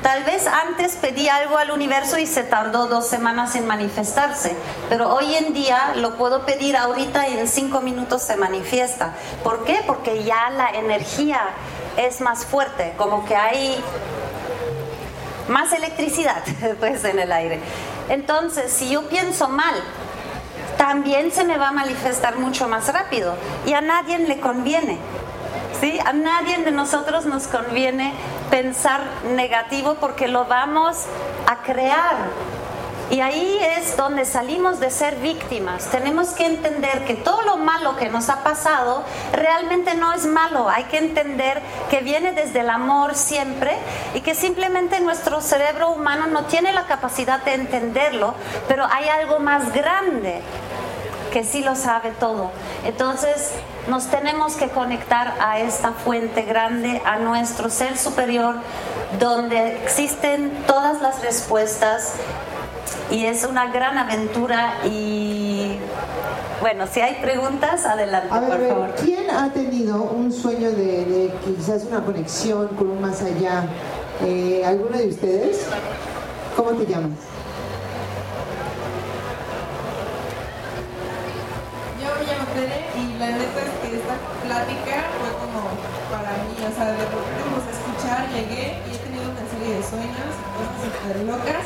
Tal 0.01 0.23
vez 0.23 0.47
antes 0.47 0.95
pedí 0.95 1.27
algo 1.27 1.57
al 1.57 1.71
universo 1.71 2.17
y 2.17 2.25
se 2.25 2.43
tardó 2.43 2.87
dos 2.87 3.07
semanas 3.07 3.55
en 3.55 3.67
manifestarse, 3.67 4.55
pero 4.87 5.13
hoy 5.13 5.35
en 5.35 5.53
día 5.53 5.93
lo 5.95 6.15
puedo 6.15 6.45
pedir 6.45 6.77
ahorita 6.77 7.27
y 7.27 7.37
en 7.37 7.47
cinco 7.47 7.81
minutos 7.81 8.21
se 8.21 8.37
manifiesta. 8.37 9.15
¿Por 9.43 9.65
qué? 9.65 9.81
Porque 9.85 10.23
ya 10.23 10.49
la 10.51 10.69
energía 10.69 11.41
es 11.97 12.21
más 12.21 12.45
fuerte, 12.45 12.93
como 12.97 13.25
que 13.25 13.35
hay 13.35 13.83
más 15.49 15.73
electricidad 15.73 16.43
pues 16.79 17.03
en 17.03 17.19
el 17.19 17.31
aire. 17.31 17.59
Entonces, 18.09 18.71
si 18.71 18.89
yo 18.89 19.09
pienso 19.09 19.49
mal, 19.49 19.75
también 20.77 21.31
se 21.31 21.43
me 21.43 21.57
va 21.57 21.69
a 21.69 21.71
manifestar 21.71 22.37
mucho 22.37 22.67
más 22.67 22.91
rápido 22.93 23.35
y 23.65 23.73
a 23.73 23.81
nadie 23.81 24.19
le 24.19 24.39
conviene. 24.39 24.99
¿sí? 25.81 25.99
A 26.05 26.13
nadie 26.13 26.57
de 26.59 26.71
nosotros 26.71 27.25
nos 27.25 27.47
conviene 27.47 28.13
pensar 28.49 29.01
negativo 29.35 29.95
porque 29.99 30.27
lo 30.27 30.45
vamos 30.45 31.05
a 31.47 31.57
crear. 31.63 32.15
Y 33.09 33.21
ahí 33.21 33.57
es 33.77 33.95
donde 33.95 34.25
salimos 34.25 34.81
de 34.81 34.91
ser 34.91 35.15
víctimas. 35.15 35.85
Tenemos 35.85 36.29
que 36.31 36.45
entender 36.45 37.05
que 37.05 37.13
todo 37.13 37.41
lo 37.43 37.55
malo 37.55 37.95
que 37.95 38.09
nos 38.09 38.29
ha 38.29 38.43
pasado 38.43 39.03
realmente 39.31 39.95
no 39.95 40.11
es 40.11 40.25
malo. 40.25 40.67
Hay 40.69 40.83
que 40.85 40.97
entender 40.97 41.61
que 41.89 42.01
viene 42.01 42.33
desde 42.33 42.59
el 42.59 42.69
amor 42.69 43.15
siempre 43.15 43.77
y 44.13 44.19
que 44.19 44.35
simplemente 44.35 44.99
nuestro 44.99 45.39
cerebro 45.39 45.91
humano 45.91 46.27
no 46.27 46.43
tiene 46.45 46.73
la 46.73 46.85
capacidad 46.85 47.41
de 47.43 47.53
entenderlo, 47.53 48.33
pero 48.67 48.85
hay 48.91 49.07
algo 49.07 49.39
más 49.39 49.71
grande 49.71 50.41
que 51.31 51.45
sí 51.45 51.63
lo 51.63 51.75
sabe 51.75 52.11
todo. 52.19 52.51
Entonces 52.83 53.51
nos 53.87 54.07
tenemos 54.07 54.55
que 54.55 54.67
conectar 54.67 55.33
a 55.39 55.59
esta 55.59 55.91
fuente 55.93 56.41
grande, 56.41 57.01
a 57.05 57.17
nuestro 57.17 57.69
ser 57.69 57.97
superior, 57.97 58.55
donde 59.17 59.81
existen 59.83 60.51
todas 60.67 61.01
las 61.01 61.21
respuestas 61.21 62.15
y 63.11 63.25
es 63.25 63.43
una 63.45 63.71
gran 63.71 63.97
aventura 63.97 64.75
y 64.85 65.77
bueno, 66.61 66.85
si 66.87 66.99
hay 67.01 67.15
preguntas, 67.21 67.85
adelante, 67.85 68.29
A 68.31 68.39
ver, 68.39 68.49
por 68.49 68.57
a 68.57 68.59
ver, 68.59 68.69
favor. 68.69 68.95
¿quién 69.03 69.29
ha 69.29 69.51
tenido 69.53 70.01
un 70.03 70.31
sueño 70.31 70.71
de, 70.71 71.05
de 71.05 71.33
quizás 71.45 71.83
una 71.85 72.01
conexión 72.03 72.67
con 72.69 72.89
un 72.89 73.01
más 73.01 73.21
allá? 73.21 73.65
Eh, 74.23 74.63
¿Alguno 74.65 74.97
de 74.97 75.07
ustedes? 75.07 75.65
¿Cómo 76.55 76.71
te 76.71 76.85
llamas? 76.87 77.11
Yo 82.01 82.07
me 82.13 82.23
llamo 82.25 82.45
Tere 82.53 82.85
y 82.97 83.17
la 83.19 83.27
neta 83.29 83.59
es 83.61 83.73
que 83.81 83.97
esta 83.97 84.15
plática 84.45 84.97
fue 85.17 85.29
como 85.37 85.61
para 86.09 86.31
mí, 86.45 86.53
o 86.61 86.71
sea, 86.73 86.85
de 86.93 86.97
repente 86.97 87.39
empecé 87.45 87.69
a 87.69 87.75
escuchar, 87.77 88.21
llegué 88.33 88.81
y 88.85 88.89
he 88.93 88.97
tenido 88.97 89.25
una 89.29 89.45
serie 89.49 89.77
de 89.77 89.83
sueños, 89.83 90.31
cosas 90.57 90.77
súper 90.81 91.15
locas, 91.25 91.63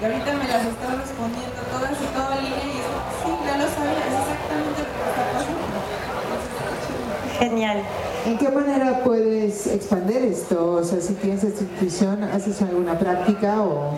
y 0.00 0.04
ahorita 0.04 0.32
me 0.34 0.48
las 0.48 0.64
estaba 0.66 0.94
respondiendo 1.00 1.58
todas 1.72 1.92
y 1.92 2.06
todo 2.16 2.32
en 2.38 2.44
línea 2.44 2.64
y 2.64 2.78
es 2.78 2.86
como, 2.86 3.00
sí, 3.22 3.30
ya 3.46 3.54
lo 3.56 3.66
sabía, 3.70 4.04
es 4.06 4.16
exactamente 4.20 4.78
lo 4.84 4.90
que 4.92 5.02
está 5.08 5.22
pasando. 5.32 5.66
Genial. 7.38 7.78
¿En 8.26 8.38
qué 8.38 8.48
manera 8.50 9.00
puedes 9.04 9.66
expandir 9.68 10.18
esto? 10.18 10.72
O 10.74 10.84
sea, 10.84 11.00
si 11.00 11.14
tienes 11.14 11.44
esta 11.44 11.62
intuición, 11.62 12.24
¿haces 12.24 12.60
alguna 12.62 12.98
práctica 12.98 13.60
o...? 13.62 13.92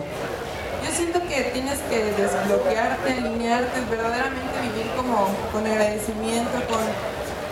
Yo 0.85 0.91
siento 0.95 1.19
que 1.27 1.49
tienes 1.51 1.79
que 1.89 2.13
desbloquearte, 2.13 3.11
alinearte, 3.13 3.79
verdaderamente 3.89 4.55
vivir 4.69 4.87
como 4.95 5.27
con 5.51 5.65
agradecimiento, 5.65 6.55
con, 6.69 6.83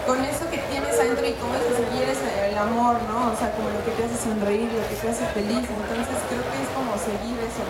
con 0.07 0.23
eso 0.23 0.45
que 0.51 0.59
tienes 0.71 0.93
adentro 0.99 1.25
y 1.27 1.33
cómo 1.41 1.55
es 1.55 1.63
que 1.67 1.73
seguir 1.83 2.03
ese- 2.13 2.49
el 2.51 2.57
amor, 2.57 2.95
¿no? 3.09 3.33
O 3.33 3.35
sea, 3.35 3.51
como 3.57 3.69
lo 3.73 3.81
que 3.83 3.91
te 3.97 4.03
hace 4.05 4.17
sonreír, 4.21 4.69
lo 4.71 4.83
que 4.87 4.95
te 4.95 5.07
hace 5.09 5.25
feliz. 5.33 5.65
Entonces 5.65 6.17
creo 6.29 6.43
que 6.45 6.57
es 6.61 6.69
como 6.77 6.93
seguir 6.99 7.35
eso. 7.41 7.63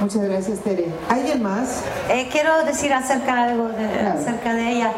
Muchas 0.00 0.22
gracias, 0.22 0.58
Tere. 0.60 0.92
¿Alguien 1.08 1.42
más? 1.42 1.82
Eh, 2.08 2.28
quiero 2.30 2.64
decir 2.64 2.92
acerca, 2.92 3.44
algo 3.44 3.68
de, 3.68 3.88
Claro. 3.88 4.18
acerca 4.20 4.52
de 4.54 4.70
ella. 4.70 4.92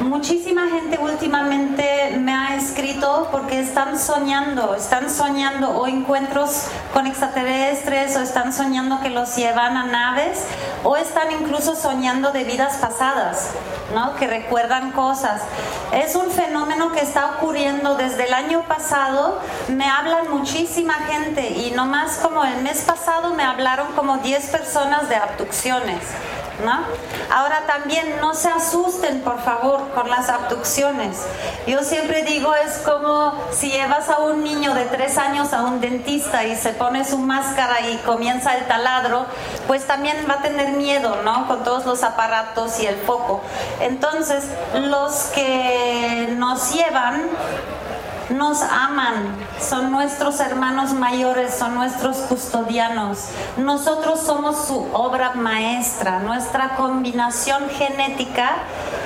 Muchísima 0.00 0.68
gente 0.68 0.98
últimamente 0.98 2.16
me 2.20 2.32
ha 2.34 2.54
escrito 2.56 3.28
porque 3.32 3.58
están 3.60 3.98
soñando, 3.98 4.74
están 4.74 5.08
soñando 5.10 5.70
o 5.70 5.86
encuentros 5.86 6.66
con 6.92 7.06
extraterrestres 7.06 8.14
o 8.16 8.20
están 8.20 8.52
soñando 8.52 9.00
que 9.00 9.08
los 9.08 9.34
llevan 9.36 9.76
a 9.76 9.84
naves 9.84 10.44
o 10.84 10.96
están 10.96 11.32
incluso 11.32 11.74
soñando 11.74 12.30
de 12.30 12.44
vidas 12.44 12.76
pasadas, 12.76 13.48
¿no? 13.94 14.14
Que 14.16 14.26
recuerdan 14.26 14.92
cosas. 14.92 15.40
Es 15.92 16.14
un 16.14 16.30
fenómeno 16.30 16.92
que 16.92 17.00
está 17.00 17.36
ocurriendo 17.38 17.96
desde 17.96 18.26
el 18.26 18.34
año 18.34 18.62
pasado. 18.68 19.40
Me 19.68 19.88
hablan 19.88 20.28
muchísima 20.30 20.94
gente 21.08 21.48
y 21.48 21.70
nomás 21.70 22.18
como 22.18 22.44
el 22.44 22.62
mes 22.62 22.82
pasado 22.82 23.32
me 23.34 23.42
hablaron 23.44 23.88
como 23.94 24.18
10 24.18 24.35
personas 24.44 25.08
de 25.08 25.16
abducciones. 25.16 26.02
¿No? 26.64 26.72
Ahora 27.30 27.66
también 27.66 28.18
no 28.22 28.32
se 28.32 28.48
asusten, 28.48 29.20
por 29.20 29.42
favor, 29.42 29.90
con 29.90 30.08
las 30.08 30.30
abducciones. 30.30 31.18
Yo 31.66 31.82
siempre 31.82 32.22
digo, 32.22 32.54
es 32.54 32.78
como 32.78 33.34
si 33.52 33.70
llevas 33.70 34.08
a 34.08 34.20
un 34.20 34.42
niño 34.42 34.72
de 34.72 34.86
tres 34.86 35.18
años 35.18 35.52
a 35.52 35.64
un 35.64 35.82
dentista 35.82 36.46
y 36.46 36.56
se 36.56 36.70
pone 36.70 37.04
su 37.04 37.18
máscara 37.18 37.82
y 37.90 37.98
comienza 37.98 38.56
el 38.56 38.64
taladro, 38.64 39.26
pues 39.66 39.86
también 39.86 40.16
va 40.30 40.36
a 40.36 40.42
tener 40.42 40.70
miedo, 40.70 41.18
¿no? 41.24 41.46
Con 41.46 41.62
todos 41.62 41.84
los 41.84 42.02
aparatos 42.02 42.80
y 42.80 42.86
el 42.86 42.96
foco. 42.96 43.42
Entonces, 43.80 44.44
los 44.72 45.14
que 45.34 46.34
nos 46.38 46.72
llevan 46.72 47.28
nos 48.30 48.60
aman, 48.62 49.34
son 49.60 49.90
nuestros 49.92 50.40
hermanos 50.40 50.92
mayores, 50.92 51.54
son 51.54 51.74
nuestros 51.74 52.16
custodianos. 52.18 53.28
Nosotros 53.56 54.20
somos 54.20 54.66
su 54.66 54.88
obra 54.92 55.32
maestra, 55.34 56.18
nuestra 56.20 56.76
combinación 56.76 57.68
genética. 57.70 58.56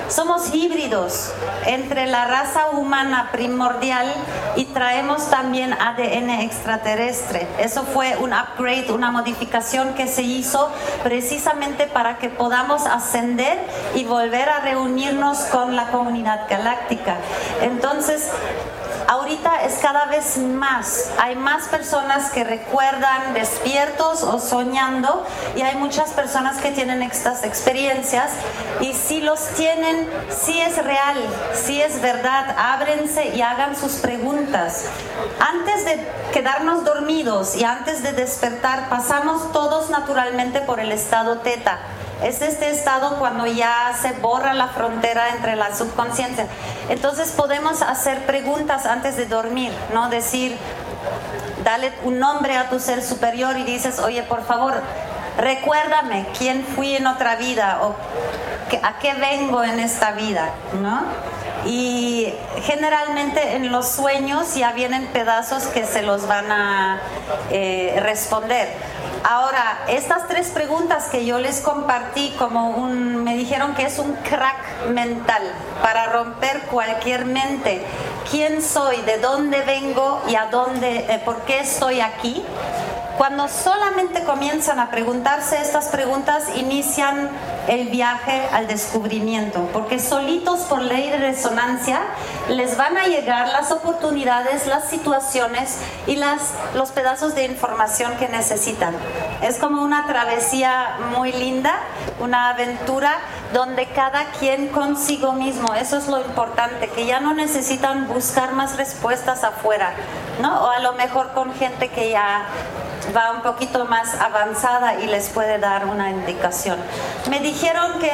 Somos 0.08 0.52
híbridos 0.54 1.32
entre 1.66 2.06
la 2.06 2.24
raza 2.26 2.70
humana 2.70 3.28
primordial 3.30 4.12
y 4.56 4.64
traemos 4.66 5.30
también 5.30 5.72
ADN 5.72 6.30
extraterrestre. 6.40 7.46
Eso 7.58 7.84
fue 7.84 8.16
un 8.16 8.32
upgrade, 8.32 8.90
una 8.90 9.12
modificación 9.12 9.94
que 9.94 10.08
se 10.08 10.22
hizo 10.22 10.68
precisamente 11.04 11.86
para 11.86 12.18
que 12.18 12.28
podamos 12.28 12.86
ascender 12.86 13.58
y 13.94 14.04
volver 14.04 14.48
a 14.48 14.60
reunirnos 14.60 15.38
con 15.44 15.76
la 15.76 15.92
comunidad 15.92 16.46
galáctica. 16.48 17.16
Entonces, 17.62 18.30
Ahorita 19.10 19.64
es 19.64 19.78
cada 19.78 20.04
vez 20.04 20.38
más, 20.38 21.10
hay 21.18 21.34
más 21.34 21.66
personas 21.66 22.30
que 22.30 22.44
recuerdan 22.44 23.34
despiertos 23.34 24.22
o 24.22 24.38
soñando 24.38 25.26
y 25.56 25.62
hay 25.62 25.74
muchas 25.74 26.10
personas 26.10 26.58
que 26.58 26.70
tienen 26.70 27.02
estas 27.02 27.42
experiencias 27.42 28.30
y 28.80 28.92
si 28.92 29.20
los 29.20 29.48
tienen, 29.56 30.08
si 30.30 30.60
es 30.60 30.76
real, 30.84 31.18
si 31.54 31.82
es 31.82 32.00
verdad, 32.00 32.54
ábrense 32.56 33.34
y 33.34 33.42
hagan 33.42 33.74
sus 33.74 33.94
preguntas. 33.94 34.84
Antes 35.40 35.84
de 35.86 36.06
quedarnos 36.32 36.84
dormidos 36.84 37.56
y 37.56 37.64
antes 37.64 38.04
de 38.04 38.12
despertar, 38.12 38.88
pasamos 38.90 39.50
todos 39.50 39.90
naturalmente 39.90 40.60
por 40.60 40.78
el 40.78 40.92
estado 40.92 41.38
teta. 41.38 41.80
Es 42.22 42.42
este 42.42 42.70
estado 42.70 43.18
cuando 43.18 43.46
ya 43.46 43.96
se 44.00 44.12
borra 44.12 44.52
la 44.52 44.68
frontera 44.68 45.30
entre 45.30 45.56
la 45.56 45.74
subconsciencia. 45.74 46.46
Entonces 46.88 47.32
podemos 47.32 47.82
hacer 47.82 48.26
preguntas 48.26 48.84
antes 48.86 49.16
de 49.16 49.26
dormir, 49.26 49.72
¿no? 49.94 50.10
Decir, 50.10 50.56
dale 51.64 51.92
un 52.04 52.18
nombre 52.18 52.56
a 52.56 52.68
tu 52.68 52.78
ser 52.78 53.02
superior 53.02 53.56
y 53.56 53.64
dices, 53.64 53.98
oye, 54.00 54.22
por 54.22 54.44
favor, 54.44 54.74
recuérdame 55.38 56.26
quién 56.38 56.64
fui 56.64 56.96
en 56.96 57.06
otra 57.06 57.36
vida 57.36 57.80
o 57.82 57.94
a 58.82 58.98
qué 58.98 59.14
vengo 59.14 59.62
en 59.64 59.80
esta 59.80 60.12
vida, 60.12 60.50
¿no? 60.80 61.02
Y 61.66 62.32
generalmente 62.62 63.56
en 63.56 63.70
los 63.70 63.88
sueños 63.88 64.54
ya 64.54 64.72
vienen 64.72 65.06
pedazos 65.08 65.64
que 65.64 65.84
se 65.84 66.02
los 66.02 66.26
van 66.26 66.50
a 66.50 67.00
eh, 67.50 67.98
responder. 68.02 68.68
Ahora, 69.22 69.80
estas 69.88 70.26
tres 70.28 70.48
preguntas 70.48 71.08
que 71.10 71.26
yo 71.26 71.38
les 71.38 71.60
compartí, 71.60 72.34
como 72.38 72.70
un, 72.70 73.22
me 73.22 73.36
dijeron 73.36 73.74
que 73.74 73.84
es 73.84 73.98
un 73.98 74.14
crack 74.14 74.86
mental 74.88 75.42
para 75.82 76.06
romper 76.06 76.62
cualquier 76.62 77.26
mente. 77.26 77.84
¿Quién 78.30 78.62
soy? 78.62 78.96
¿De 79.02 79.18
dónde 79.18 79.60
vengo? 79.62 80.22
¿Y 80.28 80.36
a 80.36 80.46
dónde? 80.46 81.04
eh, 81.08 81.20
¿Por 81.22 81.42
qué 81.42 81.60
estoy 81.60 82.00
aquí? 82.00 82.42
Cuando 83.16 83.48
solamente 83.48 84.24
comienzan 84.24 84.80
a 84.80 84.90
preguntarse 84.90 85.60
estas 85.60 85.88
preguntas, 85.88 86.44
inician 86.56 87.28
el 87.68 87.88
viaje 87.88 88.48
al 88.52 88.66
descubrimiento, 88.66 89.68
porque 89.72 89.98
solitos 89.98 90.60
por 90.60 90.80
ley 90.80 91.10
de 91.10 91.18
resonancia 91.18 92.00
les 92.48 92.76
van 92.76 92.96
a 92.96 93.06
llegar 93.06 93.48
las 93.48 93.72
oportunidades, 93.72 94.66
las 94.66 94.88
situaciones 94.88 95.78
y 96.06 96.16
las, 96.16 96.54
los 96.74 96.90
pedazos 96.90 97.34
de 97.34 97.44
información 97.44 98.16
que 98.16 98.28
necesitan. 98.28 98.94
Es 99.42 99.58
como 99.58 99.82
una 99.82 100.06
travesía 100.06 100.98
muy 101.16 101.32
linda, 101.32 101.74
una 102.20 102.50
aventura 102.50 103.18
donde 103.52 103.86
cada 103.86 104.26
quien 104.38 104.68
consigo 104.68 105.32
mismo, 105.32 105.74
eso 105.74 105.98
es 105.98 106.08
lo 106.08 106.20
importante, 106.20 106.88
que 106.88 107.06
ya 107.06 107.20
no 107.20 107.34
necesitan 107.34 108.08
buscar 108.08 108.52
más 108.52 108.76
respuestas 108.76 109.44
afuera, 109.44 109.92
¿no? 110.40 110.64
O 110.64 110.70
a 110.70 110.78
lo 110.78 110.92
mejor 110.94 111.32
con 111.32 111.52
gente 111.54 111.88
que 111.88 112.10
ya 112.10 112.46
va 113.16 113.32
un 113.32 113.42
poquito 113.42 113.84
más 113.86 114.14
avanzada 114.14 115.00
y 115.00 115.06
les 115.06 115.28
puede 115.28 115.58
dar 115.58 115.86
una 115.86 116.10
indicación. 116.10 116.78
Me 117.28 117.40
dijeron 117.40 117.98
que 117.98 118.10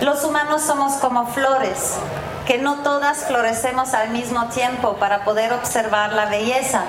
los 0.00 0.24
humanos 0.24 0.62
somos 0.62 0.94
como 0.94 1.26
flores, 1.26 1.96
que 2.46 2.58
no 2.58 2.82
todas 2.82 3.24
florecemos 3.26 3.94
al 3.94 4.10
mismo 4.10 4.48
tiempo 4.48 4.94
para 4.96 5.24
poder 5.24 5.52
observar 5.52 6.12
la 6.12 6.26
belleza. 6.26 6.82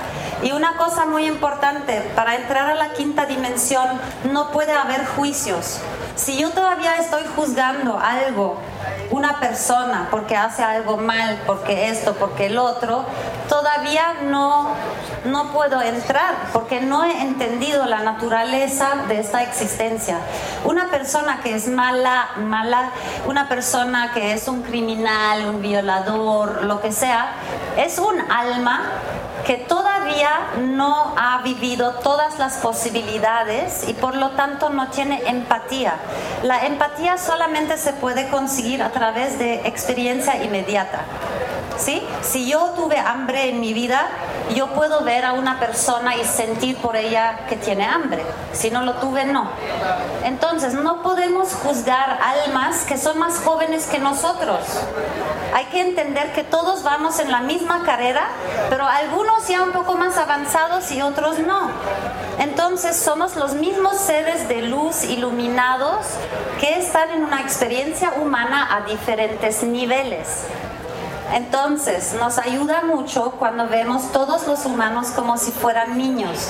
Y 0.43 0.51
una 0.53 0.75
cosa 0.77 1.05
muy 1.05 1.25
importante, 1.25 2.01
para 2.15 2.36
entrar 2.36 2.69
a 2.69 2.75
la 2.75 2.93
quinta 2.93 3.25
dimensión 3.25 3.88
no 4.32 4.51
puede 4.51 4.73
haber 4.73 5.05
juicios. 5.05 5.79
Si 6.22 6.38
yo 6.38 6.51
todavía 6.51 6.97
estoy 6.97 7.24
juzgando 7.36 7.97
algo, 7.97 8.59
una 9.09 9.39
persona, 9.39 10.07
porque 10.11 10.38
hace 10.38 10.61
algo 10.61 10.97
mal, 10.97 11.41
porque 11.47 11.89
esto, 11.89 12.13
porque 12.13 12.45
el 12.45 12.59
otro, 12.59 13.05
todavía 13.49 14.17
no, 14.26 14.67
no 15.26 15.51
puedo 15.51 15.82
entrar, 15.82 16.36
porque 16.53 16.80
no 16.80 17.03
he 17.05 17.24
entendido 17.24 17.88
la 17.88 18.01
naturaleza 18.01 18.89
de 19.07 19.19
esta 19.19 19.41
existencia. 19.41 20.19
Una 20.63 20.91
persona 20.91 21.39
que 21.41 21.55
es 21.55 21.67
mala, 21.67 22.30
mala, 22.38 22.91
una 23.26 23.49
persona 23.49 24.11
que 24.13 24.34
es 24.34 24.47
un 24.47 24.61
criminal, 24.61 25.47
un 25.47 25.59
violador, 25.59 26.65
lo 26.65 26.82
que 26.82 26.91
sea, 26.91 27.32
es 27.78 27.97
un 27.97 28.22
alma 28.30 28.84
que 29.45 29.57
todavía 29.57 30.51
no 30.59 31.13
ha 31.17 31.41
vivido 31.43 31.93
todas 32.03 32.37
las 32.39 32.57
posibilidades 32.57 33.87
y 33.87 33.93
por 33.93 34.15
lo 34.15 34.31
tanto 34.31 34.69
no 34.69 34.89
tiene 34.89 35.21
empatía. 35.27 35.95
La 36.43 36.65
empatía 36.65 37.17
solamente 37.17 37.77
se 37.77 37.93
puede 37.93 38.29
conseguir 38.29 38.83
a 38.83 38.91
través 38.91 39.39
de 39.39 39.67
experiencia 39.67 40.43
inmediata. 40.43 41.01
¿Sí? 41.77 42.05
Si 42.21 42.47
yo 42.47 42.73
tuve 42.75 42.99
hambre 42.99 43.49
en 43.49 43.59
mi 43.59 43.73
vida, 43.73 44.07
yo 44.55 44.67
puedo 44.67 45.03
ver 45.03 45.25
a 45.25 45.33
una 45.33 45.59
persona 45.59 46.15
y 46.15 46.23
sentir 46.25 46.77
por 46.77 46.95
ella 46.95 47.45
que 47.47 47.55
tiene 47.55 47.85
hambre. 47.85 48.23
Si 48.51 48.69
no 48.69 48.83
lo 48.83 48.95
tuve, 48.95 49.25
no. 49.25 49.49
Entonces, 50.23 50.73
no 50.73 51.01
podemos 51.01 51.53
juzgar 51.53 52.19
almas 52.21 52.83
que 52.83 52.97
son 52.97 53.17
más 53.17 53.39
jóvenes 53.39 53.87
que 53.87 53.97
nosotros. 53.99 54.59
Hay 55.55 55.65
que 55.65 55.81
entender 55.81 56.33
que 56.33 56.43
todos 56.43 56.83
vamos 56.83 57.19
en 57.19 57.31
la 57.31 57.39
misma 57.39 57.83
carrera, 57.83 58.27
pero 58.69 58.85
algunos 58.85 59.30
ya 59.47 59.63
un 59.63 59.71
poco 59.71 59.95
más 59.95 60.17
avanzados 60.17 60.91
y 60.91 61.01
otros 61.01 61.39
no. 61.39 61.69
Entonces, 62.39 62.95
somos 62.95 63.36
los 63.36 63.53
mismos 63.53 63.97
seres 63.97 64.47
de 64.47 64.63
luz 64.63 65.03
iluminados 65.03 66.05
que 66.59 66.79
están 66.79 67.09
en 67.11 67.23
una 67.23 67.41
experiencia 67.41 68.13
humana 68.21 68.67
a 68.75 68.82
diferentes 68.82 69.63
niveles. 69.63 70.45
Entonces, 71.34 72.13
nos 72.19 72.38
ayuda 72.38 72.82
mucho 72.82 73.32
cuando 73.32 73.67
vemos 73.67 74.11
todos 74.11 74.47
los 74.47 74.65
humanos 74.65 75.07
como 75.15 75.38
si 75.38 75.51
fueran 75.51 75.97
niños. 75.97 76.49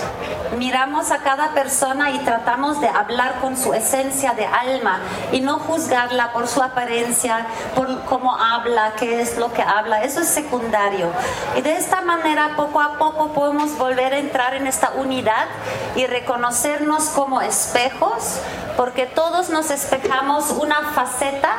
Miramos 0.57 1.11
a 1.11 1.19
cada 1.19 1.53
persona 1.53 2.09
y 2.11 2.19
tratamos 2.19 2.81
de 2.81 2.87
hablar 2.87 3.39
con 3.41 3.57
su 3.57 3.73
esencia 3.73 4.33
de 4.33 4.45
alma 4.45 4.99
y 5.31 5.41
no 5.41 5.59
juzgarla 5.59 6.33
por 6.33 6.47
su 6.47 6.63
apariencia, 6.63 7.45
por 7.75 8.05
cómo 8.05 8.35
habla, 8.35 8.93
qué 8.97 9.21
es 9.21 9.37
lo 9.37 9.53
que 9.53 9.61
habla. 9.61 10.03
Eso 10.03 10.21
es 10.21 10.27
secundario. 10.27 11.11
Y 11.55 11.61
de 11.61 11.77
esta 11.77 12.01
manera, 12.01 12.55
poco 12.55 12.81
a 12.81 12.97
poco 12.97 13.33
podemos 13.33 13.77
volver 13.77 14.13
a 14.13 14.17
entrar 14.17 14.55
en 14.55 14.65
esta 14.65 14.91
unidad 14.95 15.45
y 15.95 16.07
reconocernos 16.07 17.05
como 17.09 17.41
espejos, 17.41 18.39
porque 18.77 19.05
todos 19.05 19.49
nos 19.49 19.69
espejamos 19.69 20.49
una 20.51 20.91
faceta 20.93 21.53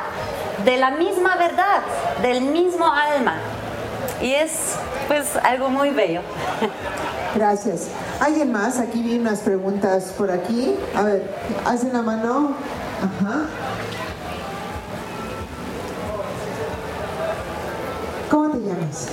de 0.64 0.76
la 0.76 0.90
misma 0.92 1.36
verdad, 1.36 1.82
del 2.22 2.42
mismo 2.42 2.86
alma. 2.86 3.34
Y 4.20 4.34
es 4.34 4.76
pues 5.08 5.36
algo 5.42 5.68
muy 5.68 5.90
bello. 5.90 6.20
Gracias. 7.34 7.88
¿Alguien 8.20 8.52
más? 8.52 8.78
Aquí 8.78 9.02
vi 9.02 9.18
unas 9.18 9.40
preguntas 9.40 10.12
por 10.16 10.30
aquí. 10.30 10.76
A 10.94 11.02
ver, 11.02 11.34
hacen 11.64 11.92
la 11.92 12.02
mano. 12.02 12.54
Ajá. 12.98 13.46
¿Cómo 18.30 18.50
te 18.50 18.58
llamas? 18.58 19.08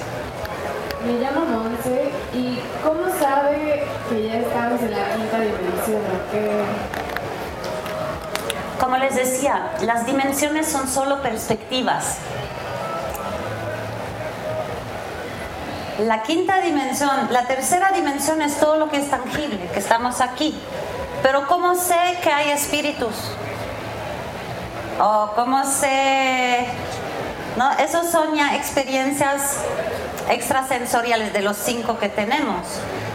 Me 1.05 1.13
llamo 1.13 1.45
Monse 1.45 2.11
y 2.33 2.59
¿cómo 2.83 3.09
sabe 3.19 3.83
que 4.09 4.27
ya 4.27 4.39
estamos 4.39 4.81
en 4.81 4.91
la 4.91 5.15
quinta 5.15 5.39
dimensión? 5.39 6.01
¿O 6.01 6.31
qué? 6.31 6.98
Como 8.79 8.97
les 8.97 9.15
decía, 9.15 9.71
las 9.81 10.05
dimensiones 10.05 10.67
son 10.67 10.87
solo 10.87 11.21
perspectivas. 11.21 12.17
La 15.99 16.23
quinta 16.23 16.61
dimensión, 16.61 17.27
la 17.29 17.45
tercera 17.45 17.91
dimensión 17.91 18.41
es 18.41 18.57
todo 18.57 18.77
lo 18.77 18.89
que 18.89 18.97
es 18.97 19.09
tangible, 19.09 19.67
que 19.73 19.79
estamos 19.79 20.21
aquí. 20.21 20.57
Pero 21.21 21.45
¿cómo 21.47 21.75
sé 21.75 22.17
que 22.23 22.29
hay 22.29 22.51
espíritus? 22.51 23.15
¿O 24.97 25.33
cómo 25.35 25.65
sé? 25.65 26.65
¿No? 27.57 27.71
Esos 27.79 28.09
son 28.09 28.33
ya 28.33 28.55
experiencias 28.55 29.57
extrasensoriales 30.29 31.33
de 31.33 31.41
los 31.41 31.57
cinco 31.57 31.99
que 31.99 32.07
tenemos. 32.07 32.65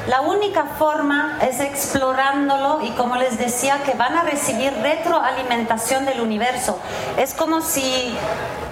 La 0.07 0.21
única 0.21 0.65
forma 0.65 1.39
es 1.41 1.61
explorándolo 1.61 2.83
y 2.83 2.91
como 2.91 3.17
les 3.17 3.39
decía 3.39 3.83
que 3.85 3.95
van 3.95 4.15
a 4.19 4.23
recibir 4.23 4.71
retroalimentación 4.83 6.05
del 6.05 6.21
universo. 6.21 6.79
Es 7.17 7.33
como 7.33 7.63
si 7.63 8.15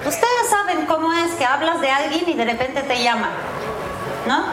ustedes 0.06 0.50
saben 0.50 0.84
cómo 0.84 1.10
es 1.14 1.32
que 1.32 1.46
hablas 1.46 1.80
de 1.80 1.90
alguien 1.90 2.28
y 2.28 2.34
de 2.34 2.44
repente 2.44 2.82
te 2.82 3.02
llama. 3.02 3.30
¿No? 4.26 4.44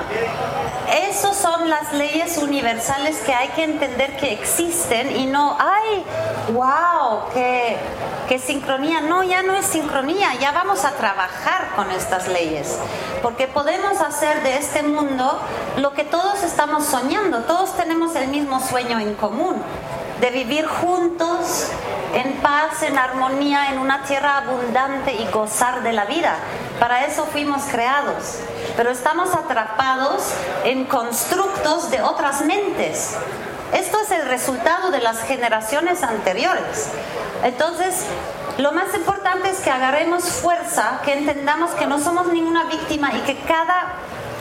Esas 0.92 1.38
son 1.38 1.70
las 1.70 1.94
leyes 1.94 2.38
universales 2.38 3.18
que 3.20 3.34
hay 3.34 3.50
que 3.50 3.64
entender 3.64 4.18
que 4.18 4.34
existen 4.34 5.16
y 5.16 5.28
no, 5.28 5.56
ay, 5.60 6.04
wow, 6.54 7.30
qué, 7.34 7.78
qué 8.28 8.40
sincronía. 8.40 9.02
No, 9.02 9.24
ya 9.24 9.44
no 9.44 9.54
es 9.54 9.66
sincronía, 9.66 10.34
ya 10.40 10.52
vamos 10.52 10.86
a 10.86 10.92
trabajar 10.92 11.76
con 11.76 11.92
estas 11.92 12.28
leyes. 12.28 12.80
Porque 13.22 13.48
podemos 13.48 14.02
hacer 14.02 14.42
de 14.42 14.58
este 14.58 14.82
mundo 14.82 15.40
lo 15.78 15.94
que 15.94 16.04
todos 16.04 16.42
estamos 16.44 16.86
soñando. 16.86 17.44
Todos 17.44 17.76
tenemos 17.78 18.16
el 18.16 18.30
mismo 18.30 18.60
sueño 18.60 19.00
en 19.00 19.14
común, 19.14 19.62
de 20.22 20.30
vivir 20.32 20.66
juntos, 20.66 21.68
en 22.14 22.34
paz, 22.42 22.84
en 22.84 22.98
armonía, 22.98 23.72
en 23.72 23.80
una 23.80 24.04
tierra 24.04 24.38
abundante 24.38 25.14
y 25.14 25.28
gozar 25.32 25.84
de 25.84 25.94
la 25.94 26.06
vida. 26.06 26.36
Para 26.80 27.06
eso 27.06 27.26
fuimos 27.26 27.64
creados. 27.64 28.40
Pero 28.76 28.92
estamos 28.92 29.34
atrapados 29.34 30.32
en 30.64 30.86
constructos 30.86 31.92
de 31.92 32.02
otras 32.02 32.42
mentes. 32.42 33.16
Esto 33.74 34.00
es 34.02 34.12
el 34.12 34.28
resultado 34.28 34.90
de 34.90 35.00
las 35.00 35.22
generaciones 35.24 36.02
anteriores. 36.04 36.90
Entonces, 37.44 38.06
lo 38.58 38.72
más 38.72 38.94
importante 38.96 39.50
es 39.50 39.60
que 39.60 39.70
agarremos 39.70 40.24
fuerza, 40.24 41.02
que 41.06 41.14
entendamos 41.14 41.72
que 41.72 41.86
no 41.86 42.00
somos 42.00 42.28
ninguna 42.28 42.66
víctima 42.66 43.14
y 43.14 43.20
que 43.22 43.38
cada 43.42 43.94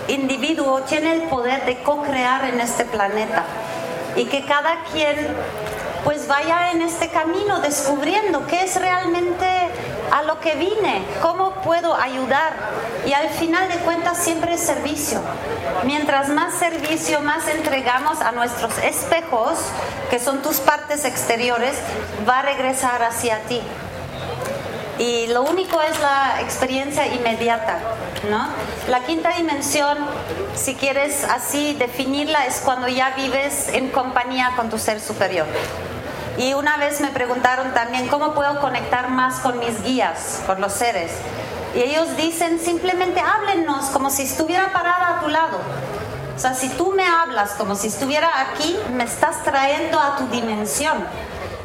individuo 0.08 0.80
tiene 0.82 1.12
el 1.12 1.22
poder 1.28 1.64
de 1.66 1.82
co-crear 1.82 2.44
en 2.46 2.60
este 2.60 2.84
planeta. 2.84 3.44
Y 4.18 4.26
que 4.26 4.44
cada 4.44 4.84
quien 4.92 5.28
pues 6.04 6.26
vaya 6.26 6.72
en 6.72 6.82
este 6.82 7.08
camino 7.08 7.60
descubriendo 7.60 8.46
qué 8.46 8.64
es 8.64 8.76
realmente 8.76 9.46
a 10.10 10.22
lo 10.22 10.40
que 10.40 10.54
vine, 10.54 11.02
cómo 11.20 11.52
puedo 11.62 11.94
ayudar. 11.94 12.52
Y 13.06 13.12
al 13.12 13.28
final 13.28 13.68
de 13.68 13.76
cuentas 13.78 14.18
siempre 14.18 14.54
es 14.54 14.60
servicio. 14.60 15.20
Mientras 15.84 16.28
más 16.30 16.54
servicio, 16.54 17.20
más 17.20 17.46
entregamos 17.48 18.20
a 18.20 18.32
nuestros 18.32 18.76
espejos, 18.78 19.58
que 20.10 20.18
son 20.18 20.42
tus 20.42 20.58
partes 20.58 21.04
exteriores, 21.04 21.76
va 22.28 22.40
a 22.40 22.42
regresar 22.42 23.02
hacia 23.02 23.40
ti. 23.42 23.60
Y 24.98 25.28
lo 25.28 25.42
único 25.42 25.80
es 25.80 25.98
la 26.00 26.40
experiencia 26.40 27.06
inmediata, 27.06 27.78
¿no? 28.30 28.48
La 28.88 29.00
quinta 29.00 29.30
dimensión, 29.30 29.98
si 30.54 30.74
quieres 30.74 31.24
así 31.24 31.74
definirla, 31.74 32.46
es 32.46 32.60
cuando 32.64 32.88
ya 32.88 33.10
vives 33.10 33.68
en 33.68 33.90
compañía 33.90 34.52
con 34.56 34.70
tu 34.70 34.78
ser 34.78 35.00
superior. 35.00 35.46
Y 36.36 36.54
una 36.54 36.76
vez 36.76 37.00
me 37.00 37.08
preguntaron 37.08 37.74
también 37.74 38.08
cómo 38.08 38.32
puedo 38.32 38.60
conectar 38.60 39.10
más 39.10 39.40
con 39.40 39.58
mis 39.58 39.82
guías, 39.82 40.40
con 40.46 40.60
los 40.60 40.72
seres. 40.72 41.10
Y 41.74 41.80
ellos 41.80 42.16
dicen 42.16 42.60
simplemente 42.60 43.20
háblenos 43.20 43.86
como 43.86 44.10
si 44.10 44.22
estuviera 44.22 44.72
parada 44.72 45.18
a 45.18 45.20
tu 45.20 45.28
lado. 45.28 45.58
O 46.36 46.38
sea, 46.38 46.54
si 46.54 46.68
tú 46.68 46.92
me 46.92 47.04
hablas 47.04 47.50
como 47.52 47.74
si 47.74 47.88
estuviera 47.88 48.30
aquí, 48.40 48.78
me 48.92 49.02
estás 49.02 49.42
trayendo 49.42 49.98
a 49.98 50.16
tu 50.16 50.28
dimensión. 50.28 51.04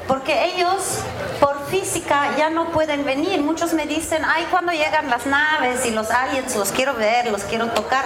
Porque 0.07 0.45
ellos 0.45 0.99
por 1.39 1.65
física 1.67 2.35
ya 2.37 2.49
no 2.49 2.71
pueden 2.71 3.05
venir. 3.05 3.41
Muchos 3.41 3.73
me 3.73 3.85
dicen, 3.85 4.23
ay, 4.25 4.47
cuando 4.51 4.71
llegan 4.71 5.09
las 5.09 5.25
naves 5.25 5.85
y 5.85 5.91
los 5.91 6.11
aliens, 6.11 6.55
los 6.55 6.71
quiero 6.71 6.93
ver, 6.95 7.31
los 7.31 7.43
quiero 7.43 7.67
tocar. 7.71 8.05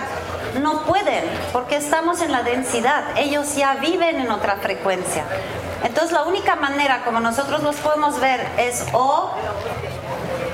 No 0.61 0.83
pueden, 0.83 1.23
porque 1.53 1.75
estamos 1.75 2.21
en 2.21 2.31
la 2.31 2.43
densidad. 2.43 3.03
Ellos 3.17 3.55
ya 3.55 3.75
viven 3.75 4.19
en 4.19 4.31
otra 4.31 4.57
frecuencia. 4.57 5.23
Entonces 5.83 6.11
la 6.11 6.23
única 6.23 6.55
manera 6.55 7.03
como 7.03 7.19
nosotros 7.19 7.61
los 7.63 7.75
podemos 7.77 8.19
ver 8.19 8.45
es 8.57 8.85
o 8.93 9.31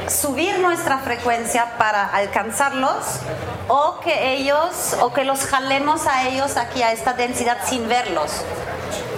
subir 0.08 0.60
nuestra 0.60 1.00
frecuencia 1.00 1.78
para 1.78 2.06
alcanzarlos 2.06 3.20
o 3.68 4.00
que 4.02 4.34
ellos 4.34 4.96
o 5.02 5.14
que 5.14 5.24
los 5.24 5.46
jalemos 5.46 6.08
a 6.08 6.28
ellos 6.28 6.58
aquí 6.58 6.84
a 6.84 6.91
esta 6.91 7.14
densidad 7.14 7.58
sin 7.66 7.88
verlos. 7.88 8.32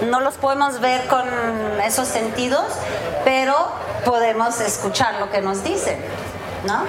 No 0.02 0.20
los 0.20 0.34
podemos 0.34 0.80
ver 0.80 1.06
con 1.06 1.24
esos 1.84 2.08
sentidos, 2.08 2.64
pero 3.24 3.54
podemos 4.04 4.60
escuchar 4.60 5.14
lo 5.20 5.30
que 5.30 5.40
nos 5.40 5.64
dicen. 5.64 5.98
¿No? 6.64 6.84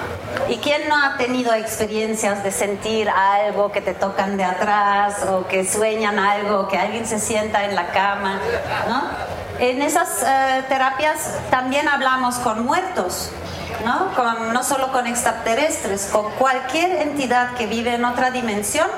¿Y 0.48 0.56
quién 0.56 0.88
no 0.88 0.96
ha 0.96 1.16
tenido 1.18 1.54
experiencias 1.54 2.42
de 2.42 2.50
sentir 2.50 3.08
algo 3.08 3.70
que 3.70 3.80
te 3.80 3.94
tocan 3.94 4.36
de 4.36 4.42
atrás 4.42 5.22
o 5.30 5.46
que 5.46 5.64
sueñan 5.64 6.18
algo, 6.18 6.66
que 6.66 6.76
alguien 6.76 7.06
se 7.06 7.20
sienta 7.20 7.64
en 7.64 7.76
la 7.76 7.88
cama? 7.92 8.40
¿no? 8.88 9.02
En 9.60 9.80
esas 9.82 10.24
eh, 10.26 10.64
terapias 10.68 11.32
también 11.50 11.86
hablamos 11.86 12.36
con 12.36 12.64
muertos, 12.64 13.30
¿no? 13.84 14.12
Con, 14.16 14.52
no 14.52 14.64
solo 14.64 14.90
con 14.90 15.06
extraterrestres, 15.06 16.08
con 16.12 16.32
cualquier 16.32 17.02
entidad 17.02 17.54
que 17.54 17.66
vive 17.66 17.94
en 17.94 18.04
otra 18.04 18.32
dimensión 18.32 18.88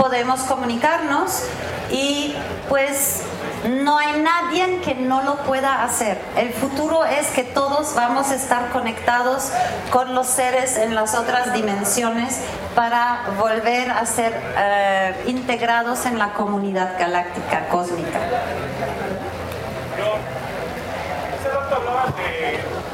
podemos 0.00 0.40
comunicarnos 0.40 1.42
y 1.90 2.34
pues 2.70 3.20
no 3.68 3.98
hay 3.98 4.20
nadie 4.20 4.80
que 4.80 4.94
no 4.94 5.22
lo 5.22 5.36
pueda 5.38 5.84
hacer. 5.84 6.18
El 6.36 6.52
futuro 6.52 7.04
es 7.04 7.28
que 7.28 7.44
todos 7.44 7.94
vamos 7.94 8.30
a 8.30 8.34
estar 8.34 8.70
conectados 8.70 9.50
con 9.90 10.14
los 10.14 10.26
seres 10.26 10.76
en 10.76 10.94
las 10.94 11.14
otras 11.14 11.52
dimensiones 11.52 12.40
para 12.74 13.22
volver 13.38 13.90
a 13.90 14.06
ser 14.06 14.40
eh, 14.56 15.24
integrados 15.26 16.06
en 16.06 16.18
la 16.18 16.32
comunidad 16.32 16.98
galáctica 16.98 17.68
cósmica. 17.68 18.20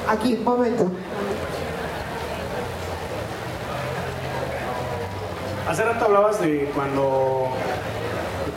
Aquí, 0.08 0.34
un 0.34 0.44
momento. 0.44 0.90
Hace 5.68 5.82
rato 5.82 6.04
hablabas 6.04 6.40
de 6.40 6.70
cuando 6.74 7.50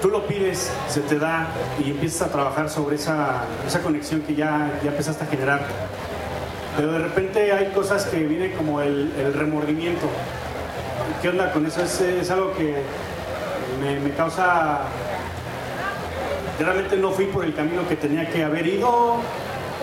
tú 0.01 0.09
lo 0.09 0.25
pides, 0.25 0.71
se 0.87 1.01
te 1.01 1.19
da 1.19 1.47
y 1.83 1.91
empiezas 1.91 2.27
a 2.27 2.31
trabajar 2.31 2.69
sobre 2.69 2.95
esa, 2.95 3.43
esa 3.67 3.81
conexión 3.81 4.21
que 4.21 4.35
ya, 4.35 4.79
ya 4.83 4.91
empezaste 4.91 5.23
a 5.23 5.27
generar. 5.27 5.61
Pero 6.75 6.91
de 6.93 6.99
repente 6.99 7.51
hay 7.51 7.71
cosas 7.71 8.05
que 8.05 8.17
vienen 8.17 8.53
como 8.53 8.81
el, 8.81 9.33
remordimiento. 9.35 10.07
¿Qué 11.21 11.29
onda 11.29 11.51
con 11.51 11.65
eso? 11.65 11.81
Es, 11.81 12.31
algo 12.31 12.53
que 12.53 12.83
me, 13.81 14.11
causa... 14.11 14.81
Realmente 16.59 16.97
no 16.97 17.11
fui 17.11 17.25
por 17.25 17.45
el 17.45 17.53
camino 17.53 17.87
que 17.87 17.95
tenía 17.95 18.29
que 18.29 18.43
haber 18.43 18.67
ido 18.67 18.89
o, 18.89 19.21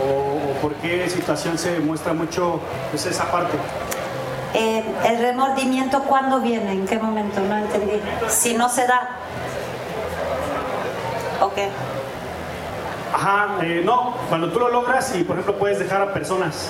o 0.04 0.52
por 0.60 0.74
qué 0.74 1.08
situación 1.08 1.56
se 1.56 1.80
muestra 1.80 2.12
mucho 2.12 2.60
pues, 2.90 3.06
esa 3.06 3.30
parte. 3.30 3.56
Eh, 4.54 4.82
el 5.04 5.18
remordimiento, 5.18 6.02
¿cuándo 6.04 6.40
viene? 6.40 6.72
¿En 6.72 6.86
qué 6.86 6.98
momento? 6.98 7.40
No 7.42 7.58
entendí. 7.58 8.00
Si 8.28 8.54
no 8.54 8.70
se 8.70 8.86
da. 8.86 9.18
Ok. 11.40 11.58
Ajá, 13.12 13.58
eh, 13.62 13.82
no, 13.84 14.14
cuando 14.28 14.50
tú 14.50 14.60
lo 14.60 14.68
logras 14.68 15.14
y 15.16 15.24
por 15.24 15.36
ejemplo 15.36 15.56
puedes 15.58 15.78
dejar 15.78 16.02
a 16.02 16.12
personas 16.12 16.68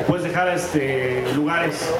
o 0.00 0.02
puedes 0.04 0.24
dejar 0.24 0.48
este, 0.48 1.24
lugares 1.34 1.90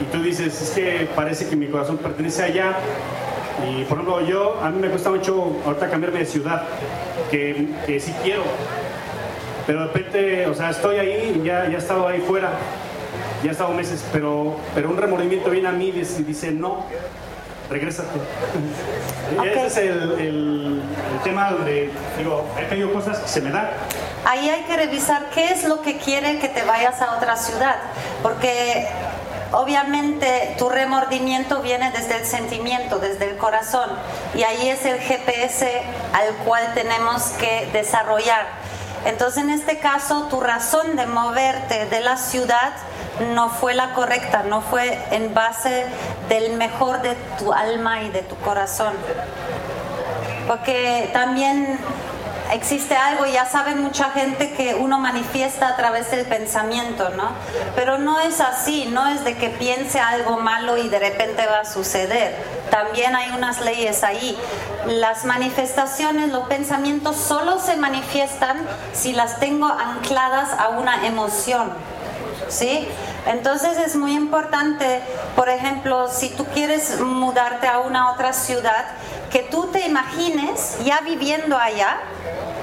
y 0.00 0.04
tú 0.04 0.22
dices, 0.22 0.60
es 0.60 0.70
que 0.70 1.08
parece 1.14 1.48
que 1.48 1.56
mi 1.56 1.68
corazón 1.68 1.98
pertenece 1.98 2.42
allá 2.42 2.76
y 3.68 3.84
por 3.84 3.98
ejemplo 3.98 4.20
yo, 4.22 4.58
a 4.62 4.70
mí 4.70 4.80
me 4.80 4.88
cuesta 4.88 5.10
mucho 5.10 5.56
ahorita 5.64 5.90
cambiarme 5.90 6.20
de 6.20 6.26
ciudad, 6.26 6.64
que, 7.30 7.68
que 7.86 8.00
sí 8.00 8.14
quiero, 8.22 8.42
pero 9.66 9.80
de 9.80 9.86
repente, 9.86 10.46
o 10.46 10.54
sea, 10.54 10.70
estoy 10.70 10.98
ahí 10.98 11.42
ya, 11.44 11.68
ya 11.68 11.76
he 11.76 11.78
estado 11.78 12.06
ahí 12.08 12.20
fuera, 12.20 12.50
ya 13.42 13.50
he 13.50 13.52
estado 13.52 13.72
meses, 13.72 14.04
pero, 14.12 14.56
pero 14.74 14.90
un 14.90 14.96
remordimiento 14.96 15.50
viene 15.50 15.68
a 15.68 15.72
mí 15.72 15.88
y 15.88 16.22
dice 16.22 16.50
no, 16.50 16.84
regrésate. 17.72 18.08
Ese 19.44 19.66
es 19.66 19.76
el, 19.78 20.12
el- 20.12 20.82
el 21.12 21.20
tema 21.24 21.50
donde 21.50 21.90
digo, 22.18 22.46
he 22.58 22.64
pedido 22.64 22.92
cosas 22.92 23.18
que 23.18 23.28
se 23.28 23.40
me 23.40 23.50
dan. 23.50 23.68
Ahí 24.24 24.48
hay 24.48 24.62
que 24.62 24.76
revisar 24.76 25.30
qué 25.34 25.52
es 25.52 25.64
lo 25.64 25.82
que 25.82 25.98
quiere 25.98 26.38
que 26.38 26.48
te 26.48 26.62
vayas 26.64 27.00
a 27.02 27.16
otra 27.16 27.36
ciudad, 27.36 27.76
porque 28.22 28.86
obviamente 29.52 30.54
tu 30.58 30.68
remordimiento 30.68 31.60
viene 31.62 31.90
desde 31.90 32.16
el 32.18 32.24
sentimiento, 32.26 32.98
desde 32.98 33.30
el 33.30 33.36
corazón, 33.36 33.90
y 34.34 34.42
ahí 34.42 34.68
es 34.68 34.84
el 34.84 34.98
GPS 35.00 35.82
al 36.12 36.34
cual 36.44 36.72
tenemos 36.74 37.22
que 37.38 37.68
desarrollar. 37.72 38.46
Entonces 39.04 39.42
en 39.42 39.50
este 39.50 39.78
caso 39.78 40.28
tu 40.30 40.40
razón 40.40 40.96
de 40.96 41.06
moverte 41.06 41.86
de 41.86 42.00
la 42.00 42.16
ciudad 42.16 42.72
no 43.34 43.48
fue 43.48 43.74
la 43.74 43.94
correcta, 43.94 44.42
no 44.42 44.60
fue 44.60 44.98
en 45.10 45.34
base 45.34 45.86
del 46.28 46.54
mejor 46.54 47.02
de 47.02 47.14
tu 47.38 47.52
alma 47.52 48.02
y 48.02 48.10
de 48.10 48.22
tu 48.22 48.36
corazón. 48.36 48.94
Porque 50.46 51.08
también 51.12 51.78
existe 52.52 52.94
algo, 52.94 53.24
ya 53.26 53.46
sabe 53.46 53.74
mucha 53.74 54.10
gente 54.10 54.52
que 54.52 54.74
uno 54.74 54.98
manifiesta 54.98 55.68
a 55.68 55.76
través 55.76 56.10
del 56.10 56.26
pensamiento, 56.26 57.08
¿no? 57.10 57.30
Pero 57.74 57.98
no 57.98 58.20
es 58.20 58.40
así, 58.40 58.86
no 58.86 59.06
es 59.08 59.24
de 59.24 59.36
que 59.36 59.48
piense 59.48 60.00
algo 60.00 60.38
malo 60.38 60.76
y 60.76 60.88
de 60.88 60.98
repente 60.98 61.46
va 61.46 61.60
a 61.60 61.64
suceder. 61.64 62.34
También 62.70 63.14
hay 63.16 63.30
unas 63.30 63.60
leyes 63.60 64.04
ahí. 64.04 64.36
Las 64.86 65.24
manifestaciones, 65.24 66.30
los 66.30 66.48
pensamientos 66.48 67.16
solo 67.16 67.58
se 67.58 67.76
manifiestan 67.76 68.66
si 68.92 69.12
las 69.12 69.38
tengo 69.38 69.66
ancladas 69.66 70.50
a 70.58 70.70
una 70.70 71.06
emoción. 71.06 71.72
¿sí? 72.52 72.86
Entonces 73.26 73.78
es 73.78 73.94
muy 73.96 74.14
importante, 74.14 75.00
por 75.36 75.48
ejemplo, 75.48 76.08
si 76.08 76.30
tú 76.30 76.44
quieres 76.46 77.00
mudarte 77.00 77.68
a 77.68 77.78
una 77.80 78.12
otra 78.12 78.32
ciudad, 78.32 78.86
que 79.30 79.40
tú 79.40 79.68
te 79.68 79.86
imagines 79.86 80.76
ya 80.84 81.00
viviendo 81.00 81.56
allá 81.56 82.00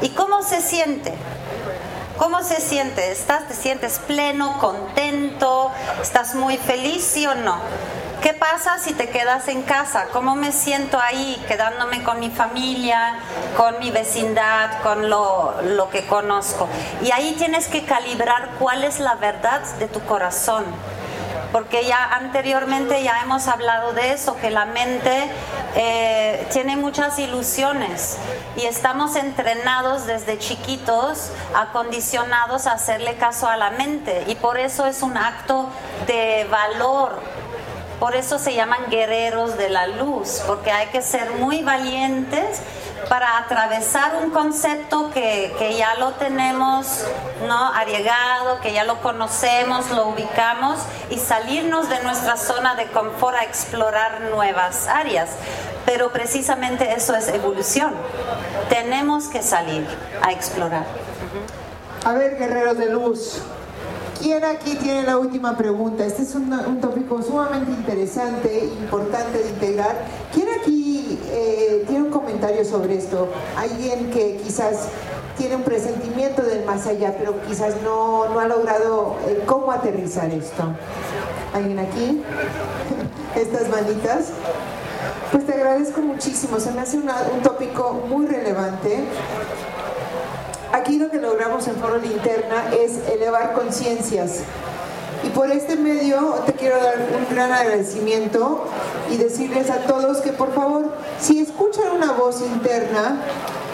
y 0.02 0.10
cómo 0.10 0.44
se 0.44 0.62
siente. 0.62 1.14
¿Cómo 2.18 2.44
se 2.44 2.60
siente? 2.60 3.12
¿Estás, 3.12 3.48
¿Te 3.48 3.54
sientes 3.54 4.00
pleno, 4.00 4.60
contento? 4.60 5.72
¿Estás 6.02 6.36
muy 6.36 6.58
feliz, 6.58 7.02
sí 7.06 7.26
o 7.26 7.34
no? 7.34 7.56
¿Qué 8.22 8.34
pasa 8.34 8.80
si 8.80 8.94
te 8.94 9.10
quedas 9.10 9.48
en 9.48 9.62
casa? 9.62 10.08
¿Cómo 10.12 10.36
me 10.36 10.52
siento 10.52 11.00
ahí, 11.00 11.42
quedándome 11.48 12.04
con 12.04 12.20
mi 12.20 12.30
familia, 12.30 13.16
con 13.56 13.80
mi 13.80 13.92
vecindad, 13.92 14.82
con 14.84 15.10
lo, 15.10 15.56
lo 15.64 15.90
que 15.90 16.06
conozco? 16.06 16.68
Y 17.02 17.12
ahí 17.12 17.36
tienes 17.38 17.70
que 17.70 17.86
calibrar 17.86 18.50
cuál 18.60 18.84
es 18.84 19.00
la 19.00 19.16
verdad 19.16 19.62
de 19.80 19.88
tu 19.88 20.02
corazón. 20.02 20.66
Porque 21.54 21.86
ya 21.86 22.04
anteriormente 22.04 23.02
ya 23.04 23.22
hemos 23.22 23.48
hablado 23.48 23.94
de 23.94 24.12
eso, 24.12 24.36
que 24.36 24.52
la 24.52 24.66
mente 24.66 25.32
eh, 25.76 26.46
tiene 26.52 26.76
muchas 26.76 27.18
ilusiones 27.20 28.18
y 28.58 28.66
estamos 28.66 29.16
entrenados 29.16 30.06
desde 30.06 30.38
chiquitos, 30.38 31.32
acondicionados 31.56 32.68
a 32.68 32.74
hacerle 32.74 33.16
caso 33.16 33.48
a 33.48 33.56
la 33.56 33.72
mente 33.72 34.26
y 34.28 34.36
por 34.36 34.58
eso 34.58 34.86
es 34.86 35.02
un 35.02 35.18
acto 35.18 35.70
de 36.06 36.46
valor 36.52 37.20
por 38.00 38.16
eso 38.16 38.40
se 38.40 38.54
llaman 38.54 38.90
guerreros 38.90 39.58
de 39.58 39.70
la 39.70 39.88
luz, 39.88 40.42
porque 40.48 40.72
hay 40.72 40.88
que 40.88 41.02
ser 41.02 41.32
muy 41.32 41.62
valientes 41.64 42.62
para 43.10 43.38
atravesar 43.38 44.16
un 44.24 44.32
concepto 44.32 45.10
que, 45.12 45.54
que 45.58 45.76
ya 45.76 45.96
lo 45.96 46.12
tenemos 46.14 47.06
¿no? 47.48 47.74
arriesgado, 47.74 48.60
que 48.62 48.74
ya 48.74 48.84
lo 48.84 49.02
conocemos, 49.02 49.90
lo 49.90 50.08
ubicamos 50.08 50.80
y 51.10 51.18
salirnos 51.18 51.90
de 51.90 52.02
nuestra 52.04 52.38
zona 52.38 52.76
de 52.76 52.86
confort 52.88 53.36
a 53.36 53.44
explorar 53.44 54.22
nuevas 54.22 54.88
áreas. 54.88 55.30
Pero 55.86 56.12
precisamente 56.12 56.94
eso 56.94 57.16
es 57.16 57.28
evolución. 57.30 57.94
Tenemos 58.70 59.28
que 59.28 59.42
salir 59.42 59.88
a 60.22 60.32
explorar. 60.32 60.86
A 62.06 62.14
ver, 62.14 62.38
guerreros 62.38 62.78
de 62.78 62.92
luz, 62.92 63.42
¿quién 64.22 64.44
aquí 64.44 64.76
tiene 64.76 65.04
la 65.04 65.18
última 65.18 65.56
pregunta? 65.58 66.06
Este 66.06 66.24
es 66.24 66.36
un, 66.36 66.52
un 66.54 66.80
tópico 66.82 67.22
sumamente 67.22 67.72
interesante, 67.72 68.66
importante 68.82 69.40
de 69.40 69.50
integrar. 69.50 70.06
¿Quién 70.34 70.48
aquí 70.62 71.20
eh, 71.32 71.84
tiene 71.88 72.04
un 72.06 72.12
comentario 72.12 72.64
sobre 72.66 72.98
esto? 72.98 73.30
Alguien 73.58 74.10
que 74.12 74.38
quizás 74.44 74.88
tiene 75.38 75.56
un 75.56 75.64
presentimiento 75.64 76.42
del 76.42 76.66
más 76.66 76.86
allá, 76.88 77.16
pero 77.18 77.42
quizás 77.48 77.76
no, 77.84 78.28
no 78.30 78.40
ha 78.40 78.48
logrado 78.48 79.16
el 79.28 79.40
cómo 79.46 79.72
aterrizar 79.72 80.30
esto. 80.32 80.64
¿Alguien 81.54 81.80
aquí? 81.80 82.22
Estas 83.36 83.70
manitas. 83.70 84.28
Pues 85.32 85.46
te 85.46 85.54
agradezco 85.54 86.02
muchísimo, 86.02 86.60
se 86.60 86.72
me 86.72 86.82
hace 86.82 86.98
una- 86.98 87.22
un 87.34 87.42
tópico 87.42 87.94
muy 88.10 88.26
relevante. 88.26 89.04
Aquí 90.72 91.00
lo 91.00 91.10
que 91.10 91.18
logramos 91.18 91.68
en 91.68 91.76
Foro 91.78 91.98
Linterna 91.98 92.72
es 92.80 93.00
elevar 93.12 93.54
conciencias. 93.54 94.42
Y 95.24 95.30
por 95.30 95.50
este 95.50 95.76
medio 95.76 96.44
te 96.46 96.54
quiero 96.54 96.78
dar 96.78 97.08
un 97.18 97.36
gran 97.36 97.52
agradecimiento 97.52 98.66
y 99.10 99.18
decirles 99.18 99.72
a 99.72 99.80
todos 99.80 100.20
que 100.20 100.32
por 100.32 100.54
favor, 100.54 100.94
si 101.20 101.40
escuchan 101.40 101.92
una 101.96 102.14
voz 102.14 102.42
interna, 102.42 103.20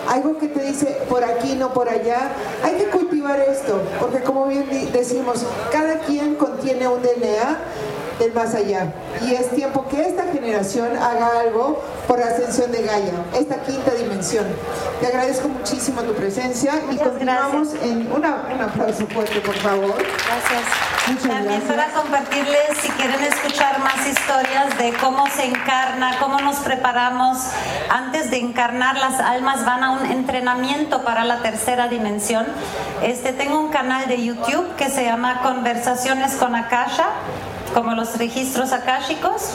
algo 0.10 0.38
que 0.38 0.48
te 0.48 0.62
dice 0.62 0.98
por 1.10 1.24
aquí, 1.24 1.56
no 1.56 1.74
por 1.74 1.90
allá, 1.90 2.32
hay 2.64 2.76
que 2.76 2.86
cultivar 2.86 3.40
esto, 3.42 3.82
porque 4.00 4.22
como 4.22 4.48
bien 4.48 4.68
decimos, 4.94 5.46
cada 5.72 6.00
quien 6.00 6.36
contiene 6.36 6.88
un 6.88 7.02
DNA 7.02 7.60
del 8.20 8.34
más 8.34 8.54
allá. 8.56 8.94
Y 9.22 9.34
es 9.34 9.50
tiempo 9.52 9.86
que 9.90 10.02
esta 10.02 10.24
generación 10.32 10.96
haga 10.98 11.40
algo 11.42 11.82
por 12.08 12.20
la 12.20 12.28
ascensión 12.28 12.72
de 12.72 12.84
Gaia, 12.84 13.14
esta 13.34 13.62
quinta 13.62 13.92
dimensión. 13.92 14.46
Te 15.00 15.08
agradezco 15.08 15.48
muchísimo 15.48 16.02
tu 16.02 16.14
presencia 16.14 16.74
y 16.90 16.94
Muchas 16.94 17.08
continuamos 17.08 17.70
en 17.82 18.12
una, 18.12 18.46
un 18.54 18.62
aplauso 18.62 19.06
fuerte, 19.08 19.40
por 19.42 19.56
favor. 19.56 19.96
Gracias. 19.96 20.96
Muchas 21.08 21.28
También 21.28 21.62
gracias. 21.62 21.72
para 21.72 22.02
compartirles, 22.02 22.78
si 22.82 22.90
quieren 22.94 23.24
escuchar 23.24 23.80
más 23.80 24.08
historias 24.08 24.78
de 24.78 24.94
cómo 24.94 25.28
se 25.28 25.46
encarna, 25.46 26.18
cómo 26.20 26.40
nos 26.40 26.58
preparamos. 26.58 27.38
Antes 27.90 28.32
de 28.32 28.38
encarnar, 28.38 28.98
las 28.98 29.20
almas 29.20 29.66
van 29.66 29.84
a 29.84 29.92
un 29.92 30.06
entrenamiento 30.06 31.04
para 31.04 31.24
la 31.24 31.42
tercera 31.42 31.88
dimensión. 31.88 32.46
Este, 33.04 33.34
tengo 33.34 33.60
un 33.60 33.70
canal 33.70 34.08
de 34.08 34.24
YouTube 34.24 34.76
que 34.78 34.90
se 34.90 35.04
llama 35.04 35.42
Conversaciones 35.44 36.34
con 36.36 36.56
Akasha, 36.56 37.08
como 37.76 37.94
los 37.94 38.18
registros 38.18 38.72
akáshicos. 38.72 39.52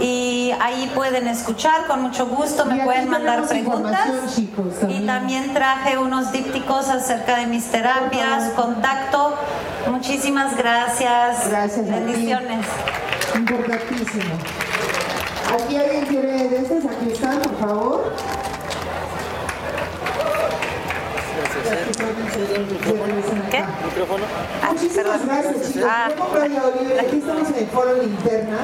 Y 0.00 0.52
ahí 0.60 0.90
pueden 0.94 1.26
escuchar 1.26 1.86
con 1.88 2.00
mucho 2.00 2.26
gusto, 2.26 2.64
me 2.64 2.84
pueden 2.84 3.08
mandar 3.10 3.46
preguntas. 3.46 4.38
Y 4.88 5.00
también. 5.04 5.52
traje 5.52 5.98
unos 5.98 6.30
dípticos 6.30 6.88
acerca 6.88 7.38
de 7.38 7.46
mis 7.46 7.64
terapias, 7.66 8.52
contacto. 8.54 9.34
Muchísimas 9.88 10.56
gracias. 10.56 11.48
Gracias. 11.48 11.90
Bendiciones. 11.90 12.64
Importantísimo. 13.34 14.34
Aquí 15.52 15.76
alguien 15.76 16.06
quiere 16.06 16.48
de 16.48 16.56
estas, 16.58 16.84
aquí 16.84 17.10
están, 17.12 17.40
por 17.40 17.58
favor. 17.58 18.14
¿Qué? 22.84 23.47
¿Micrófono? 23.98 24.24
Ah, 24.62 24.72
Muchísimas 24.72 25.18
perdón. 25.18 25.20
gracias, 25.26 25.72
chicos. 25.72 25.90
Ah. 25.90 26.08
Aquí 27.00 27.18
estamos 27.18 27.48
en 27.48 27.54
el 27.56 27.66
foro 27.66 27.94
Linterna 28.00 28.58